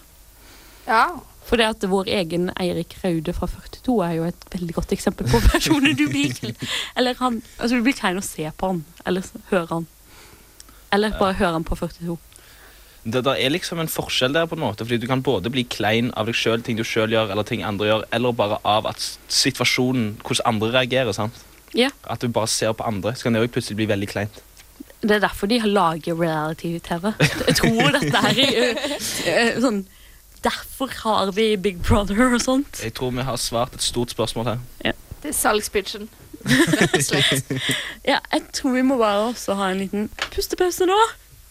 Ja. 0.87 1.09
For 1.49 1.59
det 1.59 1.67
at 1.67 1.87
vår 1.91 2.09
egen 2.21 2.53
Eirik 2.55 2.95
Raude 3.03 3.35
fra 3.35 3.49
42 3.51 3.97
er 4.07 4.13
jo 4.21 4.27
et 4.29 4.45
veldig 4.53 4.75
godt 4.77 4.95
eksempel 4.95 5.27
på 5.31 5.41
personer 5.49 5.97
du 5.99 6.05
blir 6.13 6.35
klein 6.37 6.55
Eller 6.99 7.19
han, 7.19 7.41
altså 7.59 7.77
du 7.81 7.83
blir 7.83 7.97
klein 7.99 8.21
å 8.21 8.25
se 8.25 8.47
på 8.55 8.71
han, 8.71 8.85
eller 9.05 9.27
høre 9.51 9.81
han. 9.81 9.89
Eller 10.95 11.19
bare 11.19 11.39
høre 11.39 11.57
han 11.59 11.67
på 11.67 11.79
42. 11.79 12.19
Det 13.05 13.23
der 13.25 13.39
er 13.41 13.49
liksom 13.49 13.81
en 13.81 13.89
forskjell 13.89 14.35
der, 14.37 14.47
på 14.47 14.59
en 14.59 14.61
måte, 14.61 14.85
fordi 14.85 14.99
du 15.01 15.07
kan 15.09 15.23
både 15.25 15.51
bli 15.53 15.65
klein 15.65 16.11
av 16.21 16.29
deg 16.29 16.37
sjøl, 16.37 16.61
ting 16.63 16.77
du 16.77 16.85
sjøl 16.85 17.15
gjør, 17.15 17.31
eller 17.33 17.47
ting 17.49 17.63
andre 17.65 17.87
gjør, 17.89 18.05
eller 18.13 18.35
bare 18.37 18.59
av 18.65 18.91
at 18.91 19.07
situasjonen, 19.33 20.19
hvordan 20.21 20.47
andre 20.53 20.73
reagerer. 20.75 21.13
sant? 21.17 21.41
Ja. 21.75 21.89
At 22.05 22.21
du 22.21 22.29
bare 22.29 22.49
ser 22.49 22.73
på 22.73 22.85
andre, 22.85 23.15
så 23.17 23.29
kan 23.29 23.35
det 23.35 23.45
òg 23.47 23.55
plutselig 23.55 23.79
bli 23.81 23.89
veldig 23.89 24.09
kleint. 24.11 24.43
Det 25.01 25.17
er 25.17 25.23
derfor 25.25 25.49
de 25.49 25.61
lager 25.65 26.19
reality-TV. 26.21 27.13
Jeg 27.47 27.57
tror 27.57 27.95
dette 27.97 28.21
er 28.21 28.41
øh, 28.45 28.77
øh, 29.33 29.61
sånn 29.65 29.81
Derfor 30.45 30.89
har 31.03 31.33
vi 31.37 31.57
Big 31.57 31.83
Brother 31.85 32.35
og 32.35 32.41
sånt. 32.41 32.81
Jeg 32.85 32.95
tror 32.97 33.11
vi 33.13 33.25
har 33.25 33.37
svart 33.37 33.75
et 33.77 33.83
stort 33.85 34.11
spørsmål 34.11 34.47
her. 34.47 34.95
Det 35.23 35.29
er 35.29 35.37
salgspitchen. 35.37 36.09
Ja, 38.09 38.19
jeg 38.33 38.43
tror 38.53 38.73
vi 38.73 38.83
må 38.83 38.97
bare 38.97 39.27
også 39.29 39.55
ha 39.59 39.69
en 39.71 39.83
liten 39.83 40.09
pustepause 40.33 40.87
nå. 40.89 40.97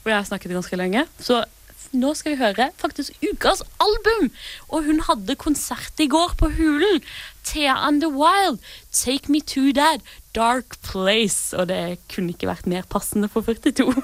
For 0.01 0.11
jeg 0.11 0.21
har 0.21 0.27
snakket 0.29 0.55
ganske 0.55 0.79
lenge. 0.79 1.05
Så 1.19 1.43
nå 1.91 2.13
skal 2.13 2.35
vi 2.35 2.41
høre 2.43 2.69
faktisk 2.77 3.15
ukas 3.23 3.63
album. 3.81 4.29
Og 4.69 4.85
hun 4.85 5.01
hadde 5.07 5.35
konsert 5.39 5.99
i 5.99 6.09
går 6.11 6.35
på 6.37 6.51
Hulen. 6.57 7.01
Thea 7.43 7.75
and 7.87 8.01
the 8.01 8.09
Wild. 8.09 8.59
Take 8.91 9.31
me 9.31 9.41
to 9.41 9.71
that 9.73 10.01
dark 10.35 10.77
place. 10.81 11.57
Og 11.57 11.69
det 11.69 11.99
kunne 12.13 12.35
ikke 12.35 12.51
vært 12.51 12.69
mer 12.69 12.85
passende 12.89 13.29
for 13.31 13.41
42. 13.41 13.95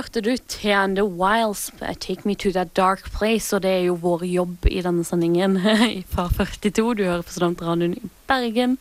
hørte 0.00 0.22
du 0.24 0.32
Thea 0.48 0.86
the 0.88 1.04
Wilds, 1.04 1.68
Take 2.00 2.24
Me 2.24 2.34
to 2.34 2.50
That 2.54 2.72
Dark 2.74 3.10
Place, 3.12 3.52
og 3.52 3.60
det 3.66 3.70
er 3.70 3.82
jo 3.90 3.98
vår 4.00 4.24
jobb 4.24 4.64
i 4.70 4.80
denne 4.84 5.04
sendingen 5.04 5.58
fra 6.12 6.24
42. 6.32 6.94
Du 6.96 7.02
hører 7.04 7.24
på 7.26 7.34
Studentradioen 7.34 7.98
i 7.98 8.08
Bergen. 8.30 8.78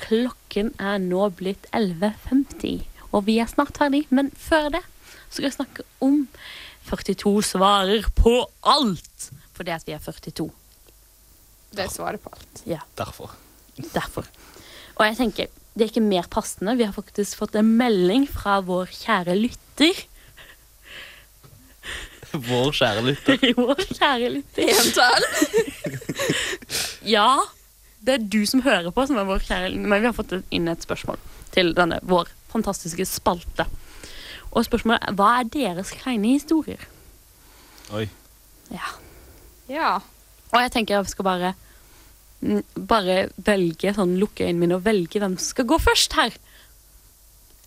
Klokken 0.00 0.70
er 0.80 0.96
nå 1.02 1.28
blitt 1.36 1.68
11.50, 1.76 2.86
og 3.12 3.26
vi 3.28 3.36
er 3.42 3.50
snart 3.52 3.76
ferdig, 3.76 4.06
men 4.08 4.30
før 4.32 4.70
det 4.78 4.82
så 5.26 5.36
skal 5.42 5.48
jeg 5.50 5.56
snakke 5.58 5.84
om 6.04 6.18
42 6.88 7.34
svarer 7.50 8.08
på 8.16 8.34
alt, 8.64 9.28
fordi 9.56 9.74
at 9.76 9.84
vi 9.88 9.92
er 9.96 10.00
42. 10.04 10.48
Det 11.76 11.88
svarer 11.92 12.20
på 12.22 12.32
alt. 12.32 12.64
Ja, 12.64 12.80
Derfor. 12.96 13.34
derfor. 13.92 14.28
Og 14.96 15.04
jeg 15.04 15.18
tenker, 15.20 15.52
det 15.76 15.84
er 15.84 15.90
ikke 15.92 16.06
mer 16.06 16.28
passende. 16.32 16.78
Vi 16.78 16.86
har 16.88 16.96
faktisk 16.96 17.42
fått 17.42 17.58
en 17.60 17.74
melding 17.76 18.24
fra 18.30 18.62
vår 18.64 18.88
kjære 19.02 19.36
lytter. 19.36 20.06
Vår 22.50 22.72
kjære 22.76 23.02
lytter. 23.06 23.44
Vår 23.60 23.82
kjære 23.92 24.32
lytter. 24.38 24.72
Entall. 24.74 25.28
Ja, 27.06 27.38
det 28.02 28.14
er 28.16 28.24
du 28.34 28.40
som 28.50 28.64
hører 28.64 28.90
på 28.90 29.04
som 29.06 29.18
er 29.20 29.26
vår 29.28 29.44
kjære 29.46 29.68
Men 29.78 30.00
vi 30.02 30.08
har 30.08 30.14
fått 30.16 30.32
inn 30.54 30.66
et 30.66 30.82
spørsmål 30.82 31.20
til 31.54 31.70
denne 31.76 32.00
vår 32.02 32.26
fantastiske 32.50 33.06
spalte. 33.06 33.68
Og 34.50 34.66
spørsmålet 34.66 35.06
er 35.06 35.14
hva 35.18 35.28
er 35.38 35.50
deres 35.54 35.92
kleine 35.94 36.32
historier? 36.34 36.82
Oi. 37.94 38.08
Ja. 38.74 38.90
Ja. 39.70 39.92
Og 40.50 40.58
jeg 40.62 40.72
tenker 40.74 40.96
jeg 40.96 41.12
skal 41.12 41.28
bare 41.28 41.52
mm, 42.40 42.62
bare 42.90 43.16
velge 43.46 43.94
sånn, 43.94 44.16
lukke 44.20 44.48
øynene 44.48 44.62
mine 44.64 44.78
og 44.80 44.84
velge 44.86 45.22
hvem 45.22 45.38
som 45.38 45.52
skal 45.54 45.70
gå 45.70 45.78
først 45.82 46.18
her. 46.18 46.34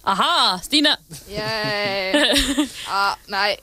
Aha, 0.10 0.58
Stine! 0.64 0.96
Yay. 1.32 2.30
Ja, 2.88 3.04
nei. 3.32 3.58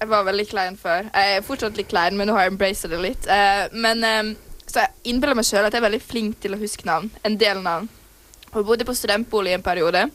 Jeg 0.00 0.08
var 0.08 0.24
veldig 0.24 0.46
klein 0.48 0.76
før. 0.80 1.10
Jeg 1.12 1.36
er 1.36 1.42
fortsatt 1.44 1.76
litt 1.76 1.90
klein, 1.90 2.16
men 2.16 2.30
nå 2.30 2.32
har 2.32 2.46
jeg 2.46 2.54
embraced 2.54 2.88
det 2.92 3.00
litt. 3.02 3.26
Eh, 3.28 3.66
men 3.84 4.04
eh, 4.06 4.30
Så 4.70 4.80
jeg 4.84 5.12
innbiller 5.12 5.36
meg 5.36 5.44
sjøl 5.44 5.66
at 5.66 5.74
jeg 5.74 5.82
er 5.82 5.88
veldig 5.88 6.00
flink 6.00 6.38
til 6.40 6.54
å 6.54 6.60
huske 6.60 6.86
navn. 6.88 7.10
En 7.26 7.36
del 7.36 7.60
navn. 7.64 7.88
Og 8.54 8.64
bodde 8.66 8.86
på 8.88 8.94
studentbolig 8.96 9.52
en 9.56 9.64
periode 9.66 10.06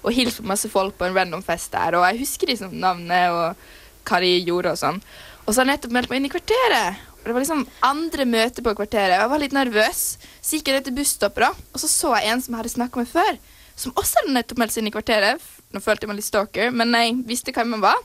og 0.00 0.14
hilste 0.16 0.42
på 0.42 0.50
masse 0.50 0.68
folk 0.72 0.96
på 0.98 1.06
en 1.06 1.16
random 1.16 1.44
fest 1.46 1.72
der. 1.72 1.96
Og 1.96 2.04
jeg 2.08 2.20
husker 2.24 2.50
liksom 2.52 2.74
navnet 2.82 3.30
og 3.32 4.10
hva 4.10 4.20
de 4.24 4.32
gjorde 4.44 4.74
og 4.74 4.80
sånn. 4.80 5.00
Og 5.46 5.52
så 5.52 5.60
har 5.60 5.68
jeg 5.68 5.72
nettopp 5.74 5.94
meldt 5.96 6.12
meg 6.12 6.20
inn 6.20 6.28
i 6.28 6.32
kvarteret. 6.32 7.00
Og 7.20 7.24
Det 7.28 7.34
var 7.36 7.44
liksom 7.44 7.64
andre 7.84 8.26
møte 8.26 8.64
på 8.64 8.74
kvarteret. 8.76 9.16
og 9.16 9.24
Jeg 9.24 9.32
var 9.32 9.42
litt 9.44 9.56
nervøs. 9.56 10.02
Så 10.40 10.56
gikk 10.56 10.68
jeg 10.68 10.78
ned 10.78 10.88
til 10.88 10.96
busstoppet, 10.96 11.46
da, 11.46 11.50
og 11.72 11.80
så 11.82 11.88
så 11.88 12.12
jeg 12.16 12.32
en 12.32 12.44
som 12.44 12.54
jeg 12.54 12.62
hadde 12.62 12.74
snakka 12.76 13.02
med 13.02 13.08
før. 13.08 13.40
Som 13.76 13.96
også 13.96 14.20
hadde 14.20 14.36
nettopp 14.36 14.60
meldt 14.60 14.74
seg 14.74 14.82
inn 14.82 14.90
i 14.90 14.94
kvarteret. 14.94 15.48
Nå 15.70 15.80
følte 15.84 16.04
jeg 16.04 16.10
meg 16.10 16.18
litt 16.20 16.28
stalker, 16.28 16.72
men 16.74 16.96
jeg 16.96 17.20
visste 17.28 17.52
hvem 17.54 17.76
han 17.76 17.84
var. 17.84 18.00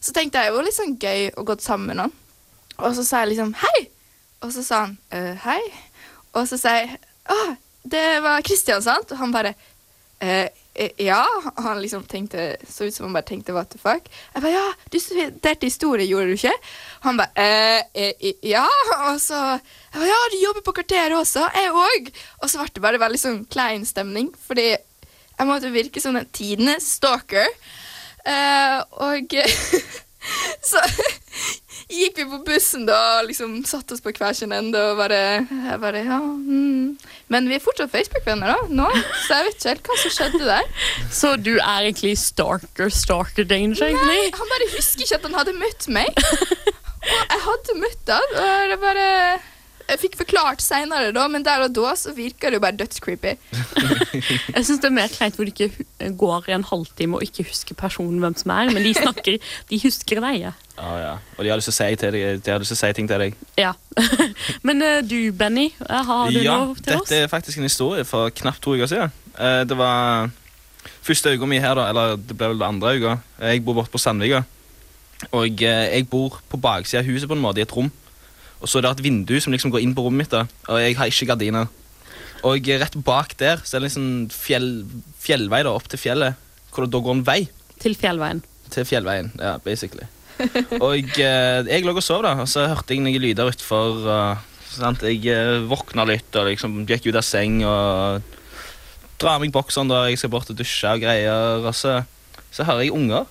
Så 0.00 0.14
tenkte 0.16 0.42
jeg 0.42 0.52
det 0.52 0.56
var 0.56 0.66
litt 0.66 0.78
sånn 0.78 0.98
gøy 1.00 1.30
å 1.36 1.44
gå 1.46 1.58
sammen 1.62 1.92
med 1.92 2.00
noen. 2.02 2.16
Og 2.78 2.94
så 2.94 3.04
sa 3.06 3.24
jeg 3.24 3.32
liksom 3.32 3.54
hei. 3.58 3.78
Og 4.46 4.52
så 4.54 4.62
sa 4.62 4.84
han 4.84 4.98
«Øh, 5.14 5.34
hei. 5.42 5.62
Og 6.38 6.46
så 6.46 6.58
sa 6.60 6.76
jeg 6.78 6.94
å, 7.28 7.38
det 7.88 8.06
var 8.22 8.44
Kristian, 8.46 8.82
sant? 8.84 9.10
Og 9.10 9.18
han 9.18 9.34
bare 9.34 9.54
«Eh, 10.22 10.46
eh, 10.74 10.94
ja. 11.02 11.22
Og 11.54 11.60
han 11.64 11.80
liksom 11.82 12.04
tenkte 12.10 12.52
så 12.68 12.86
ut 12.86 12.94
som 12.94 13.08
han 13.08 13.16
bare 13.16 13.26
tenkte 13.26 13.54
what 13.54 13.70
the 13.74 13.80
fuck. 13.82 14.06
Jeg 14.34 14.44
bare 14.44 14.54
ja, 14.54 14.66
du 14.90 14.98
studerte 15.02 15.66
historie, 15.66 16.06
gjorde 16.06 16.30
du 16.30 16.38
ikke? 16.38 16.54
Han 17.06 17.18
bare 17.18 17.34
«Eh, 17.34 17.82
eh, 17.94 18.14
eh, 18.20 18.38
ja. 18.46 18.66
Og 19.08 19.18
så 19.22 19.40
jeg 19.58 19.98
bare, 19.98 20.10
ja, 20.10 20.20
du 20.30 20.38
jobber 20.42 20.66
på 20.66 20.76
kvarteret 20.78 21.18
også. 21.18 21.48
Jeg 21.58 21.74
òg. 21.74 22.12
Og 22.42 22.50
så 22.50 22.62
ble 22.62 22.76
det 22.78 22.84
bare 22.86 23.02
veldig 23.02 23.22
sånn 23.24 23.42
klein 23.50 23.86
stemning, 23.88 24.30
fordi 24.46 24.70
jeg 24.74 25.46
måtte 25.46 25.74
virke 25.74 26.02
som 26.02 26.18
en 26.18 26.30
tidenes 26.34 26.86
stalker. 26.98 27.50
Eh, 28.28 28.78
og 29.08 29.34
så 30.70 30.82
gikk 31.88 32.18
vi 32.20 32.26
på 32.28 32.38
bussen 32.44 32.84
da 32.88 32.96
og 33.18 33.28
liksom 33.30 33.54
satte 33.68 33.96
oss 33.96 34.02
på 34.04 34.12
hver 34.12 34.36
sin 34.36 34.52
ende 34.52 34.80
og 34.90 34.98
bare, 35.00 35.20
jeg 35.48 35.78
bare 35.80 36.02
ja, 36.04 36.18
mm. 36.20 36.98
Men 37.32 37.48
vi 37.48 37.56
er 37.56 37.64
fortsatt 37.64 37.92
Facebook-venner 37.92 38.52
da, 38.52 38.58
nå, 38.68 38.88
så 39.24 39.38
jeg 39.38 39.46
vet 39.48 39.56
ikke 39.56 39.72
helt 39.72 39.88
hva 39.88 39.98
som 40.02 40.14
skjedde 40.14 40.48
der. 40.48 40.70
Så 41.12 41.34
du 41.40 41.54
er 41.56 41.88
egentlig 41.88 42.14
stalker, 42.20 42.92
stalker 42.92 43.48
danger, 43.48 43.80
egentlig? 43.88 44.20
Nei, 44.20 44.32
han 44.36 44.52
bare 44.52 44.70
husker 44.76 45.04
ikke 45.04 45.20
at 45.20 45.28
han 45.28 45.38
hadde 45.40 45.56
møtt 45.60 45.88
meg. 45.92 46.08
Og 47.08 47.30
jeg 47.32 47.44
hadde 47.44 47.78
møtt 47.78 48.10
han, 48.10 48.32
og 48.36 48.70
det 48.72 48.76
bare 48.82 49.04
Jeg 49.88 49.98
fikk 50.02 50.16
forklart 50.20 50.60
seinere, 50.60 51.12
da, 51.16 51.22
men 51.32 51.44
der 51.46 51.62
og 51.64 51.72
da 51.76 51.94
så 51.96 52.12
virka 52.12 52.50
det 52.52 52.58
jo 52.58 52.60
bare 52.60 52.76
dødscreepy. 52.76 53.30
Jeg 54.56 54.64
syns 54.66 54.80
det 54.82 54.88
er 54.90 54.94
mer 54.98 55.08
kleint 55.12 55.36
hvor 55.38 55.48
du 55.48 55.52
ikke 55.54 55.86
går 56.20 56.48
i 56.50 56.54
en 56.58 56.64
halvtime 56.68 57.16
og 57.16 57.24
ikke 57.24 57.46
husker 57.48 57.78
personen 57.78 58.18
hvem 58.20 58.36
som 58.36 58.52
er, 58.52 58.68
men 58.74 58.84
de 58.84 58.92
snakker, 58.98 59.38
de 59.70 59.78
husker 59.84 60.20
deg. 60.24 60.40
ja. 60.46 60.52
Ja, 60.78 60.90
ja. 61.02 61.14
Og 61.36 61.40
de 61.42 61.50
har 61.50 61.58
lyst 61.58 61.66
til 61.72 61.74
å 61.74 61.78
si, 61.80 61.96
til 61.98 62.12
deg, 62.14 62.42
de 62.44 62.52
har 62.52 62.60
lyst 62.62 62.70
til 62.74 62.76
å 62.76 62.80
si 62.84 62.90
ting 62.94 63.08
til 63.10 63.18
deg. 63.24 63.38
Ja. 63.58 63.72
Men 64.68 64.82
eh, 64.86 65.00
du, 65.02 65.16
Benny, 65.34 65.64
eh, 65.82 66.04
har 66.06 66.28
du 66.30 66.38
ja, 66.38 66.54
noe 66.60 66.76
til 66.78 67.00
oss? 67.00 67.08
dette 67.08 67.24
er 67.24 67.32
faktisk 67.32 67.58
en 67.58 67.66
historie 67.66 68.04
for 68.06 68.30
knapt 68.30 68.62
to 68.62 68.76
uker 68.76 68.86
siden. 68.92 69.10
Eh, 69.34 69.64
Det 69.66 69.74
var 69.80 70.28
første 71.02 71.32
uka 71.34 71.48
mi 71.50 71.58
her, 71.64 71.74
da, 71.80 71.88
eller 71.90 72.14
det 72.20 72.36
ble 72.38 72.52
vel 72.52 72.60
det 72.62 72.68
andre 72.68 72.92
uka. 73.00 73.16
Jeg 73.50 73.64
bor 73.66 73.74
borte 73.80 73.90
på 73.96 73.98
Sandvika. 74.04 74.44
Og 75.34 75.64
jeg 75.66 76.06
bor 76.12 76.38
på 76.46 76.60
baksida 76.62 77.00
av 77.02 77.08
huset 77.10 77.26
på 77.26 77.34
en 77.34 77.42
måte, 77.42 77.58
i 77.58 77.66
et 77.66 77.74
rom. 77.74 77.90
Og 78.58 78.66
så 78.70 78.78
er 78.80 78.86
det 78.86 78.94
et 78.96 79.04
vindu 79.06 79.36
som 79.40 79.54
liksom 79.54 79.70
går 79.74 79.84
inn 79.84 79.94
på 79.94 80.02
rommet 80.04 80.26
mitt, 80.26 80.34
da. 80.34 80.46
og 80.68 80.80
jeg 80.82 80.96
har 80.98 81.10
ikke 81.10 81.28
gardiner. 81.30 81.68
Og 82.46 82.68
eh, 82.70 82.78
rett 82.80 82.96
bak 83.06 83.34
der 83.38 83.62
så 83.64 83.76
er 83.76 83.82
det 83.82 83.88
liksom 83.88 84.28
fjell, 84.34 84.68
fjellvei 85.22 85.62
da, 85.66 85.74
opp 85.74 85.88
til 85.90 86.00
fjellet, 86.02 86.38
hvor 86.72 86.86
det 86.86 86.92
da 86.94 87.02
går 87.02 87.18
en 87.18 87.24
vei 87.26 87.40
Til 87.78 87.94
Fjellveien. 87.98 88.42
til 88.70 88.84
fjellveien. 88.84 89.30
Ja, 89.38 89.56
basically. 89.64 90.06
og 90.78 91.18
eh, 91.18 91.62
jeg 91.66 91.86
lå 91.86 91.94
og 91.94 92.02
sov, 92.04 92.22
da, 92.26 92.34
og 92.42 92.50
så 92.50 92.66
hørte 92.70 92.94
jeg 92.94 93.02
noen 93.02 93.22
lyder 93.22 93.50
utfor. 93.50 94.02
Uh, 94.06 94.58
sant? 94.70 95.02
Jeg 95.02 95.22
uh, 95.30 95.64
våkna 95.70 96.04
litt 96.06 96.34
og 96.38 96.50
liksom 96.50 96.82
gikk 96.86 97.08
ut 97.08 97.18
av 97.18 97.26
seng 97.26 97.62
og 97.66 98.22
drar 99.18 99.38
av 99.38 99.42
meg 99.42 99.54
bokseren 99.54 99.90
da 99.90 100.04
jeg 100.06 100.20
skal 100.20 100.30
bort 100.34 100.50
og 100.52 100.58
dusje 100.58 100.92
og 100.94 101.02
greier. 101.02 101.64
Og 101.64 101.74
så, 101.74 102.00
så 102.54 102.66
hører 102.66 102.86
jeg 102.86 102.94
unger 102.94 103.26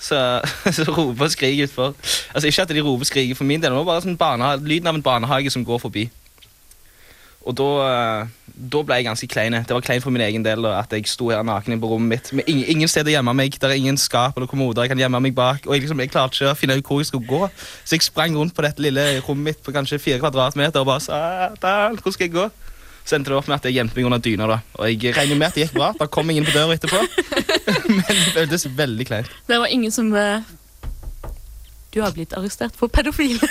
så, 0.00 0.18
så 0.76 0.84
roper 0.88 1.28
og 1.28 1.30
skriker 1.32 1.68
utfor. 1.68 1.94
Altså 2.34 2.48
Ikke 2.48 2.62
at 2.66 2.74
de 2.74 2.82
roper 2.84 3.06
og 3.06 3.10
skriker 3.10 3.38
for 3.38 3.44
min 3.48 3.62
del, 3.62 3.72
det 3.74 3.86
bare 3.86 4.04
sånn 4.04 4.18
barneha- 4.18 4.60
lyden 4.60 4.90
av 4.90 4.98
en 4.98 5.02
barnehage 5.04 5.52
som 5.54 5.64
går 5.64 5.82
forbi. 5.82 6.08
Og 7.44 7.52
da, 7.58 7.64
eh, 7.84 8.52
da 8.72 8.80
ble 8.86 8.96
jeg 8.96 9.04
ganske 9.04 9.26
klein. 9.28 9.52
Det 9.52 9.74
var 9.76 9.84
klein 9.84 10.00
for 10.00 10.14
min 10.14 10.22
egen 10.24 10.44
del 10.44 10.64
da, 10.64 10.78
at 10.80 10.92
jeg 10.96 11.04
sto 11.10 11.28
her 11.28 11.42
naken 11.44 11.76
på 11.80 11.90
rommet 11.90 12.08
mitt. 12.14 12.30
Med 12.32 12.48
ingen, 12.48 12.64
ingen 12.72 12.88
sted 12.88 13.04
å 13.04 13.12
gjemme 13.12 13.34
meg. 13.36 13.58
Der 13.60 13.68
er 13.68 13.76
ingen 13.76 13.98
skap 14.00 14.38
eller 14.38 14.48
kommoder 14.48 14.86
jeg 14.86 14.94
kan 14.94 15.02
gjemme 15.02 15.20
meg 15.20 15.34
bak. 15.36 15.66
Og 15.68 15.76
jeg, 15.76 15.84
liksom, 15.84 16.00
jeg 16.00 16.12
klarte 16.14 16.38
ikke 16.38 16.54
å 16.54 16.56
finne 16.56 16.78
ut 16.80 16.88
hvor 16.88 17.02
jeg 17.02 17.10
skulle 17.10 17.28
gå. 17.28 17.42
Så 17.84 17.98
jeg 17.98 18.06
sprang 18.06 18.36
rundt 18.38 18.56
på 18.56 18.64
dette 18.64 18.80
lille 18.80 19.04
rommet 19.26 19.50
mitt 19.50 19.60
på 19.64 19.74
kanskje 19.76 20.00
fire 20.00 20.22
kvadratmeter 20.24 20.80
og 20.80 20.88
bare 20.88 21.04
sa 21.04 21.20
hvor 22.00 22.16
skal 22.16 22.30
jeg 22.30 22.32
gå? 22.38 22.48
Så 23.04 23.16
endte 23.18 23.30
det 23.30 23.36
opp 23.36 23.48
med 23.50 23.58
at 23.58 23.66
jeg 23.68 23.76
gjemte 23.76 23.98
meg 23.98 24.06
under 24.08 24.20
dyna. 24.24 24.46
da 24.48 24.58
Og 24.80 24.88
jeg 24.88 25.12
regner 25.16 25.36
med 25.36 25.50
at 25.50 25.56
det 25.58 25.66
gikk 25.66 25.74
bra. 25.76 25.90
Da 25.98 26.06
kom 26.08 26.30
ingen 26.32 26.46
på 26.48 26.54
døra 26.56 26.72
etterpå. 26.76 27.02
Men 27.98 28.04
det 28.08 28.30
føltes 28.32 28.64
veldig 28.76 29.06
kleint. 29.10 29.32
Det 29.48 29.58
var 29.60 29.72
ingen 29.72 29.92
som 29.92 30.08
uh, 30.12 30.40
Du 31.92 32.00
har 32.00 32.14
blitt 32.16 32.32
arrestert 32.32 32.76
for 32.76 32.88
pedofile. 32.88 33.44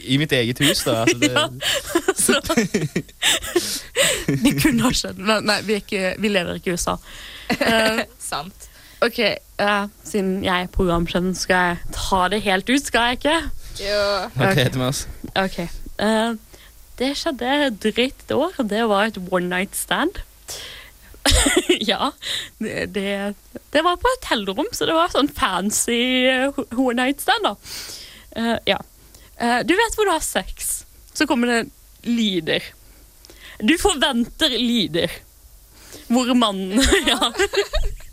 I 0.00 0.16
mitt 0.18 0.32
eget 0.32 0.58
hus, 0.64 0.82
da. 0.84 1.04
Altså, 1.04 1.18
det, 1.20 1.30
Ja. 1.36 1.48
Så 2.16 2.40
Det 4.26 4.62
kunne 4.62 4.82
ha 4.82 4.90
skjedd. 4.96 5.20
Men 5.20 5.46
nei, 5.46 5.60
vi, 5.66 5.76
er 5.76 5.84
ikke, 5.84 6.14
vi 6.18 6.32
lever 6.32 6.58
ikke 6.58 6.72
i 6.72 6.74
USA. 6.78 6.96
Uh, 7.60 8.02
Sant. 8.18 8.66
OK, 9.00 9.20
uh, 9.62 9.86
siden 10.04 10.40
jeg 10.44 10.66
er 10.66 10.72
programsjefen, 10.74 11.34
skal 11.38 11.70
jeg 11.70 11.94
ta 11.96 12.26
det 12.32 12.42
helt 12.44 12.68
ut, 12.68 12.82
skal 12.84 13.12
jeg 13.12 13.20
ikke? 13.20 13.38
Jo. 13.80 14.02
Ok, 14.36 14.58
Ok. 15.40 15.60
Det 17.00 17.14
skjedde 17.16 17.70
drøyt 17.80 18.24
et 18.26 18.34
år. 18.36 18.58
Det 18.68 18.82
var 18.90 19.08
et 19.08 19.18
one 19.30 19.48
night 19.48 19.76
stand. 19.76 20.20
ja. 21.90 22.10
Det, 22.60 22.86
det, 22.94 23.34
det 23.72 23.84
var 23.86 23.96
på 24.00 24.10
et 24.10 24.28
hotellrom, 24.28 24.68
så 24.72 24.88
det 24.88 24.96
var 24.96 25.12
sånn 25.12 25.30
fancy 25.32 26.00
eh, 26.28 26.60
one 26.76 26.98
night 27.00 27.24
stand, 27.24 27.48
da. 27.48 27.54
Uh, 28.36 28.56
ja. 28.68 28.78
Uh, 29.40 29.60
du 29.66 29.74
vet 29.74 29.96
hvor 29.96 30.06
du 30.06 30.12
har 30.12 30.24
sex, 30.24 30.84
så 31.16 31.26
kommer 31.26 31.50
det 31.50 31.62
lyder. 32.06 32.64
Du 33.60 33.74
forventer 33.80 34.54
lyder. 34.56 35.10
Hvor 36.10 36.34
mannen 36.34 36.80
Ja. 37.06 37.32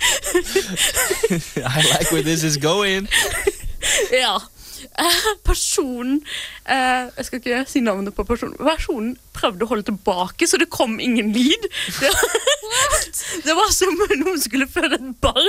I 1.57 1.81
like 1.91 2.11
where 2.11 2.23
this 2.23 2.43
is 2.43 2.57
going. 2.57 3.07
ja. 4.11 4.41
Personen 5.47 6.21
eh, 6.65 7.09
Jeg 7.17 7.25
skal 7.27 7.41
ikke 7.41 7.63
si 7.69 7.81
navnet 7.85 8.15
på 8.17 8.25
personen. 8.27 8.57
Personen 8.57 9.13
prøvde 9.37 9.65
å 9.65 9.71
holde 9.71 9.87
tilbake, 9.91 10.47
så 10.49 10.59
det 10.61 10.69
kom 10.73 10.99
ingen 10.99 11.33
lyd. 11.35 11.69
Det, 11.97 12.09
det 13.45 13.53
var 13.55 13.69
som 13.71 13.93
om 13.95 14.11
noen 14.19 14.41
skulle 14.43 14.67
føde 14.69 14.97
et 14.97 15.21
barn. 15.23 15.47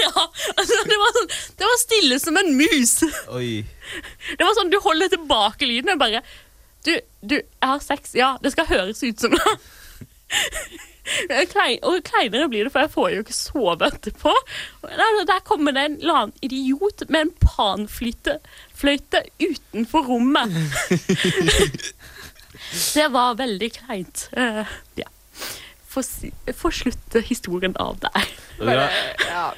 ja, 0.00 0.22
altså 0.56 0.78
det 0.88 0.98
var, 1.02 1.12
sånn, 1.18 1.28
det 1.60 1.68
var 1.68 1.80
stille 1.82 2.18
som 2.22 2.38
en 2.40 2.50
mus. 2.56 2.94
Oi. 3.36 3.50
Det 4.32 4.46
var 4.46 4.56
sånn, 4.58 4.72
Du 4.72 4.78
holder 4.82 5.12
tilbake 5.12 5.68
lyden. 5.68 5.92
Jeg 5.92 6.00
bare 6.00 6.22
Du, 6.86 6.94
du, 7.20 7.36
jeg 7.38 7.68
har 7.74 7.84
sex. 7.84 8.16
Ja, 8.18 8.32
det 8.42 8.54
skal 8.56 8.70
høres 8.72 9.04
ut 9.04 9.20
som 9.22 9.36
det. 9.36 9.54
Og 11.82 12.02
kleinere 12.06 12.48
blir 12.48 12.66
det, 12.66 12.72
for 12.72 12.84
jeg 12.84 12.92
får 12.94 13.08
jo 13.10 13.22
ikke 13.24 13.34
sove 13.34 13.88
etterpå. 13.88 14.34
Der, 14.86 15.24
der 15.26 15.40
kommer 15.44 15.74
det 15.74 15.84
en 15.84 15.96
eller 15.98 16.20
annen 16.20 16.36
idiot 16.42 17.02
med 17.08 17.20
en 17.26 17.32
panfløyte 17.42 18.38
utenfor 19.42 20.06
rommet. 20.06 20.54
det 22.94 23.08
var 23.12 23.34
veldig 23.38 23.72
kleint. 23.72 24.28
Eh, 24.32 24.62
ja. 24.96 25.10
Få 25.92 26.70
slutte 26.70 27.20
historien 27.20 27.76
av 27.76 27.98
der. 28.00 28.30
Ja. 28.62 29.50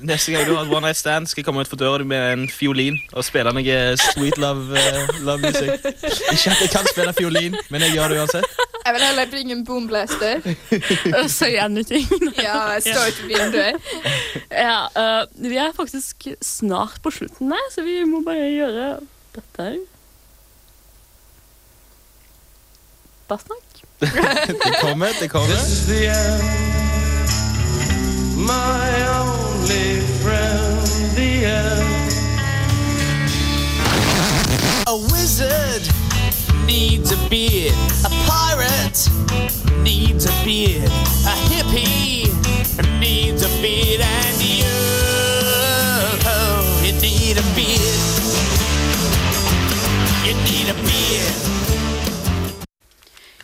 Neste 0.00 0.32
gang 0.32 0.46
du 0.48 0.54
har 0.56 0.64
et 0.64 0.72
one 0.72 0.86
night 0.86 0.96
stand, 0.96 1.28
skal 1.28 1.42
jeg 1.42 1.46
komme 1.46 1.60
ut 1.60 1.68
for 1.70 1.76
døra 1.80 2.04
med 2.08 2.32
en 2.32 2.46
fiolin 2.48 2.96
og 3.12 3.24
spille 3.26 3.52
noe 3.52 3.80
sweet 4.00 4.40
love, 4.40 4.72
eh, 4.78 5.20
love 5.20 5.44
music. 5.44 5.84
Ikke 6.32 6.54
at 6.54 6.64
jeg 6.64 6.72
kan 6.72 6.88
spille 6.88 7.12
fiolin, 7.12 7.56
men 7.70 7.84
jeg 7.84 7.98
gjør 7.98 8.14
det 8.14 8.22
uansett. 8.24 8.64
Jeg 8.84 8.94
vil 8.94 9.02
heller 9.02 9.30
bringe 9.30 9.52
en 9.52 9.64
boomblaster. 9.64 10.40
Si 11.28 11.54
anything. 11.66 12.04
Ja, 12.36 12.58
jeg 12.76 12.82
står 12.82 13.04
ikke 13.06 13.28
vinduet. 13.30 13.74
Ja, 14.50 14.84
uh, 14.92 15.50
vi 15.50 15.56
er 15.56 15.72
faktisk 15.76 16.26
snart 16.42 17.00
på 17.02 17.10
slutten 17.10 17.50
der, 17.50 17.70
så 17.74 17.82
vi 17.82 18.04
må 18.04 18.20
bare 18.26 18.50
gjøre 18.52 18.98
dette 19.34 19.62
her. 19.62 19.78
Bare 23.28 23.38
snakk. 23.38 23.84
Det 24.00 24.74
kommer, 24.80 25.08
det 25.20 25.30
kommer. 25.30 25.56
the 25.88 26.06
end. 26.06 26.44
My 28.36 28.92
only 29.08 30.00
friend, 30.20 31.16
the 31.16 31.44
end. 31.44 31.94
A 34.86 34.94
wizard 34.96 36.03
needs 36.66 37.12
a 37.12 37.16
beard. 37.28 37.74
A 38.04 38.10
pirate 38.28 39.08
needs 39.82 40.26
a 40.26 40.32
beard. 40.44 40.90
A 41.30 41.34
hippie 41.48 42.28
needs 43.00 43.42
a 43.42 43.48
beard. 43.62 44.00
And 44.00 44.42
you, 44.42 44.74
you 46.84 46.92
need 47.00 47.36
a 47.38 47.46
beard. 47.56 48.04
You 50.26 50.34
need 50.44 50.68
a 50.68 50.74
beard. 50.74 51.54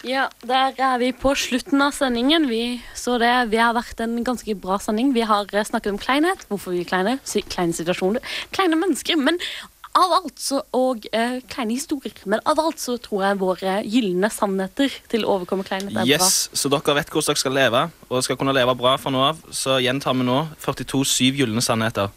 Ja, 0.04 0.28
der 0.40 0.72
er 0.78 0.98
vi 0.98 1.10
på 1.12 1.34
slutten 1.36 1.82
av 1.84 1.92
sendingen. 1.92 2.48
Vi 2.48 2.80
så 2.96 3.18
det. 3.20 3.50
Vi 3.52 3.58
har 3.60 3.74
vært 3.76 4.00
en 4.00 4.16
ganske 4.24 4.54
bra 4.56 4.78
sending. 4.80 5.12
Vi 5.12 5.26
har 5.28 5.44
eh, 5.52 5.66
snakket 5.66 5.92
om 5.92 6.00
kleinhet, 6.00 6.46
hvorfor 6.48 6.72
vi 6.72 6.80
er 6.80 6.88
kleine, 6.88 7.18
kleine 7.52 7.76
situasjoner, 7.76 8.24
kleine 8.50 8.78
mennesker. 8.80 9.20
Men 9.20 9.36
av 9.98 10.12
alt 10.14 10.38
så, 10.38 10.60
og 10.76 11.06
eh, 11.12 11.40
kleine 11.50 11.74
historier. 11.74 12.14
Men 12.30 12.42
av 12.48 12.60
alt 12.62 12.80
så 12.82 12.96
tror 13.02 13.24
jeg 13.26 13.40
våre 13.40 13.74
gylne 13.82 14.30
sannheter 14.32 14.92
til 15.10 15.26
å 15.26 15.36
overkomme 15.36 15.66
kleinhet 15.66 15.96
er 15.98 16.08
Yes, 16.08 16.48
Så 16.52 16.70
dere 16.70 16.96
vet 17.00 17.10
hvordan 17.10 17.32
dere 17.32 17.42
skal 17.42 17.56
leve, 17.56 17.82
og 18.08 18.24
skal 18.24 18.38
kunne 18.38 18.54
leve 18.56 18.76
bra 18.78 18.96
fra 19.00 19.12
nå 19.12 19.22
av. 19.32 19.42
Så 19.50 19.80
gjentar 19.82 20.14
vi 20.18 20.26
nå 20.28 20.44
42 20.62 21.02
syv 21.08 21.42
gylne 21.42 21.64
sannheter. 21.64 22.12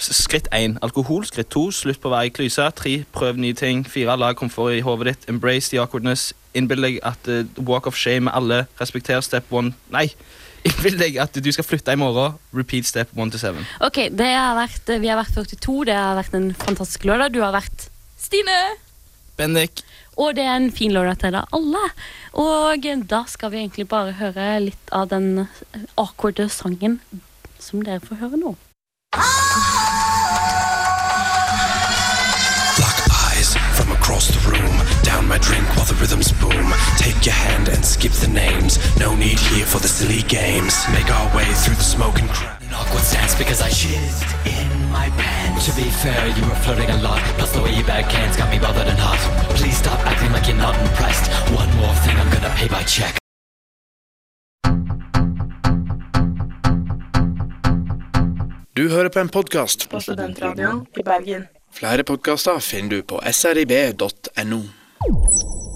Skritt 0.00 0.48
1. 0.56 0.78
Alkohol. 0.82 1.26
Skritt 1.28 1.50
2. 1.52 1.66
Slutt 1.76 2.00
på 2.00 2.08
å 2.08 2.14
være 2.14 2.30
i 2.30 2.32
klyse. 2.32 2.64
3. 2.78 2.94
Prøv 3.12 3.40
nye 3.42 3.56
ting. 3.58 3.82
4. 3.84 4.16
Lag 4.16 4.38
komfort 4.38 4.78
i 4.78 4.84
hodet 4.84 5.10
ditt. 5.10 5.26
Embrace 5.28 5.68
the 5.68 5.80
awkwardness. 5.82 6.30
Innbill 6.56 6.86
deg 6.86 7.02
at 7.04 7.28
uh, 7.28 7.42
walk 7.60 7.86
of 7.86 7.98
shame 7.98 8.30
med 8.30 8.32
alle. 8.38 8.64
Respekter 8.80 9.20
step 9.20 9.52
1 9.52 9.74
Nei! 9.92 10.08
Innbill 10.68 10.98
deg 11.00 11.16
at 11.22 11.38
du 11.40 11.48
skal 11.54 11.64
flytte 11.64 11.94
i 11.94 12.00
morgen. 12.00 12.36
Repeat 12.56 12.88
step 12.88 13.14
1 13.16 13.32
to 13.32 13.40
7. 13.40 13.62
Ok, 13.86 14.02
det 14.12 14.28
har 14.34 14.58
vært, 14.58 14.92
Vi 15.00 15.08
har 15.08 15.20
vært 15.20 15.34
42. 15.36 15.84
Det 15.88 15.96
har 15.96 16.18
vært 16.18 16.36
en 16.36 16.50
fantastisk 16.54 17.06
lørdag. 17.08 17.32
Du 17.34 17.40
har 17.44 17.54
vært 17.56 17.88
Stine! 18.20 18.58
Bendik. 19.40 19.80
Og 20.20 20.34
det 20.36 20.44
er 20.44 20.58
en 20.58 20.68
fin 20.74 20.92
lørdag 20.92 21.22
til 21.22 21.32
deg 21.32 21.56
alle. 21.56 21.84
Og 22.36 22.88
da 23.08 23.22
skal 23.30 23.54
vi 23.54 23.62
egentlig 23.62 23.88
bare 23.88 24.18
høre 24.20 24.52
litt 24.66 24.92
av 24.92 25.08
den 25.14 25.46
awkwarde 25.96 26.50
sangen 26.52 27.00
som 27.60 27.80
dere 27.86 28.04
får 28.04 28.20
høre 28.26 28.40
nå. 28.40 28.56
Black 29.16 30.09
Down 35.30 35.38
my 35.38 35.46
drink 35.46 35.68
while 35.76 35.86
the 35.86 35.94
rhythms 35.94 36.32
boom. 36.42 36.74
Take 36.98 37.24
your 37.24 37.34
hand 37.34 37.68
and 37.68 37.84
skip 37.84 38.10
the 38.12 38.26
names. 38.26 38.78
No 38.98 39.14
need 39.14 39.38
here 39.38 39.64
for 39.64 39.78
the 39.78 39.86
silly 39.86 40.22
games. 40.26 40.74
Make 40.90 41.08
our 41.08 41.36
way 41.36 41.46
through 41.62 41.76
the 41.76 41.86
smoke 41.86 42.18
and 42.18 42.28
crowd. 42.28 42.60
An 42.62 42.74
awkward 42.74 43.04
stance 43.04 43.36
because 43.36 43.62
I 43.62 43.70
shizzed 43.70 44.26
in 44.42 44.90
my 44.90 45.08
pants. 45.10 45.66
To 45.66 45.72
be 45.76 45.88
fair, 46.02 46.26
you 46.36 46.42
were 46.42 46.58
flirting 46.66 46.90
a 46.90 47.00
lot. 47.02 47.22
Plus 47.38 47.52
the 47.52 47.62
way 47.62 47.72
you 47.76 47.84
bag 47.84 48.10
cans 48.10 48.36
got 48.36 48.50
me 48.50 48.58
bothered 48.58 48.88
and 48.88 48.98
hot. 48.98 49.20
Please 49.54 49.76
stop 49.76 50.00
acting 50.04 50.32
like 50.32 50.48
you're 50.48 50.58
not 50.58 50.74
impressed. 50.82 51.30
One 51.54 51.70
more 51.78 51.94
thing, 52.02 52.16
I'm 52.18 52.30
gonna 52.34 52.52
pay 52.58 52.68
by 52.68 52.82
check. 52.84 53.14
Du 58.74 58.88
hører 58.88 59.08
på 59.08 59.20
en 59.20 59.28
podkast. 59.28 59.90
På 59.90 60.00
Studentradioen 60.00 60.86
i 60.96 61.02
Bergen. 61.02 61.46
Flere 61.72 62.02
podkaster 62.02 62.58
finner 62.58 62.90
du 62.90 63.02
på 63.02 63.20
srib.no. 63.32 64.79
Thank 65.02 65.14
you. 65.14 65.69